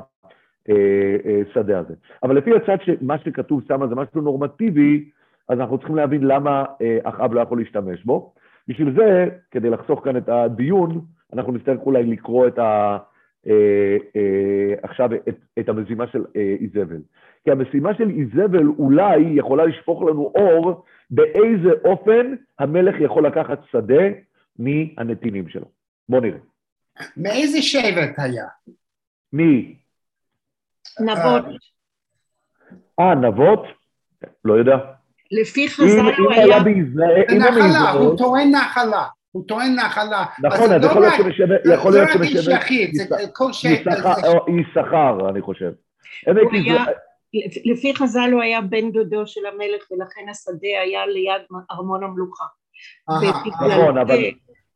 השדה 0.69 1.75
אה, 1.75 1.79
הזה. 1.79 1.95
אבל 2.23 2.37
לפי 2.37 2.51
הצד 2.57 2.77
שמה 2.85 3.19
שכתוב 3.19 3.63
שם 3.69 3.81
זה 3.89 3.95
משהו 3.95 4.21
נורמטיבי, 4.21 5.11
אז 5.49 5.61
אנחנו 5.61 5.79
צריכים 5.79 5.97
להבין 5.97 6.23
למה 6.23 6.65
אה, 6.83 6.99
אחאב 7.03 7.35
לא 7.35 7.41
יכול 7.41 7.59
להשתמש 7.59 8.05
בו. 8.05 8.35
בשביל 8.69 8.95
זה, 8.97 9.29
כדי 9.51 9.71
לחסוך 9.71 10.05
כאן 10.05 10.17
את 10.17 10.29
הדיון, 10.29 11.01
אנחנו 11.33 11.53
נצטרך 11.53 11.81
אולי 11.81 12.03
לקרוא 12.03 12.47
את 12.47 12.59
ה... 12.59 12.99
אה, 13.47 13.97
עכשיו 14.83 15.11
את, 15.15 15.37
את 15.59 15.69
המזימה 15.69 16.07
של 16.07 16.25
איזבל. 16.35 17.01
כי 17.45 17.51
המשימה 17.51 17.95
של 17.95 18.11
איזבל 18.11 18.67
אולי 18.67 19.19
יכולה 19.21 19.65
לשפוך 19.65 20.03
לנו 20.03 20.33
אור 20.35 20.85
באיזה 21.11 21.71
אופן 21.85 22.35
המלך 22.59 23.01
יכול 23.01 23.27
לקחת 23.27 23.61
שדה 23.71 24.03
מהנתינים 24.59 25.49
שלו. 25.49 25.65
בואו 26.09 26.21
נראה. 26.21 26.39
מאיזה 27.17 27.63
שבט 27.63 28.19
היה? 28.19 28.47
מי? 29.33 29.75
נבות. 31.01 31.45
אה, 33.01 33.15
נבות? 33.15 33.63
לא 34.45 34.55
יודע. 34.55 34.77
לפי 35.31 35.69
חז"ל 35.69 36.01
הוא 36.19 36.33
היה... 36.33 36.59
זה 37.29 37.39
נחלה, 37.39 37.91
הוא 37.91 38.19
טוען 38.19 38.51
נחלה. 38.51 39.07
הוא 39.33 39.45
טוען 39.49 39.75
נחלה. 39.75 40.25
נכון, 40.43 40.73
אז 40.73 40.85
יכול 40.85 41.03
להיות 41.03 41.15
שמשווה... 41.17 41.57
יכול 41.75 41.93
להיות 41.93 42.09
שמשווה... 42.13 42.43
זה 42.43 42.51
לא 42.51 42.57
רק 42.57 42.63
איש 42.63 42.71
יחיד, 42.71 42.95
זה 42.95 43.05
כל 43.33 43.53
שבט. 43.53 43.97
יששכר, 44.61 45.29
אני 45.29 45.43
חושב. 45.43 45.73
לפי 47.65 47.95
חז"ל 47.95 48.31
הוא 48.33 48.43
היה 48.43 48.61
בן 48.61 48.93
דודו 48.93 49.27
של 49.27 49.41
המלך 49.47 49.91
ולכן 49.91 50.29
השדה 50.31 50.81
היה 50.83 51.07
ליד 51.07 51.43
ארמון 51.71 52.05
המלוכה. 52.05 52.45
נכון, 53.67 53.99
אבל... 53.99 54.19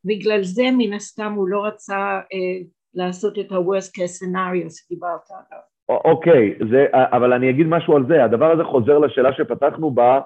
בגלל 0.05 0.45
זה 0.45 0.65
מן 0.79 0.93
הסתם 0.93 1.33
הוא 1.33 1.49
לא 1.49 1.65
רצה 1.65 1.97
אה, 1.97 2.67
לעשות 2.95 3.39
את 3.39 3.53
ה-worst 3.53 3.91
case 3.91 4.23
scenario 4.23 4.71
שדיברת 4.71 5.31
עליו. 5.31 5.63
אוקיי, 5.89 6.55
זה, 6.71 6.87
אבל 6.93 7.33
אני 7.33 7.51
אגיד 7.51 7.67
משהו 7.67 7.97
על 7.97 8.07
זה, 8.09 8.25
הדבר 8.25 8.51
הזה 8.53 8.65
חוזר 8.65 8.99
לשאלה 8.99 9.33
שפתחנו 9.33 9.91
בה, 9.91 10.21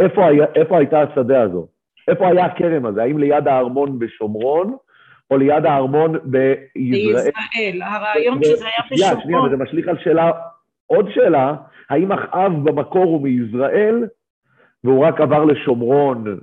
איפה, 0.00 0.26
היה, 0.26 0.46
איפה 0.54 0.78
הייתה 0.78 1.02
השדה 1.02 1.42
הזו? 1.42 1.66
איפה 2.08 2.28
היה 2.28 2.44
הכרם 2.44 2.86
הזה? 2.86 3.02
האם 3.02 3.18
ליד 3.18 3.48
הארמון 3.48 3.98
בשומרון, 3.98 4.76
או 5.30 5.36
ליד 5.36 5.66
הארמון 5.66 6.18
בישראל? 6.24 7.24
בישראל, 7.24 7.82
הרעיון 7.82 8.44
שזה 8.44 8.64
היה 8.64 8.74
בשומרון. 8.90 9.12
שנייה, 9.12 9.22
שנייה, 9.22 9.40
וזה 9.40 9.56
משליך 9.56 9.88
על 9.88 9.98
שאלה, 9.98 10.30
עוד 10.86 11.10
שאלה, 11.10 11.54
האם 11.90 12.12
אחאב 12.12 12.52
במקור 12.70 13.04
הוא 13.04 13.22
מישראל, 13.22 14.06
והוא 14.84 15.06
רק 15.06 15.20
עבר 15.20 15.44
לשומרון, 15.44 16.38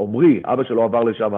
עמרי, 0.00 0.40
אבא 0.44 0.64
שלו 0.64 0.82
עבר 0.82 1.04
לשם 1.04 1.32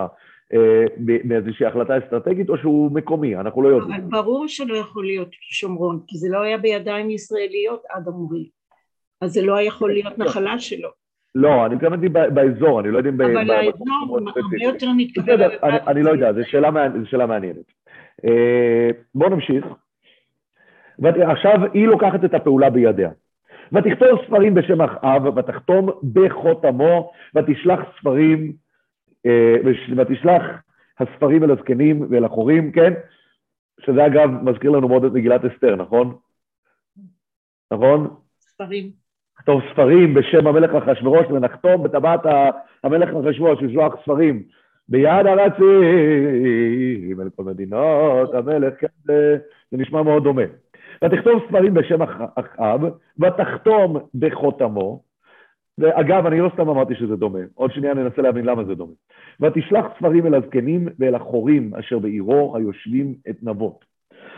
מאיזושהי 1.24 1.66
החלטה 1.66 1.98
אסטרטגית, 1.98 2.48
או 2.48 2.58
שהוא 2.58 2.92
מקומי, 2.92 3.36
אנחנו 3.36 3.62
לא 3.62 3.68
יודעים. 3.68 4.00
אבל 4.00 4.10
ברור 4.10 4.48
שלא 4.48 4.76
יכול 4.76 5.04
להיות 5.04 5.28
שומרון, 5.32 6.00
כי 6.06 6.18
זה 6.18 6.28
לא 6.30 6.42
היה 6.42 6.58
בידיים 6.58 7.10
ישראליות 7.10 7.82
עד 7.90 8.08
עמרי, 8.08 8.48
אז 9.20 9.32
זה 9.32 9.42
לא 9.42 9.60
יכול 9.60 9.92
להיות 9.92 10.18
נחלה 10.18 10.58
שלו. 10.58 10.88
לא, 11.34 11.66
אני 11.66 11.74
מתכוונתי 11.74 12.08
באזור, 12.08 12.80
אני 12.80 12.90
לא 12.90 12.98
יודע 12.98 13.10
אם... 13.10 13.20
אבל 13.20 13.50
האזור 13.50 13.86
הרבה 14.36 14.64
יותר 14.64 14.86
מתקבל... 14.96 15.36
בסדר, 15.36 15.48
אני 15.62 16.02
לא 16.02 16.10
יודע, 16.10 16.32
זו 16.32 16.40
שאלה 17.04 17.26
מעניינת. 17.26 17.72
אה, 18.24 18.90
בואו 19.14 19.30
נמשיך. 19.30 19.66
עכשיו 21.04 21.58
היא 21.74 21.86
לוקחת 21.86 22.24
את 22.24 22.34
הפעולה 22.34 22.70
בידיה. 22.70 23.10
ותכתוב 23.72 24.08
ספרים 24.26 24.54
בשם 24.54 24.82
אחאב, 24.82 25.36
ותחתום 25.36 25.90
בחותמו, 26.12 27.12
ותשלח 27.34 27.80
ספרים 28.00 28.52
אה, 28.52 28.65
ותשלח 29.96 30.42
הספרים 30.98 31.44
אל 31.44 31.50
הזקנים 31.50 32.06
ואל 32.10 32.24
החורים, 32.24 32.72
כן? 32.72 32.92
שזה 33.80 34.06
אגב 34.06 34.30
מזכיר 34.42 34.70
לנו 34.70 34.88
מאוד 34.88 35.04
את 35.04 35.12
מגילת 35.12 35.44
אסתר, 35.44 35.76
נכון? 35.76 36.16
נכון? 37.72 38.14
ספרים. 38.40 38.90
נכתוב 39.38 39.60
ספרים 39.72 40.14
בשם 40.14 40.46
המלך 40.46 40.74
אחשורוש 40.74 41.26
ונחתום 41.26 41.82
בטבעת 41.82 42.20
המלך 42.84 43.08
אחשורוש, 43.08 43.62
לשלוח 43.62 43.94
ספרים 44.02 44.42
ביד 44.88 45.26
הרצים 45.26 45.60
אל 47.20 47.30
כל 47.36 47.44
מדינות 47.44 48.34
המלך, 48.34 48.74
כן, 48.80 48.86
זה, 49.04 49.38
זה 49.70 49.76
נשמע 49.76 50.02
מאוד 50.02 50.24
דומה. 50.24 50.42
ותכתוב 51.04 51.42
ספרים 51.48 51.74
בשם 51.74 52.02
אחאב, 52.36 52.80
ותחתום 53.18 53.96
בחותמו, 54.14 55.02
ואגב, 55.78 56.26
אני 56.26 56.40
לא 56.40 56.50
סתם 56.54 56.68
אמרתי 56.68 56.94
שזה 56.94 57.16
דומה, 57.16 57.38
עוד 57.54 57.72
שנייה 57.72 57.94
ננסה 57.94 58.22
להבין 58.22 58.44
למה 58.44 58.64
זה 58.64 58.74
דומה. 58.74 58.92
ותשלח 59.40 59.86
ספרים 59.98 60.26
אל 60.26 60.34
הזקנים 60.34 60.88
ואל 60.98 61.14
החורים 61.14 61.74
אשר 61.74 61.98
בעירו 61.98 62.56
היושבים 62.56 63.14
את 63.30 63.36
נבות. 63.42 63.84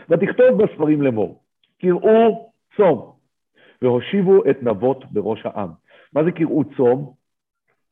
ותכתוב 0.09 0.63
בספרים 0.63 1.01
לאמור, 1.01 1.43
קראו 1.81 2.51
צום, 2.77 3.11
והושיבו 3.81 4.49
את 4.49 4.63
נבות 4.63 5.05
בראש 5.11 5.45
העם. 5.45 5.69
מה 6.13 6.23
זה 6.23 6.31
קראו 6.31 6.63
צום? 6.77 7.13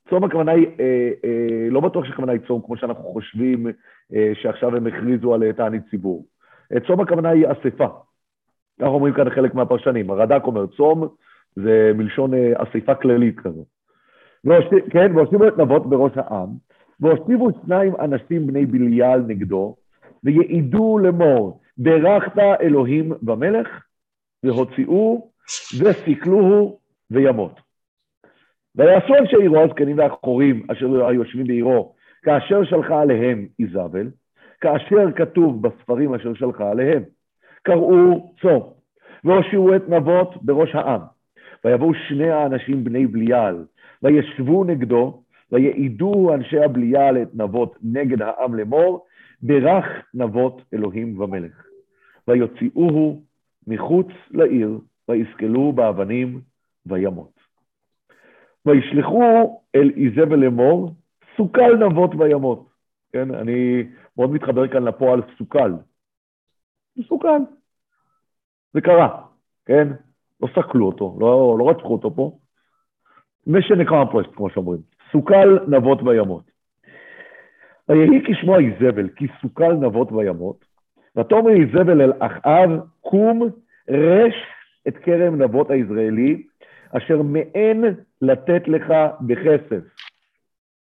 צום 0.10 0.24
הכוונה 0.24 0.52
היא, 0.52 0.68
אה, 0.80 1.10
אה, 1.26 1.70
לא 1.70 1.80
בטוח 1.80 2.06
שהכוונה 2.06 2.32
היא 2.32 2.42
צום 2.48 2.62
כמו 2.66 2.78
שאנחנו 2.78 3.04
חושבים 3.04 3.68
אה, 4.14 4.32
שעכשיו 4.42 4.76
הם 4.76 4.88
הכריזו 4.88 5.34
על 5.34 5.52
תענית 5.52 5.82
ציבור. 5.90 6.26
אה, 6.74 6.80
צום 6.80 7.02
הכוונה 7.02 7.30
היא 7.30 7.46
אספה. 7.52 7.88
אנחנו 8.80 8.96
אומרים 8.96 9.14
כאן 9.14 9.30
חלק 9.30 9.54
מהפרשנים. 9.54 10.10
הרד"ק 10.10 10.42
אומר 10.44 10.68
צום, 10.68 11.08
זה 11.64 11.92
מלשון 11.96 12.34
אה, 12.34 12.54
אספה 12.56 12.96
כללית 12.96 13.40
כזו. 13.40 13.66
כן, 14.90 15.16
והושיבו 15.16 15.48
את 15.48 15.58
נבות 15.58 15.90
בראש 15.90 16.12
העם, 16.16 16.50
והושיבו 17.00 17.48
שניים 17.66 17.94
אנשים 18.00 18.48
בני 18.48 18.66
בליעל 18.66 19.22
נגדו, 19.28 19.76
ויעידו 20.24 20.98
לאמור, 20.98 21.60
ברכת 21.78 22.38
אלוהים 22.62 23.12
במלך, 23.22 23.68
והוציאו, 24.44 25.32
וסיכלוהו, 25.80 26.80
וימות. 27.12 27.60
ויעשו 28.76 29.16
אנשי 29.16 29.36
עירו 29.36 29.64
הזקנים 29.64 29.98
והחורים 29.98 30.66
אשר 30.72 31.06
היושבים 31.06 31.48
בעירו, 31.48 31.96
כאשר 32.24 32.64
שלחה 32.64 33.02
עליהם 33.02 33.48
איזבל, 33.60 34.08
כאשר 34.62 35.12
כתוב 35.16 35.68
בספרים 35.68 36.14
אשר 36.14 36.34
שלחה 36.34 36.72
עליהם. 36.72 37.04
קראו 37.64 38.34
צום, 38.42 38.74
והושיעו 39.24 39.76
את 39.76 39.90
נבות 39.90 40.44
בראש 40.44 40.76
העם. 40.76 41.17
ויבואו 41.68 41.94
שני 41.94 42.30
האנשים 42.30 42.84
בני 42.84 43.08
בליעל, 43.08 43.66
וישבו 44.04 44.64
נגדו, 44.64 45.24
ויעידו 45.52 46.34
אנשי 46.34 46.60
הבליעל 46.60 47.22
את 47.22 47.36
נבות 47.36 47.78
נגד 47.84 48.22
העם 48.22 48.56
לאמור, 48.56 49.06
ברך 49.42 49.86
נבות 50.14 50.62
אלוהים 50.74 51.20
ומלך. 51.20 51.68
ויוציאוהו 52.28 53.22
מחוץ 53.68 54.08
לעיר, 54.32 54.80
ויסקלו 55.10 55.72
באבנים, 55.72 56.42
וימות. 56.86 57.40
וישלחו 58.66 59.62
אל 59.76 59.92
איזבל 59.96 60.40
לאמור, 60.40 60.96
סוכל 61.38 61.78
נבות 61.78 62.12
וימות. 62.18 62.70
כן, 63.14 63.36
אני 63.36 63.84
מאוד 64.18 64.32
מתחבר 64.32 64.68
כאן 64.68 64.84
לפועל 64.84 65.22
סוכל. 65.38 65.72
סוכל. 67.08 67.40
זה 68.74 68.82
קרה, 68.82 69.22
כן? 69.66 70.07
לא 70.42 70.48
סקלו 70.56 70.86
אותו, 70.86 71.18
לא, 71.20 71.56
לא 71.60 71.70
רצחו 71.70 71.94
אותו 71.94 72.16
פה. 72.16 72.38
mission 73.50 73.90
accomplished, 73.90 74.36
כמו 74.36 74.50
שאומרים. 74.50 74.82
סוכל 75.12 75.60
נבות 75.68 76.02
וימות. 76.04 76.52
ויהי 77.90 78.24
כשמוע 78.26 78.58
איזבל, 78.60 79.10
כי 79.10 79.28
סוכל 79.42 79.74
נבות 79.74 80.12
וימות, 80.12 80.66
ותאמר 81.18 81.52
איזבל 81.52 82.02
אל 82.02 82.14
אחאב, 82.20 82.70
קום 83.02 83.42
רש 83.90 84.36
את 84.88 84.98
כרם 84.98 85.42
נבות 85.42 85.72
הישראלי, 85.72 86.44
אשר 86.98 87.22
מעין 87.22 87.86
לתת 88.22 88.68
לך 88.68 88.94
בכסף. 89.22 89.84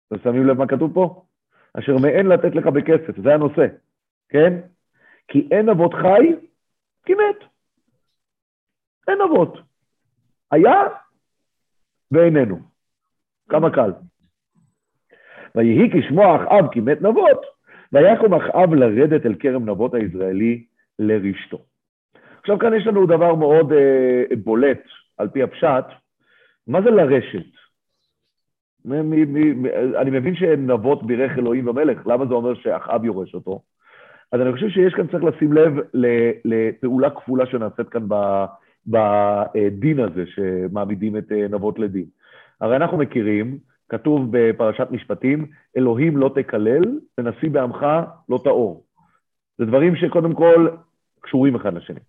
אתם 0.09 0.19
שמים 0.25 0.47
לב 0.47 0.59
מה 0.59 0.67
כתוב 0.67 0.95
פה? 0.95 1.23
אשר 1.79 1.97
מעין 1.99 2.27
לתת 2.27 2.55
לך 2.55 2.67
בכסף, 2.67 3.21
זה 3.23 3.35
הנושא, 3.35 3.67
כן? 4.29 4.61
כי 5.29 5.49
אין 5.51 5.69
אבות 5.69 5.95
חי, 5.95 6.35
כי 7.05 7.12
מת. 7.15 7.52
אין 9.09 9.19
אבות. 9.21 9.59
היה 10.51 10.83
ואיננו. 12.11 12.59
כמה 13.49 13.71
קל. 13.71 13.93
ויהי 15.55 15.91
כשמוע 15.93 16.37
אחאב 16.37 16.73
כי 16.73 16.81
מת 16.81 17.03
נבות, 17.03 17.41
ויקום 17.93 18.35
אחאב 18.35 18.75
לרדת 18.75 19.27
אל 19.27 19.35
כרם 19.35 19.69
נבות 19.69 19.95
הישראלי 19.95 20.65
לרשתו. 20.99 21.59
עכשיו 22.41 22.59
כאן 22.59 22.75
יש 22.75 22.87
לנו 22.87 23.07
דבר 23.07 23.35
מאוד 23.35 23.73
אה, 23.73 24.25
בולט, 24.45 24.83
על 25.19 25.29
פי 25.29 25.43
הפשט, 25.43 25.85
מה 26.67 26.83
זה 26.83 26.91
לרשת? 26.91 27.47
מ- 28.85 29.11
מ- 29.11 29.62
מ- 29.62 29.95
אני 30.01 30.11
מבין 30.11 30.35
שנבות 30.35 31.07
בירך 31.07 31.38
אלוהים 31.38 31.69
ומלך, 31.69 32.07
למה 32.07 32.27
זה 32.27 32.35
אומר 32.35 32.55
שאחאב 32.55 33.05
יורש 33.05 33.35
אותו? 33.35 33.62
אז 34.33 34.41
אני 34.41 34.53
חושב 34.53 34.69
שיש 34.69 34.95
כאן, 34.95 35.07
צריך 35.07 35.25
לשים 35.25 35.53
לב 35.53 35.73
לפעולה 36.45 37.11
כפולה 37.11 37.47
שנעשית 37.47 37.88
כאן 37.88 38.09
בדין 38.87 40.01
הזה 40.01 40.25
שמעמידים 40.27 41.16
את 41.16 41.33
אה, 41.33 41.49
נבות 41.51 41.79
לדין. 41.79 42.05
הרי 42.61 42.77
אנחנו 42.77 42.99
מכירים, 42.99 43.59
כתוב 43.88 44.29
בפרשת 44.31 44.87
משפטים, 44.90 45.47
אלוהים 45.77 46.16
לא 46.16 46.31
תקלל 46.35 46.99
ונשיא 47.18 47.51
בעמך 47.51 47.87
לא 48.29 48.40
תאור. 48.45 48.85
זה 49.59 49.64
דברים 49.64 49.97
שקודם 49.97 50.35
כל 50.35 50.68
קשורים 51.21 51.55
אחד 51.55 51.75
לשני. 51.75 52.01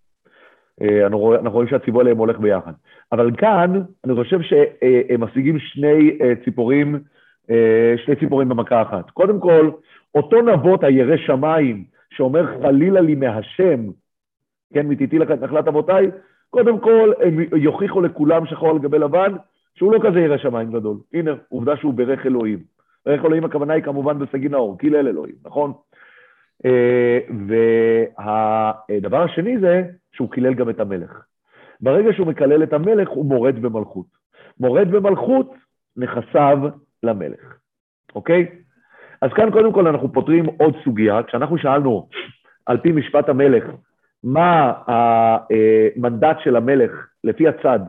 אה, 0.82 1.06
אנחנו 1.06 1.52
רואים 1.52 1.70
שהציבור 1.70 2.02
עליהם 2.02 2.18
הולך 2.18 2.40
ביחד. 2.40 2.72
אבל 3.12 3.36
כאן, 3.38 3.82
אני 4.06 4.16
חושב 4.16 4.42
שהם 4.42 5.24
משיגים 5.24 5.60
שני 5.60 6.18
אה, 6.22 6.34
ציפורים, 6.46 7.00
שני 8.06 8.16
ציפורים 8.20 8.50
במכה 8.50 8.82
אחת. 8.82 9.10
קודם 9.10 9.40
כל, 9.40 9.72
אותו 10.16 10.42
נבות 10.42 10.84
הירא 10.84 11.18
שמיים, 11.18 11.84
שאומר 12.10 12.62
חלילה 12.62 13.02
לי 13.02 13.16
מהשם, 13.16 13.90
כן, 14.74 14.88
מתיתי 14.88 15.20
לך 15.20 15.32
את 15.32 15.42
נחלת 15.42 15.68
אבותיי, 15.68 16.12
קודם 16.54 16.80
כל, 16.80 17.12
הם 17.20 17.40
יוכיחו 17.56 18.02
לכולם 18.02 18.46
שחור 18.46 18.70
על 18.70 18.80
גבי 18.80 19.00
לבן, 19.00 19.34
שהוא 19.76 19.94
לא 19.94 20.00
כזה 20.04 20.20
ירא 20.20 20.38
שמיים 20.38 20.72
גדול. 20.72 20.98
הנה, 21.14 21.32
עובדה 21.50 21.78
שהוא 21.78 21.94
ברך 21.94 22.26
אלוהים. 22.26 22.60
ברך 23.06 23.26
אלוהים 23.26 23.46
הכוונה 23.46 23.74
היא 23.74 23.84
כמובן 23.84 24.20
בסגי 24.20 24.50
נאור, 24.50 24.78
קילל 24.78 25.08
אלוהים, 25.08 25.36
נכון? 25.46 25.74
אה, 26.66 27.20
והדבר 28.90 29.24
השני 29.24 29.60
זה 29.60 29.84
שהוא 30.12 30.32
קילל 30.32 30.54
גם 30.54 30.70
את 30.70 30.80
המלך. 30.80 31.24
ברגע 31.82 32.14
שהוא 32.14 32.28
מקלל 32.28 32.64
את 32.64 32.74
המלך, 32.74 33.10
הוא 33.10 33.26
מורד 33.26 33.60
במלכות. 33.62 34.06
מורד 34.60 34.92
במלכות 34.92 35.54
נכסיו 35.98 36.58
למלך, 37.04 37.58
אוקיי? 38.16 38.48
אז 39.22 39.30
כאן 39.36 39.52
קודם 39.52 39.74
כל 39.74 39.88
אנחנו 39.88 40.14
פותרים 40.14 40.46
עוד 40.46 40.76
סוגיה. 40.84 41.24
כשאנחנו 41.24 41.58
שאלנו, 41.58 42.08
על 42.66 42.78
פי 42.78 42.92
משפט 42.92 43.30
המלך, 43.30 43.64
מה 44.24 44.74
המנדט 44.88 46.38
של 46.44 46.56
המלך 46.56 47.08
לפי 47.24 47.48
הצד 47.48 47.80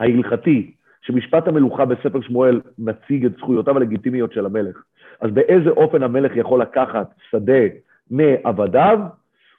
ההלכתי, 0.00 0.72
שמשפט 1.02 1.48
המלוכה 1.48 1.84
בספר 1.84 2.20
שמואל 2.20 2.60
מציג 2.78 3.24
את 3.24 3.36
זכויותיו 3.36 3.76
הלגיטימיות 3.76 4.32
של 4.32 4.46
המלך, 4.46 4.82
אז 5.20 5.30
באיזה 5.30 5.70
אופן 5.70 6.02
המלך 6.02 6.36
יכול 6.36 6.62
לקחת 6.62 7.10
שדה 7.30 7.62
מעבדיו? 8.10 8.98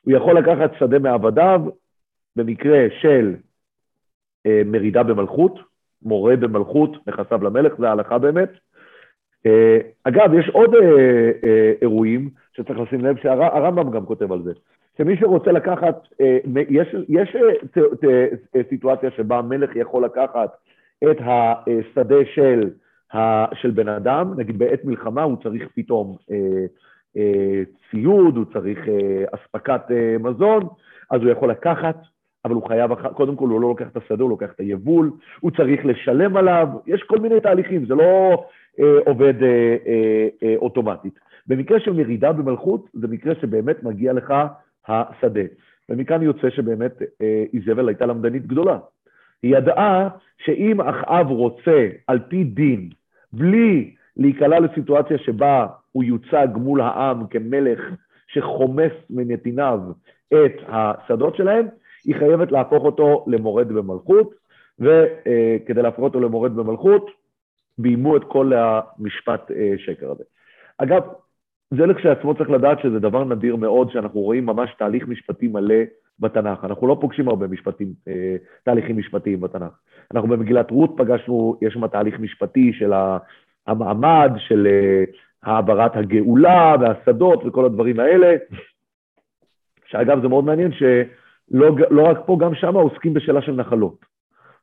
הוא 0.01 0.13
יכול 0.13 0.37
לקחת 0.37 0.71
שדה 0.79 0.99
מעבדיו 0.99 1.61
במקרה 2.35 2.87
של 3.01 3.35
אה, 4.45 4.61
מרידה 4.65 5.03
במלכות, 5.03 5.59
מורה 6.01 6.35
במלכות, 6.35 7.07
נכסיו 7.07 7.43
למלך, 7.43 7.73
זה 7.77 7.89
ההלכה 7.89 8.17
באמת. 8.17 8.49
אה, 9.45 9.77
אגב, 10.03 10.33
יש 10.33 10.49
עוד 10.49 10.75
אה, 10.75 11.31
אה, 11.43 11.73
אירועים 11.81 12.29
שצריך 12.53 12.79
לשים 12.79 13.05
לב, 13.05 13.17
שהרמב"ם 13.17 13.91
גם 13.91 14.05
כותב 14.05 14.31
על 14.31 14.43
זה. 14.43 14.53
שמי 15.01 15.17
שרוצה 15.17 15.51
לקחת, 15.51 16.07
אה, 16.21 16.37
יש, 16.69 16.95
יש 17.09 17.35
אה, 17.35 17.83
ת, 17.95 18.67
סיטואציה 18.69 19.11
שבה 19.11 19.37
המלך 19.37 19.75
יכול 19.75 20.05
לקחת 20.05 20.49
את 21.11 21.17
השדה 21.19 22.25
של, 22.33 22.69
של 23.53 23.71
בן 23.71 23.87
אדם, 23.87 24.33
נגיד 24.37 24.59
בעת 24.59 24.85
מלחמה 24.85 25.23
הוא 25.23 25.37
צריך 25.43 25.63
פתאום 25.75 26.17
אה, 26.31 26.65
אה, 27.17 27.63
ציוד, 27.91 28.37
הוא 28.37 28.45
צריך 28.53 28.79
אה, 28.87 29.23
אספקת 29.31 29.81
אה, 29.91 30.15
מזון, 30.19 30.67
אז 31.11 31.21
הוא 31.21 31.31
יכול 31.31 31.51
לקחת, 31.51 31.97
אבל 32.45 32.55
הוא 32.55 32.67
חייב, 32.67 32.93
קודם 32.95 33.35
כל 33.35 33.49
הוא 33.49 33.61
לא 33.61 33.69
לוקח 33.69 33.87
את 33.87 33.97
השדה, 33.97 34.23
הוא 34.23 34.29
לוקח 34.29 34.51
את 34.55 34.59
היבול, 34.59 35.11
הוא 35.39 35.51
צריך 35.51 35.85
לשלם 35.85 36.37
עליו, 36.37 36.67
יש 36.87 37.03
כל 37.03 37.17
מיני 37.19 37.41
תהליכים, 37.41 37.85
זה 37.85 37.95
לא 37.95 38.43
אה, 38.79 38.99
עובד 39.05 39.43
אה, 39.43 39.77
אה, 39.87 40.27
אה, 40.43 40.55
אוטומטית. 40.57 41.19
במקרה 41.47 41.79
של 41.79 41.93
מרידה 41.93 42.31
במלכות, 42.31 42.89
זה 42.93 43.07
מקרה 43.07 43.35
שבאמת 43.41 43.83
מגיע 43.83 44.13
לך 44.13 44.33
השדה. 44.89 45.41
ומכאן 45.89 46.21
יוצא 46.21 46.49
שבאמת 46.49 47.01
אה, 47.21 47.43
איזבל 47.53 47.87
הייתה 47.87 48.05
למדנית 48.05 48.47
גדולה. 48.47 48.77
היא 49.43 49.57
ידעה 49.57 50.09
שאם 50.37 50.81
אחאב 50.81 51.27
רוצה 51.27 51.87
על 52.07 52.19
פי 52.29 52.43
דין, 52.43 52.89
בלי 53.33 53.95
להיקלע 54.17 54.59
לסיטואציה 54.59 55.17
שבה 55.17 55.67
הוא 55.91 56.03
יוצג 56.03 56.47
מול 56.55 56.81
העם 56.81 57.27
כמלך 57.27 57.79
שחומס 58.27 58.91
מנתיניו 59.09 59.79
את 60.33 60.53
השדות 60.67 61.35
שלהם, 61.35 61.67
היא 62.05 62.15
חייבת 62.15 62.51
להפוך 62.51 62.83
אותו 62.83 63.25
למורד 63.27 63.67
במלכות, 63.67 64.33
וכדי 64.79 65.81
להפוך 65.81 66.03
אותו 66.03 66.19
למורד 66.19 66.55
במלכות, 66.55 67.11
ביימו 67.77 68.17
את 68.17 68.23
כל 68.23 68.51
המשפט 68.53 69.51
אה, 69.51 69.73
שקר 69.77 70.11
הזה. 70.11 70.23
אגב, 70.77 71.01
זה 71.73 71.85
לכשעצמו 71.85 72.35
צריך 72.35 72.49
לדעת 72.49 72.79
שזה 72.83 72.99
דבר 72.99 73.23
נדיר 73.23 73.55
מאוד, 73.55 73.91
שאנחנו 73.91 74.19
רואים 74.19 74.45
ממש 74.45 74.69
תהליך 74.77 75.07
משפטי 75.07 75.47
מלא 75.47 75.75
בתנ"ך. 76.19 76.65
אנחנו 76.65 76.87
לא 76.87 76.97
פוגשים 77.01 77.27
הרבה 77.27 77.47
משפטים, 77.47 77.87
אה, 78.07 78.35
תהליכים 78.63 78.97
משפטיים 78.97 79.41
בתנ"ך. 79.41 79.73
אנחנו 80.13 80.29
במגילת 80.29 80.71
רות 80.71 80.93
פגשנו, 80.97 81.57
יש 81.61 81.73
שם 81.73 81.87
תהליך 81.87 82.19
משפטי 82.19 82.73
של 82.73 82.93
המעמד, 83.67 84.31
של 84.37 84.67
אה, 84.67 85.03
העברת 85.43 85.95
הגאולה 85.95 86.75
והשדות 86.79 87.45
וכל 87.45 87.65
הדברים 87.65 87.99
האלה. 87.99 88.35
שאגב, 89.85 90.21
זה 90.21 90.27
מאוד 90.27 90.43
מעניין 90.45 90.71
שלא 90.71 91.75
לא 91.89 92.03
רק 92.07 92.17
פה, 92.25 92.37
גם 92.39 92.55
שם 92.55 92.75
עוסקים 92.75 93.13
בשאלה 93.13 93.41
של 93.41 93.51
נחלות. 93.51 94.05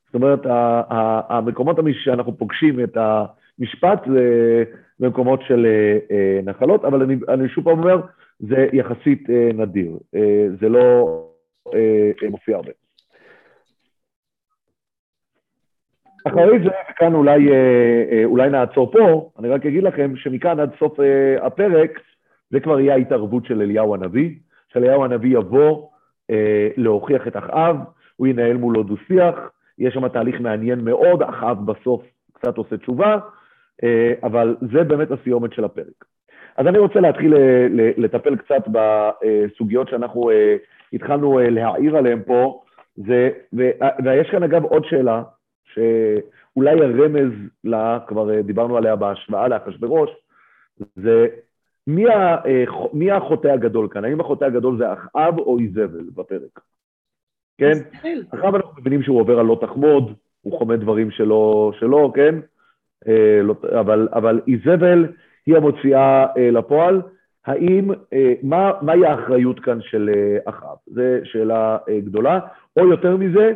זאת 0.06 0.14
אומרת, 0.14 0.40
המקומות 1.28 1.76
שאנחנו 1.92 2.38
פוגשים 2.38 2.80
את 2.84 2.96
המשפט 2.96 4.02
זה 4.06 4.64
במקומות 5.00 5.42
של 5.42 5.66
אה, 5.66 5.98
אה, 6.10 6.40
נחלות, 6.44 6.84
אבל 6.84 7.02
אני, 7.02 7.16
אני 7.28 7.48
שוב 7.48 7.64
פעם 7.64 7.78
אומר, 7.78 8.00
זה 8.38 8.66
יחסית 8.72 9.30
אה, 9.30 9.50
נדיר, 9.54 9.98
זה 10.60 10.68
לא 10.68 11.06
מופיע 12.30 12.56
הרבה. 12.56 12.70
אחרי 16.26 16.58
זה, 16.64 16.70
כאן 16.96 17.14
אולי, 17.14 17.48
אולי 18.24 18.50
נעצור 18.50 18.92
פה, 18.92 19.30
אני 19.38 19.48
רק 19.48 19.66
אגיד 19.66 19.82
לכם 19.82 20.16
שמכאן 20.16 20.60
עד 20.60 20.70
סוף 20.78 20.98
הפרק, 21.40 22.00
זה 22.50 22.60
כבר 22.60 22.80
יהיה 22.80 22.94
ההתערבות 22.94 23.46
של 23.46 23.62
אליהו 23.62 23.94
הנביא, 23.94 24.30
שאליהו 24.72 25.04
הנביא 25.04 25.38
יבוא 25.38 25.88
להוכיח 26.76 27.28
את 27.28 27.36
אחאב, 27.36 27.76
הוא 28.16 28.26
ינהל 28.26 28.56
מולו 28.56 28.82
דו-שיח, 28.82 29.34
יש 29.78 29.94
שם 29.94 30.08
תהליך 30.08 30.40
מעניין 30.40 30.80
מאוד, 30.80 31.22
אחאב 31.22 31.66
בסוף 31.66 32.02
קצת 32.32 32.56
עושה 32.56 32.76
תשובה, 32.76 33.12
אה, 33.14 33.18
אבל 34.22 34.56
זה 34.72 34.84
באמת 34.84 35.10
הסיומת 35.10 35.52
של 35.52 35.64
הפרק. 35.64 36.04
אז 36.56 36.66
אני 36.66 36.78
רוצה 36.78 37.00
להתחיל 37.00 37.34
אה, 37.34 37.66
לטפל 37.96 38.36
קצת 38.36 38.62
בסוגיות 38.68 39.88
שאנחנו 39.88 40.30
אה, 40.30 40.56
התחלנו 40.92 41.38
להעיר 41.38 41.96
עליהן 41.96 42.22
פה, 42.26 42.62
זה, 42.96 43.30
ויש 44.04 44.30
כאן 44.30 44.42
אגב 44.42 44.64
עוד 44.64 44.84
שאלה, 44.84 45.22
שאולי 45.64 46.84
הרמז 46.84 47.32
לה, 47.64 47.98
כבר 48.06 48.40
דיברנו 48.40 48.76
עליה 48.76 48.96
בהשוואה 48.96 49.48
לאחשוורוש, 49.48 50.10
זה 50.96 51.26
מי, 51.86 52.08
ה, 52.08 52.36
מי 52.92 53.10
החוטא 53.10 53.48
הגדול 53.48 53.88
כאן? 53.88 54.04
האם 54.04 54.20
החוטא 54.20 54.44
הגדול 54.44 54.78
זה 54.78 54.92
אחאב 54.92 55.38
או 55.38 55.58
איזבל 55.58 56.04
בפרק? 56.14 56.60
כן? 57.58 57.72
אחאב 58.34 58.54
אנחנו 58.54 58.72
מבינים 58.78 59.02
שהוא 59.02 59.20
עובר 59.20 59.38
על 59.38 59.46
לא 59.46 59.58
תחמוד, 59.60 60.12
הוא 60.42 60.58
חומד 60.58 60.80
דברים 60.80 61.10
שלו, 61.10 61.72
שלו 61.78 62.12
כן? 62.12 62.34
אה, 63.08 63.42
לא, 63.42 63.54
אבל, 63.80 64.08
אבל 64.12 64.40
איזבל 64.48 65.06
היא 65.46 65.56
המוציאה 65.56 66.26
אה, 66.36 66.50
לפועל. 66.50 67.02
האם, 67.46 67.90
אה, 68.12 68.32
מה, 68.42 68.72
מהי 68.82 69.06
האחריות 69.06 69.60
כאן 69.60 69.78
של 69.82 70.10
אחאב? 70.44 70.76
זו 70.86 71.02
שאלה 71.24 71.78
גדולה. 72.04 72.38
או 72.76 72.88
יותר 72.88 73.16
מזה, 73.16 73.52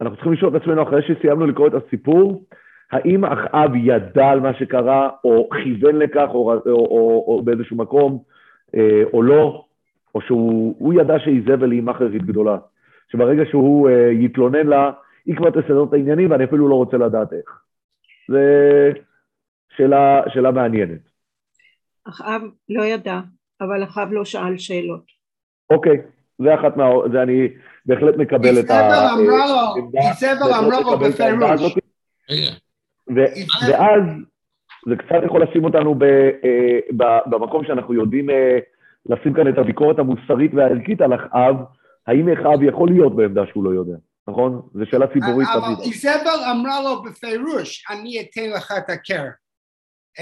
אנחנו 0.00 0.16
צריכים 0.16 0.32
לשאול 0.32 0.56
את 0.56 0.62
עצמנו 0.62 0.82
אחרי 0.82 1.02
שסיימנו 1.02 1.46
לקרוא 1.46 1.68
את 1.68 1.74
הסיפור, 1.74 2.44
האם 2.92 3.24
אחאב 3.24 3.70
ידע 3.74 4.28
על 4.28 4.40
מה 4.40 4.54
שקרה, 4.54 5.08
או 5.24 5.48
כיוון 5.50 5.96
לכך, 5.96 6.28
או, 6.28 6.52
או, 6.52 6.60
או, 6.66 7.24
או 7.26 7.42
באיזשהו 7.44 7.76
מקום, 7.76 8.18
או 9.12 9.22
לא, 9.22 9.64
או 10.14 10.20
שהוא 10.20 10.94
ידע 10.94 11.18
שאיזבל 11.18 11.70
היא 11.70 11.82
מאכרית 11.82 12.22
גדולה, 12.22 12.58
שברגע 13.12 13.42
שהוא 13.50 13.90
יתלונן 14.12 14.66
לה, 14.66 14.90
היא 15.26 15.36
כבר 15.36 15.50
תסדר 15.50 15.84
את 15.84 15.92
העניינים, 15.92 16.30
ואני 16.30 16.44
אפילו 16.44 16.68
לא 16.68 16.74
רוצה 16.74 16.96
לדעת 16.96 17.32
איך. 17.32 17.60
זה 18.30 18.92
שאלה, 19.76 20.20
שאלה 20.28 20.50
מעניינת. 20.50 21.00
אחאב 22.08 22.42
לא 22.68 22.84
ידע, 22.84 23.20
אבל 23.60 23.84
אחאב 23.84 24.08
לא 24.12 24.24
שאל 24.24 24.58
שאלות. 24.58 25.04
אוקיי, 25.70 25.96
זה 26.38 26.54
אחת 26.54 26.76
מה... 26.76 26.84
זה 27.12 27.22
אני 27.22 27.48
בהחלט 27.86 28.16
מקבל 28.16 28.60
את 28.60 28.70
ה... 28.70 28.80
איזבל 30.10 30.52
אמרה 30.58 30.80
לו 30.80 30.98
בפירוש. 30.98 31.78
ואז 33.68 34.02
זה 34.88 34.96
קצת 34.96 35.20
יכול 35.24 35.42
לשים 35.42 35.64
אותנו 35.64 35.98
אה, 36.02 36.78
במקום 37.26 37.64
שאנחנו 37.64 37.94
יודעים 37.94 38.30
אה, 38.30 38.58
לשים 39.06 39.34
כאן 39.34 39.48
את 39.48 39.58
הביקורת 39.58 39.98
המוסרית 39.98 40.54
והערכית 40.54 41.00
על 41.00 41.14
אחאב, 41.14 41.56
האם 42.06 42.28
אחאב 42.28 42.62
יכול 42.62 42.88
להיות 42.88 43.16
בעמדה 43.16 43.46
שהוא 43.46 43.64
לא 43.64 43.70
יודע? 43.70 43.96
נכון? 44.30 44.62
זו 44.74 44.86
שאלה 44.90 45.06
ציבורית. 45.06 45.48
אבל 45.54 45.74
איזבל 45.84 46.40
אמרה 46.50 46.82
לו 46.82 47.02
בפירוש, 47.02 47.84
אני 47.90 48.20
אתן 48.20 48.50
לך 48.56 48.72
את 48.78 48.90
הקרן, 48.90 49.30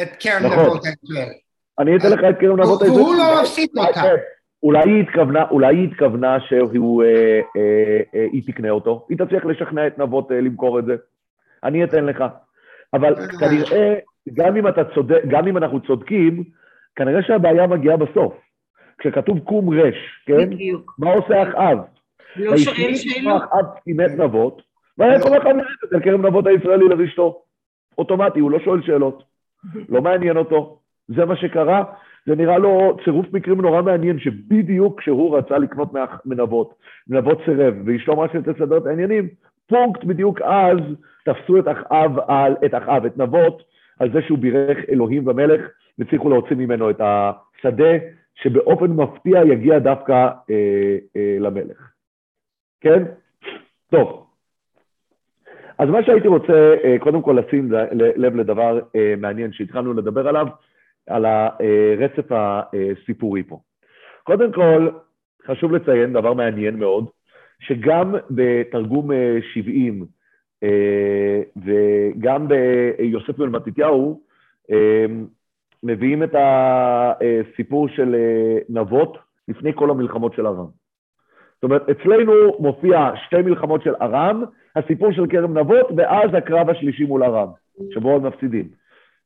את 0.02 0.08
קרן 0.20 0.46
נכון. 0.46 0.58
נבות 0.58 0.84
הישראל. 0.84 1.32
אני 1.78 1.96
אתן 1.96 2.10
לך 2.10 2.20
את 2.30 2.40
קרן 2.40 2.60
נבות 2.60 2.82
הישראל. 2.82 3.00
והוא 3.00 3.16
לא 3.16 3.40
הפסיק 3.40 3.70
אותה. 3.76 4.02
אולי 4.62 4.90
היא 4.90 5.02
התכוונה, 5.02 5.44
אולי 5.50 5.76
היא 5.76 5.88
התכוונה 5.88 6.36
שהוא, 6.48 7.04
אה, 7.04 7.40
אה, 7.56 8.00
אה, 8.14 8.26
היא 8.32 8.42
תקנה 8.46 8.70
אותו, 8.70 9.06
היא 9.08 9.18
תצליח 9.18 9.44
לשכנע 9.44 9.86
את 9.86 9.98
נבות 9.98 10.32
אה, 10.32 10.40
למכור 10.40 10.78
את 10.78 10.84
זה. 10.84 10.96
אני 11.64 11.84
אתן 11.84 12.04
לך. 12.04 12.24
אבל 12.94 13.14
כנראה, 13.40 13.94
גם 14.34 14.56
אם 14.56 14.68
אתה 14.68 14.82
צודק, 14.94 15.22
גם 15.28 15.48
אם 15.48 15.56
אנחנו 15.56 15.80
צודקים, 15.86 16.44
כנראה 16.96 17.22
שהבעיה 17.22 17.66
מגיעה 17.66 17.96
בסוף. 17.96 18.34
כשכתוב 18.98 19.38
קום 19.38 19.80
רש, 19.80 19.96
כן? 20.26 20.50
בדיוק. 20.50 20.94
מה 20.98 21.12
עושה 21.12 21.42
אחאב? 21.42 21.78
לא 22.38 22.56
שואל 22.56 22.94
שאלות. 22.94 23.42
עד 23.50 23.66
קימת 23.84 24.10
נבות, 24.10 24.62
והיה 24.98 25.22
כל 25.22 25.36
אחד 25.36 25.54
לרדת 25.56 25.92
על 25.92 26.00
כרם 26.02 26.26
נבות 26.26 26.46
הישראלי 26.46 26.88
לרשתו. 26.88 27.42
אוטומטי, 27.98 28.40
הוא 28.40 28.50
לא 28.50 28.58
שואל 28.58 28.82
שאלות. 28.82 29.22
לא 29.92 30.02
מעניין 30.02 30.36
אותו. 30.36 30.78
זה 31.08 31.24
מה 31.24 31.36
שקרה. 31.36 31.84
זה 32.26 32.34
נראה 32.34 32.58
לו 32.58 32.96
צירוף 33.04 33.26
מקרים 33.32 33.60
נורא 33.60 33.82
מעניין, 33.82 34.18
שבדיוק 34.18 35.00
כשהוא 35.00 35.38
רצה 35.38 35.58
לקנות 35.58 35.92
מנבות, 36.26 36.74
מנבות 37.08 37.38
סירב, 37.44 37.74
ואשתו 37.86 38.12
אמרה 38.12 38.26
שתסדר 38.28 38.78
את 38.78 38.86
העניינים, 38.86 39.28
פונקט 39.68 40.04
בדיוק 40.04 40.42
אז 40.42 40.78
תפסו 41.24 41.58
את 41.58 41.64
אחאב, 41.68 42.18
על, 42.28 42.56
את 42.64 42.74
אחאב, 42.74 43.04
את 43.04 43.18
נבות, 43.18 43.62
על 43.98 44.12
זה 44.12 44.18
שהוא 44.22 44.38
בירך 44.38 44.78
אלוהים 44.88 45.28
ומלך, 45.28 45.60
והצליחו 45.98 46.30
להוציא 46.30 46.56
ממנו 46.56 46.90
את 46.90 47.00
השדה, 47.00 47.92
שבאופן 48.34 48.86
מפתיע 48.86 49.42
יגיע 49.44 49.78
דווקא 49.78 50.28
אה, 50.50 50.96
אה, 51.16 51.36
למלך. 51.40 51.92
כן? 52.80 53.02
טוב. 53.90 54.26
אז 55.78 55.88
מה 55.88 56.04
שהייתי 56.04 56.28
רוצה, 56.28 56.76
קודם 57.00 57.22
כל 57.22 57.38
לשים 57.40 57.72
לב 57.92 58.36
לדבר 58.36 58.80
מעניין 59.18 59.52
שהתחלנו 59.52 59.94
לדבר 59.94 60.28
עליו, 60.28 60.46
על 61.06 61.24
הרצף 61.24 62.32
הסיפורי 62.32 63.42
פה. 63.42 63.60
קודם 64.24 64.52
כל, 64.52 64.88
חשוב 65.46 65.72
לציין 65.72 66.12
דבר 66.12 66.34
מעניין 66.34 66.76
מאוד, 66.76 67.06
שגם 67.60 68.14
בתרגום 68.30 69.10
70 69.54 70.06
וגם 71.56 72.48
ביוסף 72.48 73.38
בן 73.38 73.48
מתתיהו, 73.48 74.20
מביאים 75.82 76.22
את 76.22 76.34
הסיפור 76.34 77.88
של 77.88 78.16
נבות 78.68 79.18
לפני 79.48 79.70
כל 79.74 79.90
המלחמות 79.90 80.34
של 80.34 80.46
ארם. 80.46 80.77
זאת 81.58 81.64
אומרת, 81.64 81.88
אצלנו 81.88 82.32
מופיע 82.58 83.10
שתי 83.26 83.42
מלחמות 83.42 83.82
של 83.82 83.94
ארם, 84.02 84.44
הסיפור 84.76 85.12
של 85.12 85.26
כרם 85.26 85.58
נבות, 85.58 85.86
ואז 85.96 86.30
הקרב 86.34 86.70
השלישי 86.70 87.04
מול 87.04 87.24
ארם, 87.24 87.48
שבו 87.90 88.16
הם 88.16 88.26
מפסידים. 88.26 88.68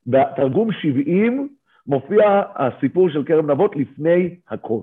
בתרגום 0.07 0.71
70 0.71 1.49
מופיע 1.87 2.41
הסיפור 2.55 3.09
של 3.09 3.23
כרם 3.23 3.51
נבות 3.51 3.75
לפני 3.75 4.35
הכל. 4.49 4.81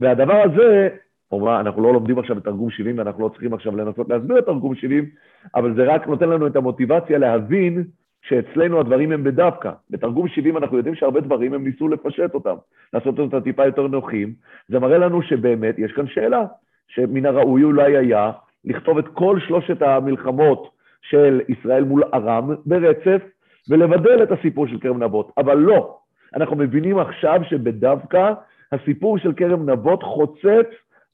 והדבר 0.00 0.42
הזה, 0.44 0.88
כמובן, 1.30 1.52
אנחנו 1.52 1.82
לא 1.82 1.92
לומדים 1.92 2.18
עכשיו 2.18 2.38
את 2.38 2.44
תרגום 2.44 2.70
70 2.70 2.98
ואנחנו 2.98 3.22
לא 3.22 3.28
צריכים 3.28 3.54
עכשיו 3.54 3.76
לנסות 3.76 4.08
להסביר 4.08 4.38
את 4.38 4.44
תרגום 4.44 4.74
70, 4.74 5.10
אבל 5.54 5.74
זה 5.74 5.94
רק 5.94 6.06
נותן 6.06 6.28
לנו 6.28 6.46
את 6.46 6.56
המוטיבציה 6.56 7.18
להבין 7.18 7.84
שאצלנו 8.22 8.80
הדברים 8.80 9.12
הם 9.12 9.24
בדווקא. 9.24 9.70
בתרגום 9.90 10.28
70 10.28 10.56
אנחנו 10.56 10.76
יודעים 10.76 10.94
שהרבה 10.94 11.20
דברים 11.20 11.54
הם 11.54 11.64
ניסו 11.64 11.88
לפשט 11.88 12.34
אותם, 12.34 12.54
לעשות 12.92 13.18
אותם 13.18 13.40
טיפה 13.40 13.66
יותר 13.66 13.86
נוחים. 13.86 14.32
זה 14.68 14.78
מראה 14.78 14.98
לנו 14.98 15.22
שבאמת 15.22 15.78
יש 15.78 15.92
כאן 15.92 16.06
שאלה, 16.06 16.44
שמן 16.88 17.26
הראוי 17.26 17.64
אולי 17.64 17.96
היה 17.96 18.30
לכתוב 18.64 18.98
את 18.98 19.08
כל 19.08 19.38
שלושת 19.40 19.82
המלחמות 19.82 20.70
של 21.02 21.40
ישראל 21.48 21.84
מול 21.84 22.02
ארם 22.14 22.54
ברצף, 22.66 23.22
ולבדל 23.70 24.22
את 24.22 24.32
הסיפור 24.32 24.66
של 24.66 24.78
כרם 24.78 25.02
נבות. 25.02 25.32
אבל 25.38 25.58
לא, 25.58 25.98
אנחנו 26.34 26.56
מבינים 26.56 26.98
עכשיו 26.98 27.40
שבדווקא 27.48 28.32
הסיפור 28.72 29.18
של 29.18 29.32
כרם 29.32 29.70
נבות 29.70 30.02
חוצץ 30.02 30.66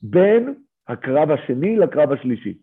בין 0.03 0.55
הקרב 0.89 1.31
השני 1.31 1.77
לקרב 1.77 2.13
השלישי. 2.13 2.55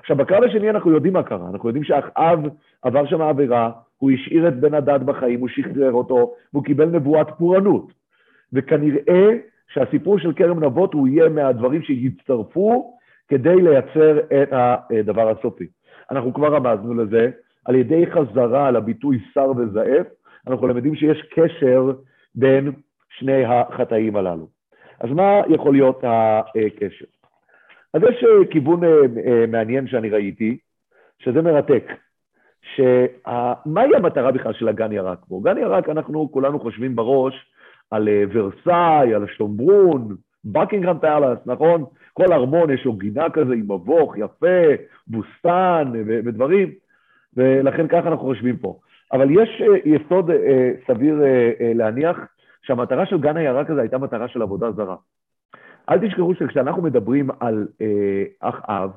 עכשיו, 0.00 0.16
בקרב 0.16 0.42
השני 0.42 0.70
אנחנו 0.70 0.90
יודעים 0.90 1.12
מה 1.12 1.22
קרה, 1.22 1.48
אנחנו 1.52 1.68
יודעים 1.68 1.84
שאחאב 1.84 2.38
עבר 2.82 3.06
שם 3.06 3.20
עבירה, 3.20 3.70
הוא 4.00 4.10
השאיר 4.10 4.48
את 4.48 4.60
בן 4.60 4.74
הדת 4.74 5.00
בחיים, 5.00 5.40
הוא 5.40 5.48
שחרר 5.48 5.92
אותו, 5.92 6.34
והוא 6.52 6.64
קיבל 6.64 6.86
נבואת 6.86 7.26
פורענות. 7.38 7.92
וכנראה 8.52 9.28
שהסיפור 9.72 10.18
של 10.18 10.32
כרם 10.32 10.64
נבות 10.64 10.94
הוא 10.94 11.08
יהיה 11.08 11.28
מהדברים 11.28 11.82
שיצטרפו 11.82 12.98
כדי 13.28 13.56
לייצר 13.56 14.18
את 14.18 14.48
הדבר 14.52 15.28
הסופי. 15.28 15.66
אנחנו 16.10 16.34
כבר 16.34 16.54
רמזנו 16.54 16.94
לזה, 16.94 17.30
על 17.64 17.74
ידי 17.74 18.06
חזרה 18.06 18.68
על 18.68 18.76
הביטוי 18.76 19.18
שר 19.34 19.52
וזעף, 19.56 20.06
אנחנו 20.46 20.68
למדים 20.68 20.94
שיש 20.94 21.22
קשר 21.34 21.92
בין 22.34 22.72
שני 23.08 23.44
החטאים 23.44 24.16
הללו. 24.16 24.48
אז 25.00 25.10
מה 25.10 25.40
יכול 25.48 25.72
להיות 25.72 26.04
הקשר? 26.04 27.04
אז 27.94 28.02
יש 28.02 28.24
כיוון 28.50 28.84
אה, 28.84 28.90
אה, 29.26 29.46
מעניין 29.46 29.86
שאני 29.86 30.10
ראיתי, 30.10 30.58
שזה 31.18 31.42
מרתק. 31.42 31.84
שמהי 32.62 33.96
המטרה 33.96 34.32
בכלל 34.32 34.52
של 34.52 34.68
הגן 34.68 34.92
ירק 34.92 35.18
פה? 35.28 35.40
גן 35.44 35.58
ירק, 35.58 35.88
אנחנו 35.88 36.32
כולנו 36.32 36.60
חושבים 36.60 36.96
בראש 36.96 37.34
על 37.90 38.08
אה, 38.08 38.24
ורסאי, 38.32 39.14
על 39.14 39.24
השומברון, 39.24 40.16
בקינגרם 40.44 40.98
פאלאס, 40.98 41.38
נכון? 41.46 41.84
כל 42.12 42.32
ארמון 42.32 42.70
יש 42.70 42.84
לו 42.84 42.92
גינה 42.92 43.30
כזה 43.30 43.54
עם 43.54 43.72
מבוך 43.72 44.14
יפה, 44.18 44.62
בוסתן 45.06 45.92
ודברים, 46.06 46.70
ולכן 47.36 47.88
ככה 47.88 48.08
אנחנו 48.08 48.26
חושבים 48.26 48.56
פה. 48.56 48.78
אבל 49.12 49.30
יש 49.30 49.62
יסוד 49.84 50.30
סביר 50.86 51.22
להניח 51.74 52.18
שהמטרה 52.62 53.06
של 53.06 53.18
גן 53.18 53.36
הירק 53.36 53.70
הזה 53.70 53.80
הייתה 53.80 53.98
מטרה 53.98 54.28
של 54.28 54.42
עבודה 54.42 54.72
זרה. 54.72 54.96
אל 55.90 56.08
תשכחו 56.08 56.34
שכשאנחנו 56.34 56.82
מדברים 56.82 57.30
על 57.40 57.68
אה, 57.80 58.24
אח 58.40 58.60
אב 58.68 58.90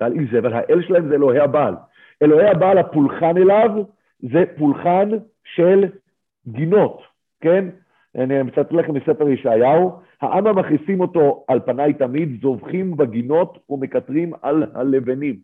ועל 0.00 0.12
איזבל, 0.12 0.52
האל 0.52 0.82
שלהם 0.82 1.08
זה 1.08 1.14
אלוהי 1.14 1.40
הבעל. 1.40 1.74
אלוהי 2.22 2.48
הבעל, 2.48 2.78
הפולחן 2.78 3.36
אליו, 3.36 3.70
זה 4.20 4.44
פולחן 4.58 5.08
של 5.44 5.84
גינות, 6.48 7.02
כן? 7.40 7.64
אני 8.18 8.42
מצטט 8.42 8.72
לכם 8.72 8.94
מספר 8.94 9.28
ישעיהו, 9.28 9.92
העם 10.20 10.46
המכניסים 10.46 11.00
אותו 11.00 11.44
על 11.48 11.60
פניי 11.60 11.94
תמיד, 11.94 12.38
זובחים 12.42 12.96
בגינות 12.96 13.58
ומקטרים 13.70 14.32
על 14.42 14.66
הלבנים. 14.74 15.36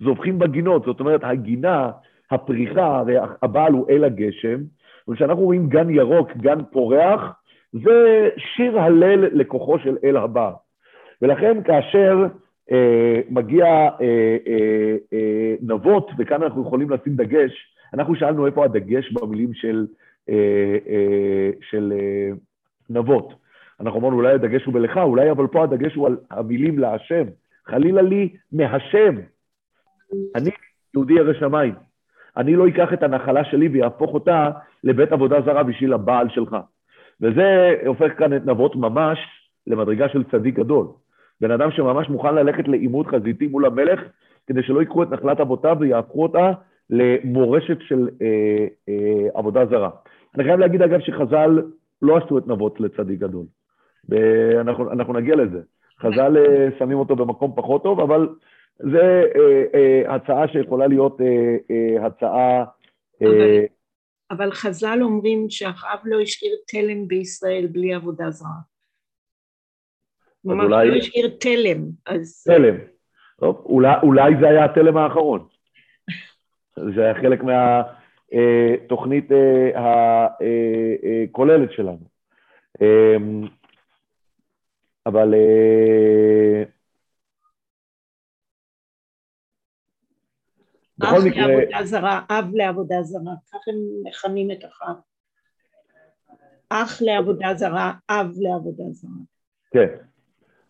זובחים 0.00 0.38
בגינות, 0.38 0.84
זאת 0.84 1.00
אומרת, 1.00 1.20
הגינה, 1.24 1.90
הפריחה, 2.30 2.98
הרי 2.98 3.16
הבעל 3.42 3.72
הוא 3.72 3.90
אל 3.90 4.04
הגשם, 4.04 4.58
וכשאנחנו 5.08 5.42
רואים 5.42 5.68
גן 5.68 5.90
ירוק, 5.90 6.32
גן 6.36 6.58
פורח, 6.72 7.32
זה 7.72 8.28
שיר 8.36 8.80
הלל 8.80 9.28
לכוחו 9.32 9.78
של 9.78 9.96
אל 10.04 10.16
הבא. 10.16 10.52
ולכן 11.22 11.62
כאשר 11.62 12.26
מגיע 13.30 13.64
אה, 13.64 13.88
אה, 14.46 14.96
אה, 15.12 15.54
נבות, 15.62 16.10
וכאן 16.18 16.42
אנחנו 16.42 16.62
יכולים 16.62 16.90
לשים 16.90 17.16
דגש, 17.16 17.52
אנחנו 17.94 18.16
שאלנו 18.16 18.46
איפה 18.46 18.64
הדגש 18.64 19.12
במילים 19.12 19.54
של, 19.54 19.86
אה, 20.28 20.78
אה, 20.88 21.50
של 21.70 21.92
אה, 21.96 22.30
נבות. 22.90 23.34
אנחנו 23.80 24.00
אמרנו, 24.00 24.16
אולי 24.16 24.32
הדגש 24.32 24.64
הוא 24.64 24.74
בלך, 24.74 24.96
אולי 24.96 25.30
אבל 25.30 25.46
פה 25.46 25.64
הדגש 25.64 25.94
הוא 25.94 26.06
על 26.06 26.16
המילים 26.30 26.78
להשם. 26.78 27.24
חלילה 27.66 28.02
לי 28.02 28.28
מהשם. 28.52 29.14
אני 30.34 30.50
יהודי 30.94 31.12
ירא 31.12 31.32
שמיים. 31.32 31.74
אני 32.36 32.56
לא 32.56 32.68
אקח 32.68 32.92
את 32.92 33.02
הנחלה 33.02 33.44
שלי 33.44 33.68
ויהפוך 33.68 34.14
אותה 34.14 34.50
לבית 34.84 35.12
עבודה 35.12 35.40
זרה 35.40 35.62
בשביל 35.62 35.92
הבעל 35.92 36.28
שלך. 36.28 36.56
וזה 37.20 37.74
הופך 37.86 38.18
כאן 38.18 38.36
את 38.36 38.46
נבות 38.46 38.76
ממש 38.76 39.18
למדרגה 39.66 40.08
של 40.08 40.24
צדיק 40.24 40.54
גדול. 40.54 40.86
בן 41.40 41.50
אדם 41.50 41.70
שממש 41.70 42.08
מוכן 42.08 42.34
ללכת 42.34 42.68
לעימות 42.68 43.06
חזיתי 43.06 43.46
מול 43.46 43.66
המלך, 43.66 44.00
כדי 44.46 44.62
שלא 44.62 44.80
ייקחו 44.80 45.02
את 45.02 45.10
נחלת 45.10 45.40
אבותיו 45.40 45.76
ויהפכו 45.80 46.22
אותה 46.22 46.52
למורשת 46.90 47.78
של 47.80 48.08
אה, 48.22 48.66
אה, 48.88 49.28
עבודה 49.34 49.66
זרה. 49.66 49.90
אני 50.34 50.44
חייב 50.44 50.60
להגיד, 50.60 50.82
אגב, 50.82 51.00
שחז"ל 51.00 51.62
לא 52.02 52.16
עשו 52.16 52.38
את 52.38 52.46
נבות 52.46 52.80
לצדיק 52.80 53.20
גדול. 53.20 53.46
ואנחנו 54.08 55.12
נגיע 55.12 55.36
לזה. 55.36 55.60
חז"ל 56.00 56.36
אה, 56.36 56.68
שמים 56.78 56.98
אותו 56.98 57.16
במקום 57.16 57.52
פחות 57.56 57.82
טוב, 57.82 58.00
אבל 58.00 58.28
זו 58.78 58.98
אה, 58.98 59.64
אה, 59.74 60.14
הצעה 60.14 60.48
שיכולה 60.48 60.86
להיות 60.86 61.20
אה, 61.20 61.56
אה, 61.70 62.06
הצעה... 62.06 62.64
אה, 63.22 63.64
אבל 64.30 64.52
חז"ל 64.52 64.98
אומרים 65.02 65.50
שאחאב 65.50 65.98
לא 66.04 66.20
השאיר 66.20 66.52
תלם 66.68 67.08
בישראל 67.08 67.66
בלי 67.72 67.94
עבודה 67.94 68.30
זרה. 68.30 68.77
ממש 70.44 70.64
אולי... 70.64 70.90
לא 70.90 70.96
השאיר 70.96 71.36
תלם, 71.40 71.84
אז... 72.06 72.44
תלם. 72.44 72.76
טוב, 73.40 73.62
אולי, 73.64 73.94
אולי 74.02 74.32
זה 74.40 74.48
היה 74.48 74.64
התלם 74.64 74.96
האחרון. 74.96 75.46
זה 76.94 77.04
היה 77.04 77.14
חלק 77.14 77.40
מהתוכנית 77.42 79.32
אה, 79.32 80.26
הכוללת 81.24 81.68
אה, 81.68 81.72
אה, 81.72 81.76
שלנו. 81.76 82.08
אמ, 82.82 83.48
אבל... 85.06 85.34
בכל 90.98 91.16
אב 91.16 91.24
מקרה... 91.26 91.46
לעבודה 91.46 91.84
זרה, 91.84 92.20
אב 92.30 92.54
לעבודה 92.54 93.02
זרה, 93.02 93.32
כך 93.52 93.68
הם 93.68 93.76
מכנים 94.04 94.50
את 94.50 94.64
אחאב. 94.64 94.96
אח 96.68 97.02
לעבודה 97.02 97.54
זרה, 97.54 97.92
אב 98.10 98.32
לעבודה 98.36 98.84
זרה. 98.90 99.10
כן. 99.70 100.08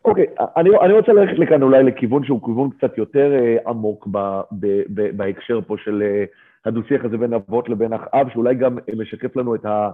אוקיי, 0.04 0.26
אני, 0.56 0.70
אני 0.80 0.92
רוצה 0.92 1.12
ללכת 1.12 1.38
לכאן 1.38 1.62
אולי 1.62 1.82
לכיוון 1.82 2.24
שהוא 2.24 2.44
כיוון 2.44 2.70
קצת 2.70 2.98
יותר 2.98 3.32
uh, 3.38 3.68
עמוק 3.68 4.08
ב, 4.10 4.18
ב, 4.52 4.66
ב, 4.94 5.16
בהקשר 5.16 5.60
פה 5.66 5.76
של 5.84 6.02
uh, 6.02 6.68
הדו-שיח 6.68 7.04
הזה 7.04 7.18
בין 7.18 7.34
אבות 7.34 7.68
לבין 7.68 7.92
אחאב, 7.92 8.28
שאולי 8.32 8.54
גם 8.54 8.78
משקף 8.96 9.36
לנו 9.36 9.54
את, 9.54 9.64
ה, 9.64 9.90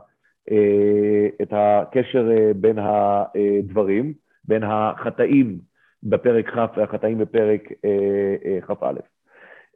uh, 0.51 1.43
את 1.43 1.49
הקשר 1.53 2.29
uh, 2.29 2.55
בין 2.57 2.79
הדברים, 2.79 4.13
בין 4.45 4.63
החטאים 4.63 5.59
בפרק 6.03 6.49
כ' 6.49 6.77
והחטאים 6.77 7.19
בפרק 7.19 7.69
uh, 7.71 8.69
uh, 8.69 8.75
כ"א. 8.75 8.93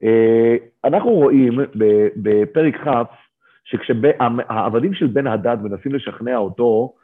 אה, 0.04 0.56
אנחנו 0.84 1.10
רואים 1.10 1.52
בפרק 2.16 2.76
כ' 2.76 2.88
שכשהעבדים 3.64 4.94
של 4.94 5.06
בן 5.06 5.26
הדד 5.26 5.56
מנסים 5.62 5.94
לשכנע 5.94 6.36
אותו 6.36 6.92
אה, 6.94 7.02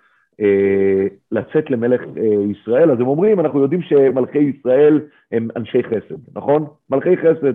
לצאת 1.32 1.70
למלך 1.70 2.00
אה, 2.00 2.50
ישראל, 2.50 2.90
אז 2.90 3.00
הם 3.00 3.06
אומרים, 3.06 3.40
אנחנו 3.40 3.60
יודעים 3.60 3.82
שמלכי 3.82 4.38
ישראל 4.38 5.00
הם 5.32 5.48
אנשי 5.56 5.82
חסד, 5.82 6.18
נכון? 6.34 6.66
מלכי 6.90 7.16
חסד. 7.16 7.54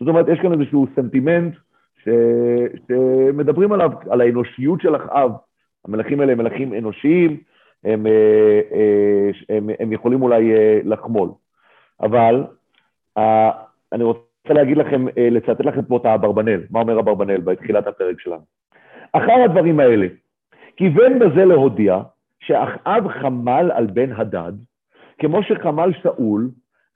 זאת 0.00 0.08
אומרת, 0.08 0.28
יש 0.28 0.38
כאן 0.40 0.52
איזשהו 0.52 0.86
סנטימנט 0.96 1.54
ש... 2.04 2.08
שמדברים 2.88 3.72
עליו, 3.72 3.90
על 4.10 4.20
האנושיות 4.20 4.80
של 4.80 4.96
אחאב. 4.96 5.30
המלכים 5.84 6.20
האלה 6.20 6.32
הם 6.32 6.38
מלכים 6.38 6.74
אנושיים, 6.74 7.36
הם, 7.84 8.06
הם, 9.48 9.70
הם 9.80 9.92
יכולים 9.92 10.22
אולי 10.22 10.52
לחמול. 10.84 11.28
אבל 12.00 12.44
אני 13.92 14.04
רוצה 14.04 14.20
להגיד 14.50 14.76
לכם, 14.76 15.06
לצטט 15.16 15.60
לכם 15.60 15.82
פה 15.82 15.96
את 15.96 16.04
האברבנאל, 16.04 16.60
מה 16.70 16.80
אומר 16.80 17.00
אברבנאל 17.00 17.40
בתחילת 17.40 17.86
הפרק 17.86 18.20
שלנו. 18.20 18.42
אחר 19.12 19.42
הדברים 19.44 19.80
האלה, 19.80 20.06
כיוון 20.76 21.18
בזה 21.18 21.44
להודיע 21.44 21.98
שאחאב 22.40 23.08
חמל 23.08 23.70
על 23.74 23.86
בן 23.86 24.12
הדד, 24.12 24.52
כמו 25.18 25.42
שחמל 25.42 25.92
שאול 26.02 26.50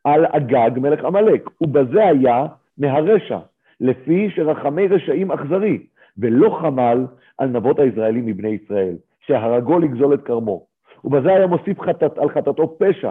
על 0.05 0.27
אגג 0.27 0.71
מלך 0.77 1.05
עמלק, 1.05 1.51
ובזה 1.61 2.05
היה 2.07 2.47
מהרשע, 2.79 3.39
לפי 3.81 4.31
שרחמי 4.31 4.89
רשעים 4.89 5.33
אכזרי, 5.33 5.87
ולא 6.19 6.59
חמל 6.61 7.07
על 7.39 7.49
נבות 7.49 7.79
הישראלים 7.79 8.27
מבני 8.27 8.49
ישראל, 8.49 8.95
שהרגו 9.27 9.79
לגזול 9.79 10.15
את 10.15 10.23
כרמו. 10.23 10.67
ובזה 11.05 11.29
היה 11.29 11.47
מוסיף 11.47 11.81
חטאת, 11.81 12.19
על 12.19 12.29
חטאתו 12.29 12.79
פשע, 12.79 13.11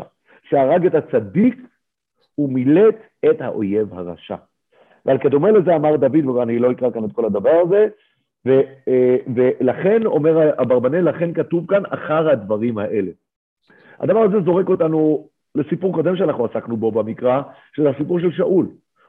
שהרג 0.50 0.86
את 0.86 0.96
הצדיק 0.96 1.56
ומילט 2.38 2.96
את 3.30 3.42
האויב 3.42 3.94
הרשע. 3.94 4.36
ועל 5.06 5.18
כדומה 5.18 5.52
לזה 5.52 5.76
אמר 5.76 5.96
דוד, 5.96 6.26
ואני 6.26 6.60
לא 6.60 6.72
אקרא 6.72 6.92
כאן 6.92 7.06
את 7.06 7.12
כל 7.12 7.26
הדבר 7.26 7.62
הזה, 7.66 7.88
ו, 8.48 8.50
אה, 8.88 9.18
ולכן, 9.36 10.06
אומר 10.06 10.62
אברבנאל, 10.62 11.10
לכן 11.10 11.34
כתוב 11.34 11.66
כאן 11.68 11.84
אחר 11.89 12.30
הדברים 12.30 12.78
האלה. 12.78 13.12
הדבר 14.00 14.20
הזה 14.20 14.42
זורק 14.42 14.70
אותנו 14.70 15.28
לסיפור 15.56 15.94
קודם 15.94 16.16
שאנחנו 16.16 16.46
עסקנו 16.46 16.78
בו 16.78 16.92
במקרא, 16.92 17.42
שזה 17.76 17.89
הסיפור 17.89 18.20
של 18.20 18.32
שאול. 18.32 18.68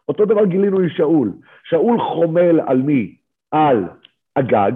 אותו 0.08 0.24
דבר 0.24 0.44
גילינו 0.44 0.78
עם 0.78 0.88
שאול. 0.88 1.32
שאול 1.64 2.00
חומל 2.00 2.60
על 2.66 2.82
מי? 2.82 3.14
על 3.50 3.84
אגג, 4.34 4.72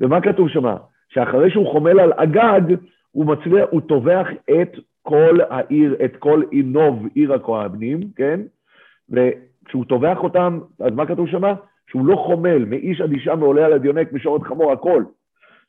ומה 0.00 0.20
כתוב 0.20 0.48
שם? 0.48 0.74
שאחרי 1.08 1.50
שהוא 1.50 1.72
חומל 1.72 2.00
על 2.00 2.12
אגג, 2.16 2.76
הוא 3.10 3.26
מצליח, 3.26 3.68
הוא 3.70 3.80
טובח 3.80 4.26
את 4.50 4.76
כל 5.02 5.38
העיר, 5.50 5.96
את 6.04 6.16
כל 6.16 6.42
נוב 6.64 7.06
עיר 7.14 7.34
הכהנים, 7.34 8.00
כן? 8.16 8.40
וכשהוא 9.10 9.84
טובח 9.84 10.18
אותם, 10.18 10.58
אז 10.80 10.92
מה 10.92 11.06
כתוב 11.06 11.28
שם? 11.28 11.42
שהוא 11.90 12.06
לא 12.06 12.16
חומל, 12.16 12.64
מאיש 12.64 13.00
עד 13.00 13.12
אישה 13.12 13.34
מעולה 13.34 13.66
על 13.66 13.72
הדיונק, 13.72 14.12
משורת 14.12 14.42
חמור, 14.42 14.72
הכל. 14.72 15.02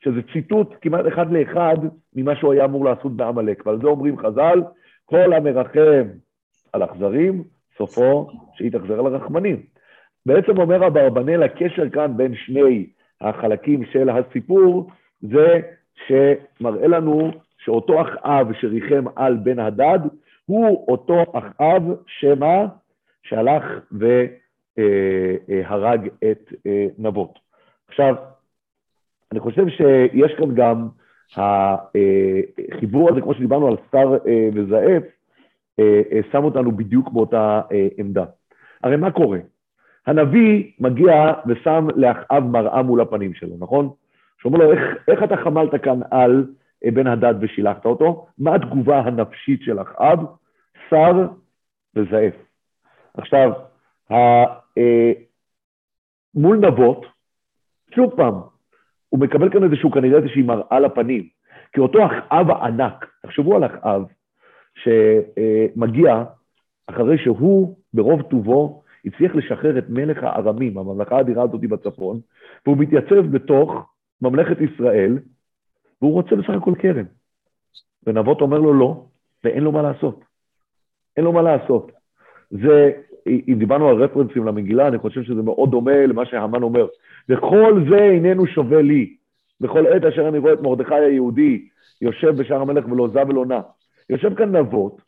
שזה 0.03 0.22
ציטוט 0.34 0.76
כמעט 0.82 1.07
אחד 1.07 1.32
לאחד 1.32 1.78
ממה 2.15 2.36
שהוא 2.36 2.53
היה 2.53 2.65
אמור 2.65 2.86
לעשות 2.86 3.15
בעמלק. 3.15 3.65
ועל 3.65 3.82
זה 3.82 3.88
אומרים 3.88 4.17
חז"ל, 4.17 4.63
כל 5.05 5.34
המרחם 5.34 6.07
על 6.74 6.84
אכזרים, 6.84 7.43
סופו 7.78 8.28
שיתאכזר 8.57 8.99
על 8.99 9.05
הרחמנים. 9.05 9.61
בעצם 10.26 10.57
אומר 10.57 10.88
אברבנאל, 10.88 11.43
הקשר 11.43 11.89
כאן 11.89 12.17
בין 12.17 12.36
שני 12.36 12.89
החלקים 13.22 13.86
של 13.86 14.09
הסיפור, 14.09 14.89
זה 15.22 15.59
שמראה 16.07 16.88
לנו 16.88 17.32
שאותו 17.57 18.01
אחאב 18.01 18.53
שריחם 18.53 19.03
על 19.15 19.38
בן 19.38 19.59
הדד, 19.59 19.99
הוא 20.45 20.86
אותו 20.88 21.24
אחאב 21.34 21.84
שמה? 22.07 22.65
שהלך 23.24 23.63
והרג 24.78 26.07
את 26.32 26.53
אה, 26.65 26.88
נבות. 26.97 27.39
עכשיו, 27.88 28.15
אני 29.32 29.39
חושב 29.39 29.70
שיש 29.70 30.32
כאן 30.38 30.55
גם 30.55 30.88
החיבור 31.36 33.09
הזה, 33.09 33.22
כמו 33.22 33.34
שדיברנו 33.34 33.67
על 33.67 33.76
שר 33.91 34.17
אה, 34.28 34.97
אה, 35.80 36.20
שם 36.32 36.43
אותנו 36.43 36.72
בדיוק 36.72 37.09
באותה 37.09 37.61
עמדה. 37.97 38.26
הרי 38.84 38.95
מה 38.95 39.11
קורה? 39.11 39.39
הנביא 40.07 40.72
מגיע 40.80 41.34
ושם 41.47 41.88
לאחאב 41.95 42.43
מראה 42.43 42.82
מול 42.82 43.01
הפנים 43.01 43.34
שלו, 43.34 43.55
נכון? 43.59 43.89
שאומר 44.41 44.57
לו, 44.57 44.72
איך, 44.72 44.82
איך 45.07 45.24
אתה 45.24 45.38
חמלת 45.38 45.84
כאן 45.84 45.99
על 46.11 46.45
בן 46.93 47.07
הדד 47.07 47.34
ושילחת 47.41 47.86
אותו? 47.86 48.28
מה 48.38 48.55
התגובה 48.55 48.99
הנפשית 48.99 49.61
של 49.61 49.82
אחאב? 49.82 50.20
שר 50.89 51.28
וזאף. 51.95 52.34
עכשיו, 53.17 53.51
אה, 53.51 53.68
מול 56.36 56.57
נבות, 56.57 57.05
שוב 57.95 58.14
פעם, 58.16 58.34
הוא 59.10 59.20
מקבל 59.20 59.51
כאן 59.51 59.64
איזשהו, 59.64 59.91
כנראה 59.91 60.18
איזושהי 60.18 60.41
מראה 60.41 60.80
לפנים. 60.80 61.28
כי 61.74 61.80
אותו 61.80 61.99
אחאב 62.05 62.49
הענק, 62.49 63.05
תחשבו 63.22 63.55
על 63.55 63.66
אחאב, 63.66 64.01
שמגיע 64.76 66.24
אחרי 66.88 67.18
שהוא, 67.18 67.78
ברוב 67.93 68.22
טובו, 68.22 68.84
הצליח 69.05 69.36
לשחרר 69.36 69.78
את 69.78 69.89
מלך 69.89 70.24
הארמים, 70.24 70.78
הממלכה 70.78 71.18
האדירה 71.18 71.43
הזאת 71.43 71.62
בצפון, 71.62 72.20
והוא 72.66 72.78
מתייצב 72.78 73.22
בתוך 73.32 73.74
ממלכת 74.22 74.57
ישראל, 74.62 75.20
והוא 76.01 76.14
רוצה 76.14 76.36
בסך 76.36 76.49
הכל 76.49 76.74
קרן. 76.80 77.05
ונבות 78.07 78.41
אומר 78.41 78.57
לו 78.57 78.74
לא, 78.74 79.05
ואין 79.43 79.64
לו 79.64 79.72
מה 79.72 79.82
לעשות. 79.82 80.20
אין 81.18 81.26
לו 81.26 81.34
מה 81.34 81.41
לעשות. 81.41 81.91
זה, 82.49 82.91
דיברנו 83.57 83.89
על 83.89 84.03
רפרנסים 84.03 84.45
למגילה, 84.45 84.88
אני 84.88 84.97
חושב 84.97 85.24
שזה 85.24 85.41
מאוד 85.41 85.72
דומה 85.72 86.05
למה 86.05 86.26
שהמן 86.26 86.63
אומר. 86.63 86.88
וכל 87.30 87.84
זה 87.89 87.97
איננו 87.97 88.47
שווה 88.47 88.82
לי. 88.82 89.15
בכל 89.61 89.88
עת 89.88 90.05
אשר 90.05 90.30
אני 90.30 90.38
רואה 90.38 90.53
את 90.53 90.61
מרדכי 90.61 90.95
היהודי 90.95 91.67
יושב 92.01 92.30
בשער 92.30 92.61
המלך 92.61 92.86
ולא 92.91 93.07
זע 93.13 93.24
ולא 93.28 93.45
נע. 93.45 93.59
יושב 94.09 94.36
כאן 94.36 94.55
נבות, 94.55 95.01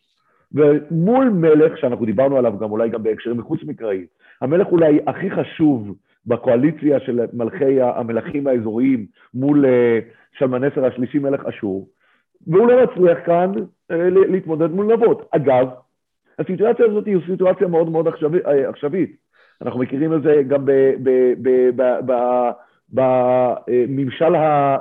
ומול 0.53 1.29
מלך, 1.29 1.77
שאנחנו 1.77 2.05
דיברנו 2.05 2.37
עליו 2.37 2.53
גם 2.59 2.71
אולי 2.71 2.89
גם 2.89 3.03
בהקשרים 3.03 3.37
מחוץ 3.37 3.59
מקראי, 3.63 4.05
המלך 4.41 4.67
אולי 4.67 4.99
הכי 5.07 5.31
חשוב 5.31 5.95
בקואליציה 6.25 6.99
של 6.99 7.19
מלכי 7.33 7.81
המלכים 7.81 8.47
האזוריים 8.47 9.05
מול 9.33 9.65
אה, 9.65 9.99
שלמנסר 10.37 10.85
השלישי 10.85 11.19
מלך 11.19 11.45
אשור, 11.45 11.87
והוא 12.47 12.67
לא 12.67 12.83
מצליח 12.83 13.17
כאן 13.25 13.51
אה, 13.91 14.09
להתמודד 14.09 14.71
מול 14.71 14.93
נבות. 14.93 15.27
אגב, 15.31 15.67
הסיטואציה 16.41 16.85
הזאת 16.85 17.05
היא 17.05 17.17
סיטואציה 17.25 17.67
מאוד 17.67 17.89
מאוד 17.89 18.07
אה, 18.07 18.69
עכשווית. 18.69 19.15
אנחנו 19.61 19.79
מכירים 19.79 20.13
את 20.13 20.21
זה 20.23 20.41
גם 20.47 20.65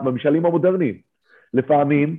בממשלים 0.02 0.46
המודרניים. 0.46 0.94
לפעמים 1.54 2.16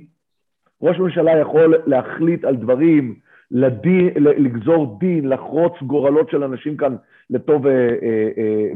ראש 0.82 0.98
ממשלה 0.98 1.38
יכול 1.38 1.74
להחליט 1.86 2.44
על 2.44 2.56
דברים, 2.56 3.14
לדין, 3.50 4.08
לגזור 4.16 4.96
דין, 5.00 5.28
לחרוץ 5.28 5.72
גורלות 5.82 6.30
של 6.30 6.44
אנשים 6.44 6.76
כאן 6.76 6.96
לטוב 7.30 7.66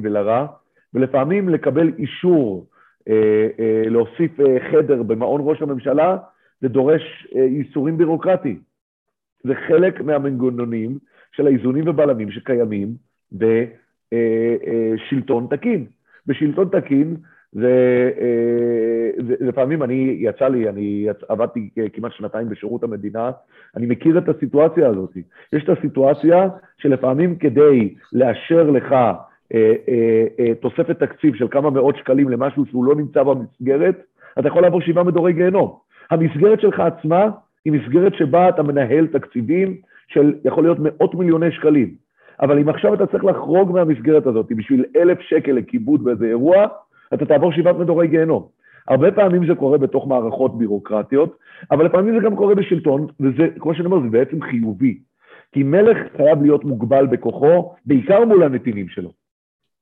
ולרע, 0.02 0.46
ולפעמים 0.94 1.48
לקבל 1.48 1.92
אישור 1.98 2.66
להוסיף 3.86 4.32
חדר 4.72 5.02
במעון 5.02 5.40
ראש 5.44 5.62
הממשלה, 5.62 6.16
זה 6.60 6.68
דורש 6.68 7.26
ייסורים 7.32 7.98
בירוקרטיים. 7.98 8.60
זה 9.46 9.54
חלק 9.54 10.00
מהמנגנונים 10.00 10.98
של 11.32 11.46
האיזונים 11.46 11.88
ובלמים 11.88 12.30
שקיימים 12.30 12.88
בשלטון 14.12 15.46
תקין. 15.50 15.86
בשלטון 16.26 16.68
תקין 16.68 17.16
זה, 17.52 18.10
לפעמים 19.18 19.82
אני, 19.82 20.16
יצא 20.20 20.48
לי, 20.48 20.68
אני 20.68 21.06
עבדתי 21.28 21.70
כמעט 21.92 22.12
שנתיים 22.12 22.48
בשירות 22.48 22.82
המדינה, 22.82 23.30
אני 23.76 23.86
מכיר 23.86 24.18
את 24.18 24.28
הסיטואציה 24.28 24.88
הזאת. 24.88 25.16
יש 25.52 25.64
את 25.64 25.78
הסיטואציה 25.78 26.48
שלפעמים 26.78 27.36
כדי 27.36 27.94
לאשר 28.12 28.70
לך 28.70 28.92
אה, 28.92 29.14
אה, 29.88 30.26
אה, 30.40 30.54
תוספת 30.54 30.98
תקציב 30.98 31.34
של 31.34 31.48
כמה 31.50 31.70
מאות 31.70 31.96
שקלים 31.96 32.28
למשהו 32.28 32.66
שהוא 32.66 32.84
לא 32.84 32.94
נמצא 32.94 33.22
במסגרת, 33.22 34.02
אתה 34.38 34.48
יכול 34.48 34.62
לעבור 34.62 34.80
שבעה 34.80 35.04
מדורי 35.04 35.32
גיהנום. 35.32 35.78
המסגרת 36.10 36.60
שלך 36.60 36.80
עצמה 36.80 37.30
היא 37.66 37.72
מסגרת 37.72 38.14
שבה 38.14 38.48
אתה 38.48 38.62
מנהל 38.62 39.06
תקציבים 39.06 39.76
של 40.08 40.34
יכול 40.44 40.64
להיות 40.64 40.78
מאות 40.80 41.14
מיליוני 41.14 41.52
שקלים. 41.52 41.94
אבל 42.40 42.58
אם 42.58 42.68
עכשיו 42.68 42.94
אתה 42.94 43.06
צריך 43.06 43.24
לחרוג 43.24 43.72
מהמסגרת 43.72 44.26
הזאת 44.26 44.46
בשביל 44.52 44.84
אלף 44.96 45.20
שקל 45.20 45.52
לכיבוד 45.52 46.04
באיזה 46.04 46.26
אירוע, 46.26 46.66
אתה 47.14 47.26
תעבור 47.26 47.52
שבעת 47.52 47.76
מדורי 47.76 48.08
גיהנום. 48.08 48.46
הרבה 48.88 49.12
פעמים 49.12 49.46
זה 49.46 49.54
קורה 49.54 49.78
בתוך 49.78 50.06
מערכות 50.06 50.58
בירוקרטיות, 50.58 51.38
אבל 51.70 51.86
לפעמים 51.86 52.14
זה 52.14 52.20
גם 52.24 52.36
קורה 52.36 52.54
בשלטון, 52.54 53.06
וזה, 53.20 53.48
כמו 53.58 53.74
שאני 53.74 53.86
אומר, 53.86 54.00
זה 54.00 54.08
בעצם 54.08 54.42
חיובי. 54.42 54.98
כי 55.52 55.62
מלך 55.62 55.98
חייב 56.16 56.42
להיות 56.42 56.64
מוגבל 56.64 57.06
בכוחו, 57.06 57.74
בעיקר 57.86 58.24
מול 58.24 58.42
הנתינים 58.42 58.88
שלו. 58.88 59.10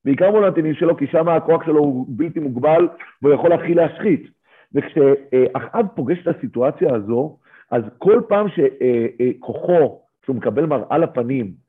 בעיקר 0.05 0.31
מול 0.31 0.45
הנתינים 0.45 0.75
שלו, 0.75 0.97
כי 0.97 1.07
שם 1.07 1.29
הכוח 1.29 1.65
שלו 1.65 1.79
הוא 1.79 2.07
בלתי 2.09 2.41
מוגבל, 2.41 2.89
והוא 3.23 3.35
יכול 3.35 3.51
להתחיל 3.51 3.77
להשחית. 3.77 4.29
וכשאחאב 4.75 5.87
פוגש 5.95 6.19
את 6.23 6.37
הסיטואציה 6.37 6.95
הזו, 6.95 7.37
אז 7.71 7.83
כל 7.99 8.21
פעם 8.29 8.47
שכוחו, 8.49 10.01
כשהוא 10.23 10.37
מקבל 10.37 10.67
מראה 10.67 10.99
לפנים, 10.99 11.65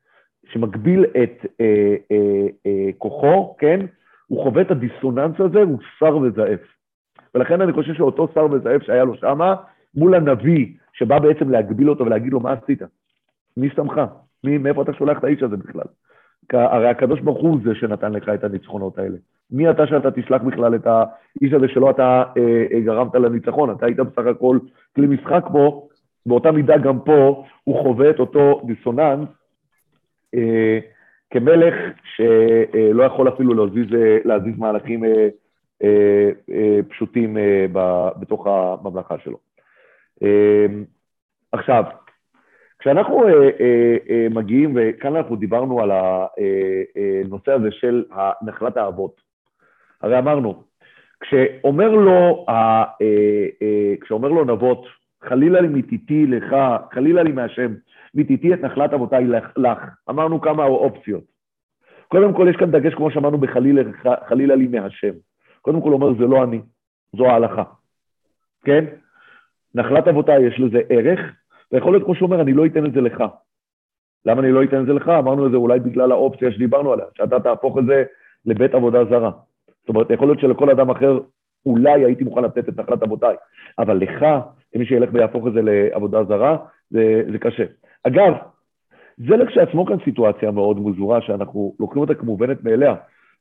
שמגביל 0.54 1.06
את 1.06 1.46
אה, 1.62 1.96
אה, 2.12 2.48
אה, 2.66 2.90
כוחו, 2.98 3.56
כן? 3.58 3.80
הוא 4.28 4.44
חווה 4.44 4.62
את 4.62 4.72
הדיסוננס 4.72 5.40
הזה, 5.40 5.62
הוא 5.62 5.80
שר 6.00 6.18
וזעף. 6.18 6.60
ולכן 7.36 7.62
אני 7.62 7.74
חושב 7.74 7.94
שאותו 7.94 8.28
שר 8.34 8.48
וזעף 8.52 8.84
שהיה 8.84 9.04
לו 9.04 9.16
שמה, 9.16 9.56
מול 9.96 10.16
הנביא, 10.16 10.68
שבא 10.94 11.20
בעצם 11.20 11.50
להגביל 11.50 11.90
אותו 11.90 12.06
ולהגיד 12.06 12.34
לו, 12.34 12.40
מה 12.40 12.52
עשית? 12.54 12.82
מי 13.58 13.70
שמך? 13.76 14.02
מאיפה 14.44 14.82
אתה 14.82 14.94
שולח 14.94 15.18
את 15.20 15.24
האיש 15.24 15.44
הזה 15.44 15.58
בכלל? 15.58 15.88
הרי 16.54 16.90
הקדוש 16.90 17.20
ברוך 17.20 17.42
הוא 17.42 17.60
זה 17.64 17.76
שנתן 17.76 18.12
לך 18.12 18.30
את 18.30 18.44
הניצחונות 18.44 18.98
האלה. 18.98 19.18
מי 19.52 19.70
אתה 19.70 19.88
שאתה 19.88 20.12
תשלח 20.12 20.42
בכלל 20.42 20.76
את 20.76 20.88
האיש 20.88 21.54
הזה 21.54 21.68
שלא 21.68 21.90
אתה 21.90 22.24
אה, 22.38 22.66
אה, 22.74 22.80
גרמת 22.80 23.16
לניצחון? 23.16 23.72
אתה 23.72 23.86
היית 23.86 24.00
בסך 24.00 24.26
הכל 24.26 24.60
כלי 24.96 25.08
משחק 25.08 25.46
פה, 25.52 25.88
באותה 26.26 26.52
מידה 26.52 26.78
גם 26.78 27.00
פה 27.00 27.46
הוא 27.64 27.82
חווה 27.82 28.10
את 28.10 28.20
אותו 28.20 28.62
דיסוננס, 28.66 29.30
אה, 30.36 30.80
כמלך 31.30 31.76
שלא 32.16 33.04
יכול 33.04 33.30
אפילו 33.30 33.54
להזיז, 33.54 33.88
להזיז 34.26 34.58
מהלכים 34.58 35.04
פשוטים 36.90 37.38
בתוך 38.20 38.48
הממלכה 38.48 39.16
שלו. 39.24 39.38
עכשיו, 41.52 41.84
כשאנחנו 42.80 43.24
מגיעים, 44.32 44.74
וכאן 44.76 45.16
אנחנו 45.16 45.36
דיברנו 45.36 45.82
על 45.82 45.92
הנושא 45.92 47.52
הזה 47.52 47.72
של 47.72 48.04
נחלת 48.42 48.78
האבות, 48.78 49.25
הרי 50.06 50.20
אמרנו, 50.20 50.64
כשאומר 51.20 51.92
לו, 51.92 52.46
כשאומר 54.02 54.30
לו 54.30 54.46
נבות, 54.46 54.86
חלילה 55.24 55.62
לי 55.62 55.68
מתיתי 55.68 56.28
לך, 56.28 56.56
חלילה 56.94 57.24
לי 57.24 57.32
מהשם, 57.32 57.74
מתיתי 58.16 58.54
את 58.54 58.60
נחלת 58.60 58.94
אבותיי 58.94 59.28
לך. 59.58 59.80
אמרנו 60.10 60.42
כמה 60.42 60.64
אופציות. 60.64 61.24
קודם 62.08 62.34
כל, 62.34 62.48
יש 62.50 62.56
כאן 62.56 62.72
דגש, 62.72 62.94
כמו 62.94 63.12
שאמרנו, 63.12 63.38
בחלילה 63.38 64.56
לי 64.56 64.68
מהשם. 64.68 65.12
קודם 65.62 65.82
כל 65.82 65.94
אומר, 65.94 66.14
זה 66.14 66.26
לא 66.26 66.44
אני, 66.44 66.62
זו 67.16 67.26
ההלכה. 67.26 67.64
כן? 68.66 68.86
נחלת 69.76 70.08
אבותיי 70.08 70.44
יש 70.48 70.60
לזה 70.60 70.82
ערך, 70.90 71.20
ויכול 71.72 71.94
להיות, 71.94 72.04
כמו 72.04 72.16
שאומר, 72.16 72.42
אני 72.42 72.54
לא 72.54 72.66
אתן 72.66 72.86
את 72.86 72.94
זה 72.94 73.02
לך. 73.02 73.24
למה 74.26 74.42
אני 74.42 74.52
לא 74.52 74.64
אתן 74.64 74.82
את 74.82 74.86
זה 74.86 74.94
לך? 74.94 75.10
אמרנו 75.10 75.46
את 75.46 75.52
זה 75.52 75.58
אולי 75.58 75.80
בגלל 75.80 76.12
האופציה 76.12 76.52
שדיברנו 76.52 76.94
עליה, 76.94 77.06
שאתה 77.18 77.40
תהפוך 77.40 77.78
את 77.78 77.86
זה 77.86 78.04
לבית 78.46 78.74
עבודה 78.74 79.06
זרה. 79.06 79.32
זאת 79.86 79.90
אומרת, 79.90 80.10
יכול 80.10 80.28
להיות 80.28 80.40
שלכל 80.40 80.70
אדם 80.70 80.90
אחר 80.90 81.20
אולי 81.66 82.06
הייתי 82.06 82.24
מוכן 82.24 82.44
לתת 82.44 82.70
את 82.70 82.80
נחלת 82.80 83.04
אבותיי, 83.04 83.36
אבל 83.80 83.98
לך, 83.98 84.26
אם 84.76 84.86
שילך 84.86 85.10
ויהפוך 85.14 85.48
את 85.48 85.54
זה 85.54 85.60
לעבודה 85.64 86.24
זרה, 86.24 86.58
זה, 86.90 87.24
זה 87.32 87.38
קשה. 87.40 87.64
אגב, 88.04 88.34
זה 89.18 89.36
לכשעצמו 89.36 89.86
כאן 89.86 89.98
סיטואציה 90.04 90.52
מאוד 90.52 90.78
מוזרה, 90.78 91.22
שאנחנו 91.22 91.76
לוקחים 91.80 92.02
אותה 92.02 92.16
כמובנת 92.16 92.64
מאליה, 92.64 92.96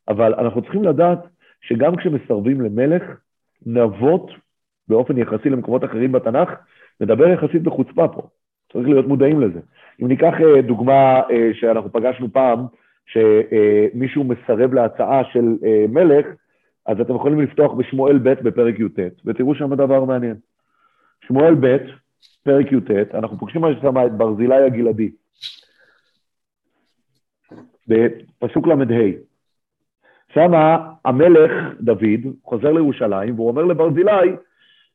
אבל 0.08 0.34
אנחנו 0.34 0.62
צריכים 0.62 0.84
לדעת 0.84 1.18
שגם 1.60 1.96
כשמסרבים 1.96 2.60
למלך, 2.60 3.02
נבות 3.66 4.30
באופן 4.88 5.18
יחסי 5.18 5.50
למקומות 5.50 5.84
אחרים 5.84 6.12
בתנ"ך, 6.12 6.50
מדבר 7.00 7.28
יחסית 7.28 7.62
בחוצפה 7.62 8.08
פה. 8.08 8.22
צריך 8.72 8.88
להיות 8.88 9.06
מודעים 9.06 9.40
לזה. 9.40 9.60
אם 10.02 10.08
ניקח 10.08 10.34
אה, 10.40 10.62
דוגמה 10.62 11.20
אה, 11.30 11.50
שאנחנו 11.52 11.92
פגשנו 11.92 12.32
פעם, 12.32 12.66
שמישהו 13.06 14.24
מסרב 14.24 14.74
להצעה 14.74 15.22
של 15.32 15.56
אה, 15.64 15.84
מלך, 15.88 16.26
אז 16.86 17.00
אתם 17.00 17.14
יכולים 17.14 17.40
לפתוח 17.40 17.72
בשמואל 17.72 18.18
ב' 18.18 18.28
בפרק 18.28 18.78
י"ט, 18.78 18.98
ותראו 19.24 19.54
שם 19.54 19.74
דבר 19.74 20.04
מעניין. 20.04 20.36
שמואל 21.26 21.54
ב', 21.54 21.76
פרק 22.42 22.72
י"ט, 22.72 23.14
אנחנו 23.14 23.38
פוגשים 23.38 23.62
שם 23.80 24.06
את 24.06 24.12
ברזילי 24.12 24.64
הגלעדי, 24.64 25.10
בפסוק 27.88 28.66
ל"ה. 28.66 28.74
שם 30.34 30.52
המלך 31.04 31.50
דוד 31.80 32.34
חוזר 32.44 32.72
לירושלים, 32.72 33.34
והוא 33.34 33.48
אומר 33.48 33.64
לברזילי, 33.64 34.36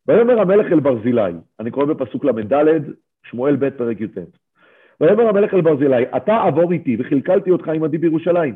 ויאמר 0.08 0.40
המלך 0.40 0.72
אל 0.72 0.80
ברזילי, 0.80 1.32
אני 1.60 1.72
קורא 1.72 1.86
בפסוק 1.86 2.26
ל"ד, 2.26 2.54
שמואל 3.24 3.56
ב' 3.56 3.70
פרק 3.70 4.02
י"ט. 4.02 4.18
ויאמר 5.02 5.28
המלך 5.28 5.54
אל 5.54 5.62
ברזילי, 5.62 6.04
אתה 6.18 6.42
עבור 6.42 6.72
איתי 6.72 6.98
וקלקלתי 7.00 7.52
אותך 7.52 7.68
עמדי 7.68 7.98
בירושלים. 7.98 8.56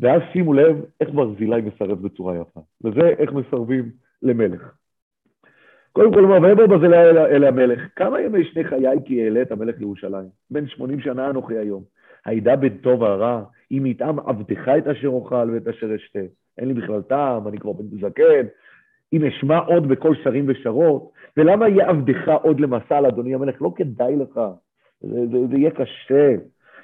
ואז 0.00 0.22
שימו 0.32 0.52
לב 0.54 0.84
איך 1.00 1.10
ברזילי 1.10 1.60
מסרב 1.60 2.02
בצורה 2.02 2.36
יפה, 2.36 2.60
וזה 2.84 3.08
איך 3.08 3.32
מסרבים 3.32 3.90
למלך. 4.22 4.72
קודם 5.92 6.12
כל, 6.12 6.24
ויאמר 6.24 6.66
ברזילי 6.66 6.96
אל, 6.96 7.18
אל 7.18 7.44
המלך, 7.44 7.80
כמה 7.96 8.20
ימי 8.20 8.44
שני 8.44 8.64
חיי 8.64 8.98
כי 9.04 9.24
אעלה 9.24 9.42
את 9.42 9.52
המלך 9.52 9.78
לירושלים? 9.78 10.28
בן 10.50 10.66
שמונים 10.68 11.00
שנה 11.00 11.30
אנוכי 11.30 11.58
היום. 11.58 11.82
הידע 12.24 12.56
בין 12.56 12.76
טוב 12.78 13.04
הרע, 13.04 13.42
אם 13.70 13.86
יטעם 13.86 14.18
עבדך 14.18 14.68
את 14.78 14.86
אשר 14.86 15.08
אוכל 15.08 15.50
ואת 15.52 15.68
אשר 15.68 15.94
אשתה. 15.96 16.18
אין 16.58 16.68
לי 16.68 16.74
בכלל 16.74 17.02
טעם, 17.02 17.48
אני 17.48 17.58
כבר 17.58 17.72
בן 17.72 17.98
זקן. 18.00 18.46
אם 19.12 19.24
אשמע 19.24 19.58
עוד 19.58 19.88
בכל 19.88 20.14
שרים 20.24 20.44
ושרות, 20.48 21.10
ולמה 21.36 21.68
יהיה 21.68 21.88
עבדך 21.88 22.28
עוד 22.42 22.60
למסע 22.60 22.96
על 22.96 23.06
אדוני 23.06 23.34
המלך? 23.34 23.62
לא 23.62 23.72
כדאי 23.76 24.16
לך. 24.16 24.40
זה, 25.00 25.26
זה, 25.30 25.46
זה 25.50 25.56
יהיה 25.56 25.70
קשה. 25.70 26.34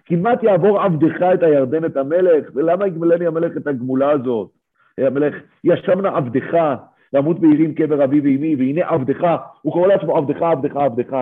כמעט 0.05 0.43
יעבור 0.43 0.81
עבדך 0.81 1.23
את 1.35 1.43
הירדן 1.43 1.85
את 1.85 1.97
המלך, 1.97 2.51
ולמה 2.55 2.87
יגמלני 2.87 3.27
המלך 3.27 3.57
את 3.57 3.67
הגמולה 3.67 4.11
הזאת? 4.11 4.51
המלך, 4.99 5.35
ישבנה 5.65 6.17
עבדך, 6.17 6.77
למות 7.13 7.41
בעירים 7.41 7.75
קבר 7.75 8.05
אבי 8.05 8.21
ואמי, 8.21 8.55
והנה 8.57 8.89
עבדך, 8.89 9.37
הוא 9.63 9.73
קורא 9.73 9.89
לעצמו 9.89 10.17
עבדך, 10.17 10.43
עבדך, 10.43 10.77
עבדך, 10.77 11.17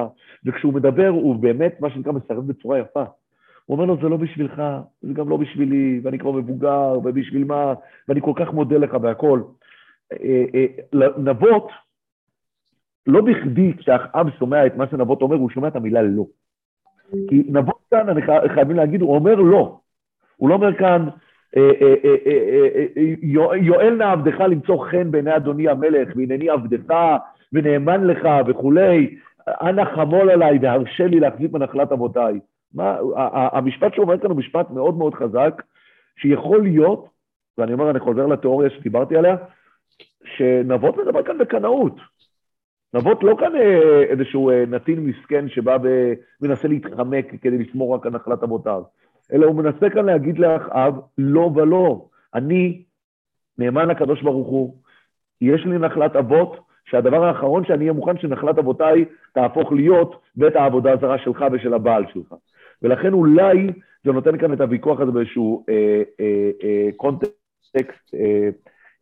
וכשהוא 0.47 0.75
מדבר 0.75 1.09
הוא 1.09 1.37
באמת, 1.37 1.81
מה 1.81 1.91
שנקרא, 1.91 2.13
מסרב 2.13 2.47
בצורה 2.47 2.79
יפה. 2.79 3.05
הוא 3.67 3.77
אומר 3.77 3.85
לו, 3.85 3.97
זה 4.03 4.09
לא 4.09 4.17
בשבילך, 4.17 4.63
זה 5.03 5.15
גם 5.15 5.29
לא 5.29 5.37
בשבילי, 5.37 6.01
ואני 6.03 6.19
כבר 6.19 6.33
מבוגר, 6.33 6.99
ובשביל 7.05 7.45
מה, 7.45 7.75
ואני 8.09 8.21
כל 8.21 8.33
כך 8.37 8.53
מודה 8.53 8.79
לך 8.79 8.97
והכול. 9.03 9.45
אה, 10.13 10.45
אה, 10.55 11.07
נבות, 11.19 11.69
לא 13.07 13.21
בכדי 13.21 13.73
כשאחאב 13.77 14.31
שומע 14.39 14.67
את 14.67 14.77
מה 14.77 14.87
שנבות 14.91 15.23
אומר, 15.23 15.37
הוא 15.37 15.51
שומע 15.51 15.69
את 15.69 15.77
המילה 15.77 16.03
לא. 16.03 16.25
כי 17.29 17.43
נבוא 17.49 17.75
כאן, 17.91 18.09
אני 18.09 18.23
חייבים 18.55 18.77
להגיד, 18.77 19.01
הוא 19.01 19.15
אומר 19.15 19.35
לא. 19.35 19.79
הוא 20.37 20.49
לא 20.49 20.55
אומר 20.55 20.75
כאן, 20.75 21.09
אה, 21.57 21.71
אה, 21.83 21.95
אה, 22.27 23.57
יואל 23.57 23.95
נא 23.95 24.13
עבדך 24.13 24.41
למצוא 24.41 24.85
חן 24.91 25.11
בעיני 25.11 25.37
אדוני 25.37 25.69
המלך, 25.69 26.09
והנני 26.17 26.51
עבדך 26.51 26.95
ונאמן 27.53 28.05
לך 28.05 28.29
וכולי, 28.47 29.17
אנא 29.49 29.85
חמול 29.85 30.31
עליי 30.31 30.59
והרשה 30.63 31.07
לי 31.07 31.21
להחזיק 31.21 31.51
בנחלת 31.51 31.93
אבותיי. 31.93 32.41
המשפט 33.53 33.95
שהוא 33.95 34.05
אומר 34.05 34.19
כאן 34.19 34.31
הוא 34.31 34.39
משפט 34.39 34.71
מאוד 34.71 34.99
מאוד 34.99 35.15
חזק, 35.15 35.63
שיכול 36.17 36.63
להיות, 36.63 37.09
ואני 37.59 37.73
אומר, 37.73 37.91
אני 37.91 38.01
חוזר 38.01 38.27
לתיאוריה 38.27 38.71
שדיברתי 38.71 39.17
עליה, 39.17 39.37
שנבות 40.37 40.97
מדבר 40.97 41.23
כאן 41.23 41.39
בקנאות. 41.39 41.97
נבות 42.95 43.23
לא 43.23 43.37
כאן 43.39 43.57
אה, 43.57 44.03
איזשהו 44.03 44.51
אה, 44.51 44.65
נתין 44.67 45.01
מסכן 45.01 45.49
שבא 45.49 45.77
ומנסה 46.41 46.69
להתחמק 46.69 47.27
כדי 47.43 47.59
לשמור 47.59 47.95
רק 47.95 48.07
על 48.07 48.13
נחלת 48.13 48.43
אבותיו, 48.43 48.83
אלא 49.33 49.47
הוא 49.47 49.57
מנסה 49.57 49.91
כאן 49.91 50.05
להגיד 50.05 50.39
לאחאב, 50.39 50.95
לא 51.19 51.51
ולא, 51.55 52.07
אני 52.35 52.83
נאמן 53.59 53.89
לקדוש 53.89 54.23
ברוך 54.23 54.49
הוא, 54.49 54.77
יש 55.41 55.65
לי 55.65 55.79
נחלת 55.79 56.17
אבות, 56.17 56.57
שהדבר 56.85 57.25
האחרון 57.25 57.65
שאני 57.65 57.79
אהיה 57.79 57.93
מוכן 57.93 58.19
שנחלת 58.19 58.59
אבותיי 58.59 59.05
תהפוך 59.33 59.73
להיות 59.73 60.21
בית 60.37 60.57
העבודה 60.57 60.93
הזרה 60.93 61.19
שלך 61.19 61.45
ושל 61.53 61.75
הבעל 61.75 62.05
שלך. 62.13 62.35
ולכן 62.83 63.13
אולי 63.13 63.73
זה 64.05 64.13
נותן 64.13 64.39
כאן 64.39 64.53
את 64.53 64.61
הוויכוח 64.61 65.01
הזה 65.01 65.13
באיזשהו 65.13 65.65
אה, 65.69 66.03
אה, 66.21 66.51
אה, 66.63 66.89
קונטקסט 66.97 68.15
אה, 68.15 68.49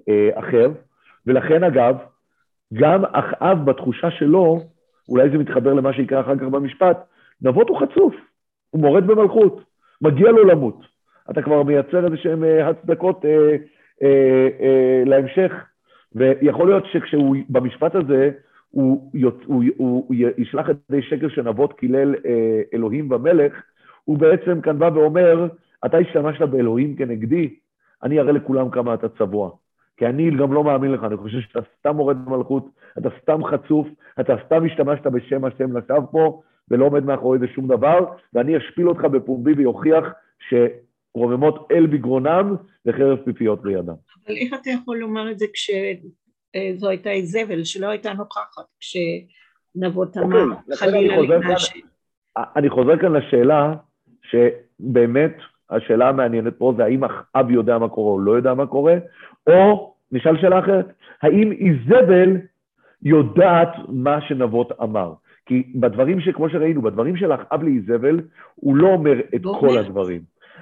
אה, 0.08 0.28
אחר, 0.34 0.70
ולכן 1.26 1.64
אגב, 1.64 1.96
גם 2.74 3.04
אחאב 3.04 3.64
בתחושה 3.64 4.10
שלו, 4.10 4.60
אולי 5.08 5.30
זה 5.30 5.38
מתחבר 5.38 5.74
למה 5.74 5.92
שיקרה 5.92 6.20
אחר 6.20 6.36
כך 6.36 6.42
במשפט, 6.42 6.98
נבות 7.42 7.68
הוא 7.68 7.80
חצוף, 7.80 8.14
הוא 8.70 8.80
מורד 8.80 9.06
במלכות, 9.06 9.60
מגיע 10.02 10.30
לו 10.30 10.44
למות. 10.44 10.80
אתה 11.30 11.42
כבר 11.42 11.62
מייצר 11.62 12.04
איזה 12.04 12.16
שהן 12.16 12.44
אה, 12.44 12.68
הצדקות 12.68 13.24
אה, 13.24 13.56
אה, 14.02 14.48
אה, 14.60 15.02
להמשך, 15.06 15.52
ויכול 16.14 16.68
להיות 16.68 16.84
שכשהוא, 16.92 17.36
במשפט 17.48 17.94
הזה, 17.94 18.30
הוא, 18.70 19.10
הוא, 19.12 19.32
הוא, 19.46 19.64
הוא 19.76 20.14
ישלח 20.38 20.70
את 20.70 20.76
ידי 20.90 21.02
שקר 21.02 21.28
שנבות 21.28 21.72
קילל 21.72 22.14
אה, 22.14 22.60
אלוהים 22.74 23.08
במלך, 23.08 23.62
הוא 24.04 24.18
בעצם 24.18 24.60
כאן 24.60 24.78
בא 24.78 24.90
ואומר, 24.94 25.48
אתה 25.86 25.98
השתמשת 25.98 26.42
באלוהים 26.42 26.96
כנגדי, 26.96 27.54
אני 28.02 28.20
אראה 28.20 28.32
לכולם 28.32 28.70
כמה 28.70 28.94
אתה 28.94 29.08
צבוע. 29.08 29.50
כי 29.98 30.06
אני 30.06 30.30
גם 30.30 30.52
לא 30.52 30.64
מאמין 30.64 30.92
לך, 30.92 31.04
אני 31.04 31.16
חושב 31.16 31.40
שאתה 31.40 31.60
סתם 31.78 31.96
מורד 31.96 32.24
במלכות, 32.24 32.66
אתה 32.98 33.08
סתם 33.22 33.44
חצוף, 33.44 33.88
אתה 34.20 34.34
סתם 34.46 34.66
השתמשת 34.66 35.06
בשם 35.06 35.44
השם 35.44 35.76
לשווא 35.76 36.00
פה, 36.10 36.42
ולא 36.70 36.84
עומד 36.84 37.04
מאחורי 37.04 37.38
זה 37.38 37.46
שום 37.54 37.68
דבר, 37.68 37.98
ואני 38.32 38.56
אשפיל 38.56 38.88
אותך 38.88 39.00
בפומבי 39.00 39.52
ויוכיח 39.52 40.04
שרוממות 40.48 41.68
אל 41.72 41.86
בגרונם 41.86 42.56
וחרב 42.86 43.18
פיפיות 43.24 43.64
לידם. 43.64 43.94
אבל 44.26 44.36
איך 44.36 44.54
אתה 44.60 44.70
יכול 44.70 44.96
לומר 44.98 45.30
את 45.30 45.38
זה 45.38 45.46
כשזו 45.52 46.88
הייתה 46.88 47.10
איזבל 47.10 47.64
שלא 47.64 47.86
הייתה 47.88 48.12
נוכחת, 48.12 48.64
כשנבות 48.80 50.16
אוקיי, 50.16 50.42
אמר 50.42 50.56
חלילה 50.74 51.18
לפני 51.18 51.54
השם? 51.54 51.78
אני 52.56 52.70
חוזר 52.70 52.98
כאן 52.98 53.12
לשאלה 53.12 53.74
שבאמת 54.22 55.36
השאלה 55.70 56.08
המעניינת 56.08 56.58
פה 56.58 56.74
זה 56.76 56.84
האם 56.84 57.04
אחאב 57.04 57.50
יודע 57.50 57.78
מה 57.78 57.88
קורה 57.88 58.12
או 58.12 58.20
לא 58.20 58.32
יודע 58.32 58.54
מה 58.54 58.66
קורה, 58.66 58.96
או 59.46 59.94
נשאל 60.12 60.40
שאלה 60.40 60.58
אחרת, 60.58 60.86
האם 61.22 61.52
איזבל 61.52 62.36
יודעת 63.02 63.72
מה 63.88 64.20
שנבות 64.20 64.72
אמר? 64.82 65.12
כי 65.46 65.72
בדברים 65.74 66.20
שכמו 66.20 66.48
שראינו, 66.48 66.82
בדברים 66.82 67.16
של 67.16 67.32
אחאב 67.32 67.62
לאיזבל, 67.62 68.20
הוא 68.54 68.76
לא 68.76 68.88
אומר 68.88 69.20
את 69.34 69.40
לא 69.44 69.56
כל 69.60 69.78
הדברים. 69.78 70.20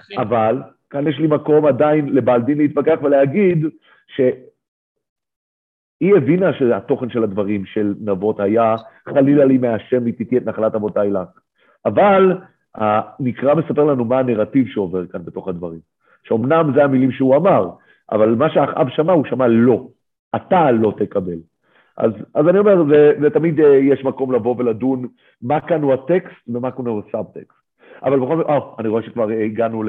כן. 0.08 0.20
אבל 0.20 0.62
כאן 0.90 1.06
יש 1.06 1.18
לי 1.18 1.26
מקום 1.26 1.66
עדיין 1.66 2.08
לבעל 2.08 2.42
דין 2.42 2.58
להתווכח 2.58 2.98
ולהגיד 3.02 3.64
שהיא 4.06 6.14
הבינה 6.16 6.52
שהתוכן 6.52 7.10
של 7.10 7.22
הדברים 7.22 7.64
של 7.64 7.94
נבות 8.00 8.40
היה, 8.40 8.74
חלילה 9.08 9.44
לי 9.44 9.58
מהשם 9.58 10.04
מתיתי 10.04 10.38
את 10.38 10.46
נחלת 10.46 10.74
אבותיי 10.74 11.10
לך. 11.10 11.28
אבל 11.86 12.38
המקרא 12.76 13.54
מספר 13.54 13.84
לנו 13.84 14.04
מה 14.04 14.18
הנרטיב 14.18 14.66
שעובר 14.68 15.06
כאן 15.06 15.20
בתוך 15.24 15.48
הדברים. 15.48 15.80
שאומנם 16.24 16.72
זה 16.74 16.84
המילים 16.84 17.12
שהוא 17.12 17.36
אמר, 17.36 17.70
אבל 18.12 18.34
מה 18.34 18.50
שאחאב 18.50 18.88
שמע, 18.88 19.12
הוא 19.12 19.24
שמע 19.30 19.46
לא. 19.46 19.86
אתה 20.36 20.70
לא 20.70 20.92
תקבל. 20.98 21.38
אז, 21.96 22.10
אז 22.34 22.48
אני 22.48 22.58
אומר, 22.58 22.84
ותמיד 23.22 23.60
אה, 23.60 23.76
יש 23.76 24.04
מקום 24.04 24.32
לבוא 24.32 24.54
ולדון 24.58 25.08
מה 25.42 25.60
כאן 25.60 25.82
הוא 25.82 25.94
הטקסט 25.94 26.48
ומה 26.48 26.70
כאן 26.70 26.86
הוא 26.86 27.02
הסאבטקסט. 27.08 27.56
אבל 28.02 28.20
בכל 28.20 28.36
זאת, 28.36 28.46
אה, 28.46 28.58
אני 28.78 28.88
רואה 28.88 29.02
שכבר 29.02 29.28
הגענו 29.28 29.82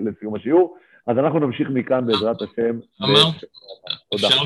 לסיום 0.00 0.34
השיעור, 0.34 0.76
אז 1.06 1.18
אנחנו 1.18 1.38
נמשיך 1.38 1.70
מכאן 1.70 2.06
בעזרת 2.06 2.42
השם. 2.42 2.78
אמרת, 3.02 3.44
אפשר 4.14 4.44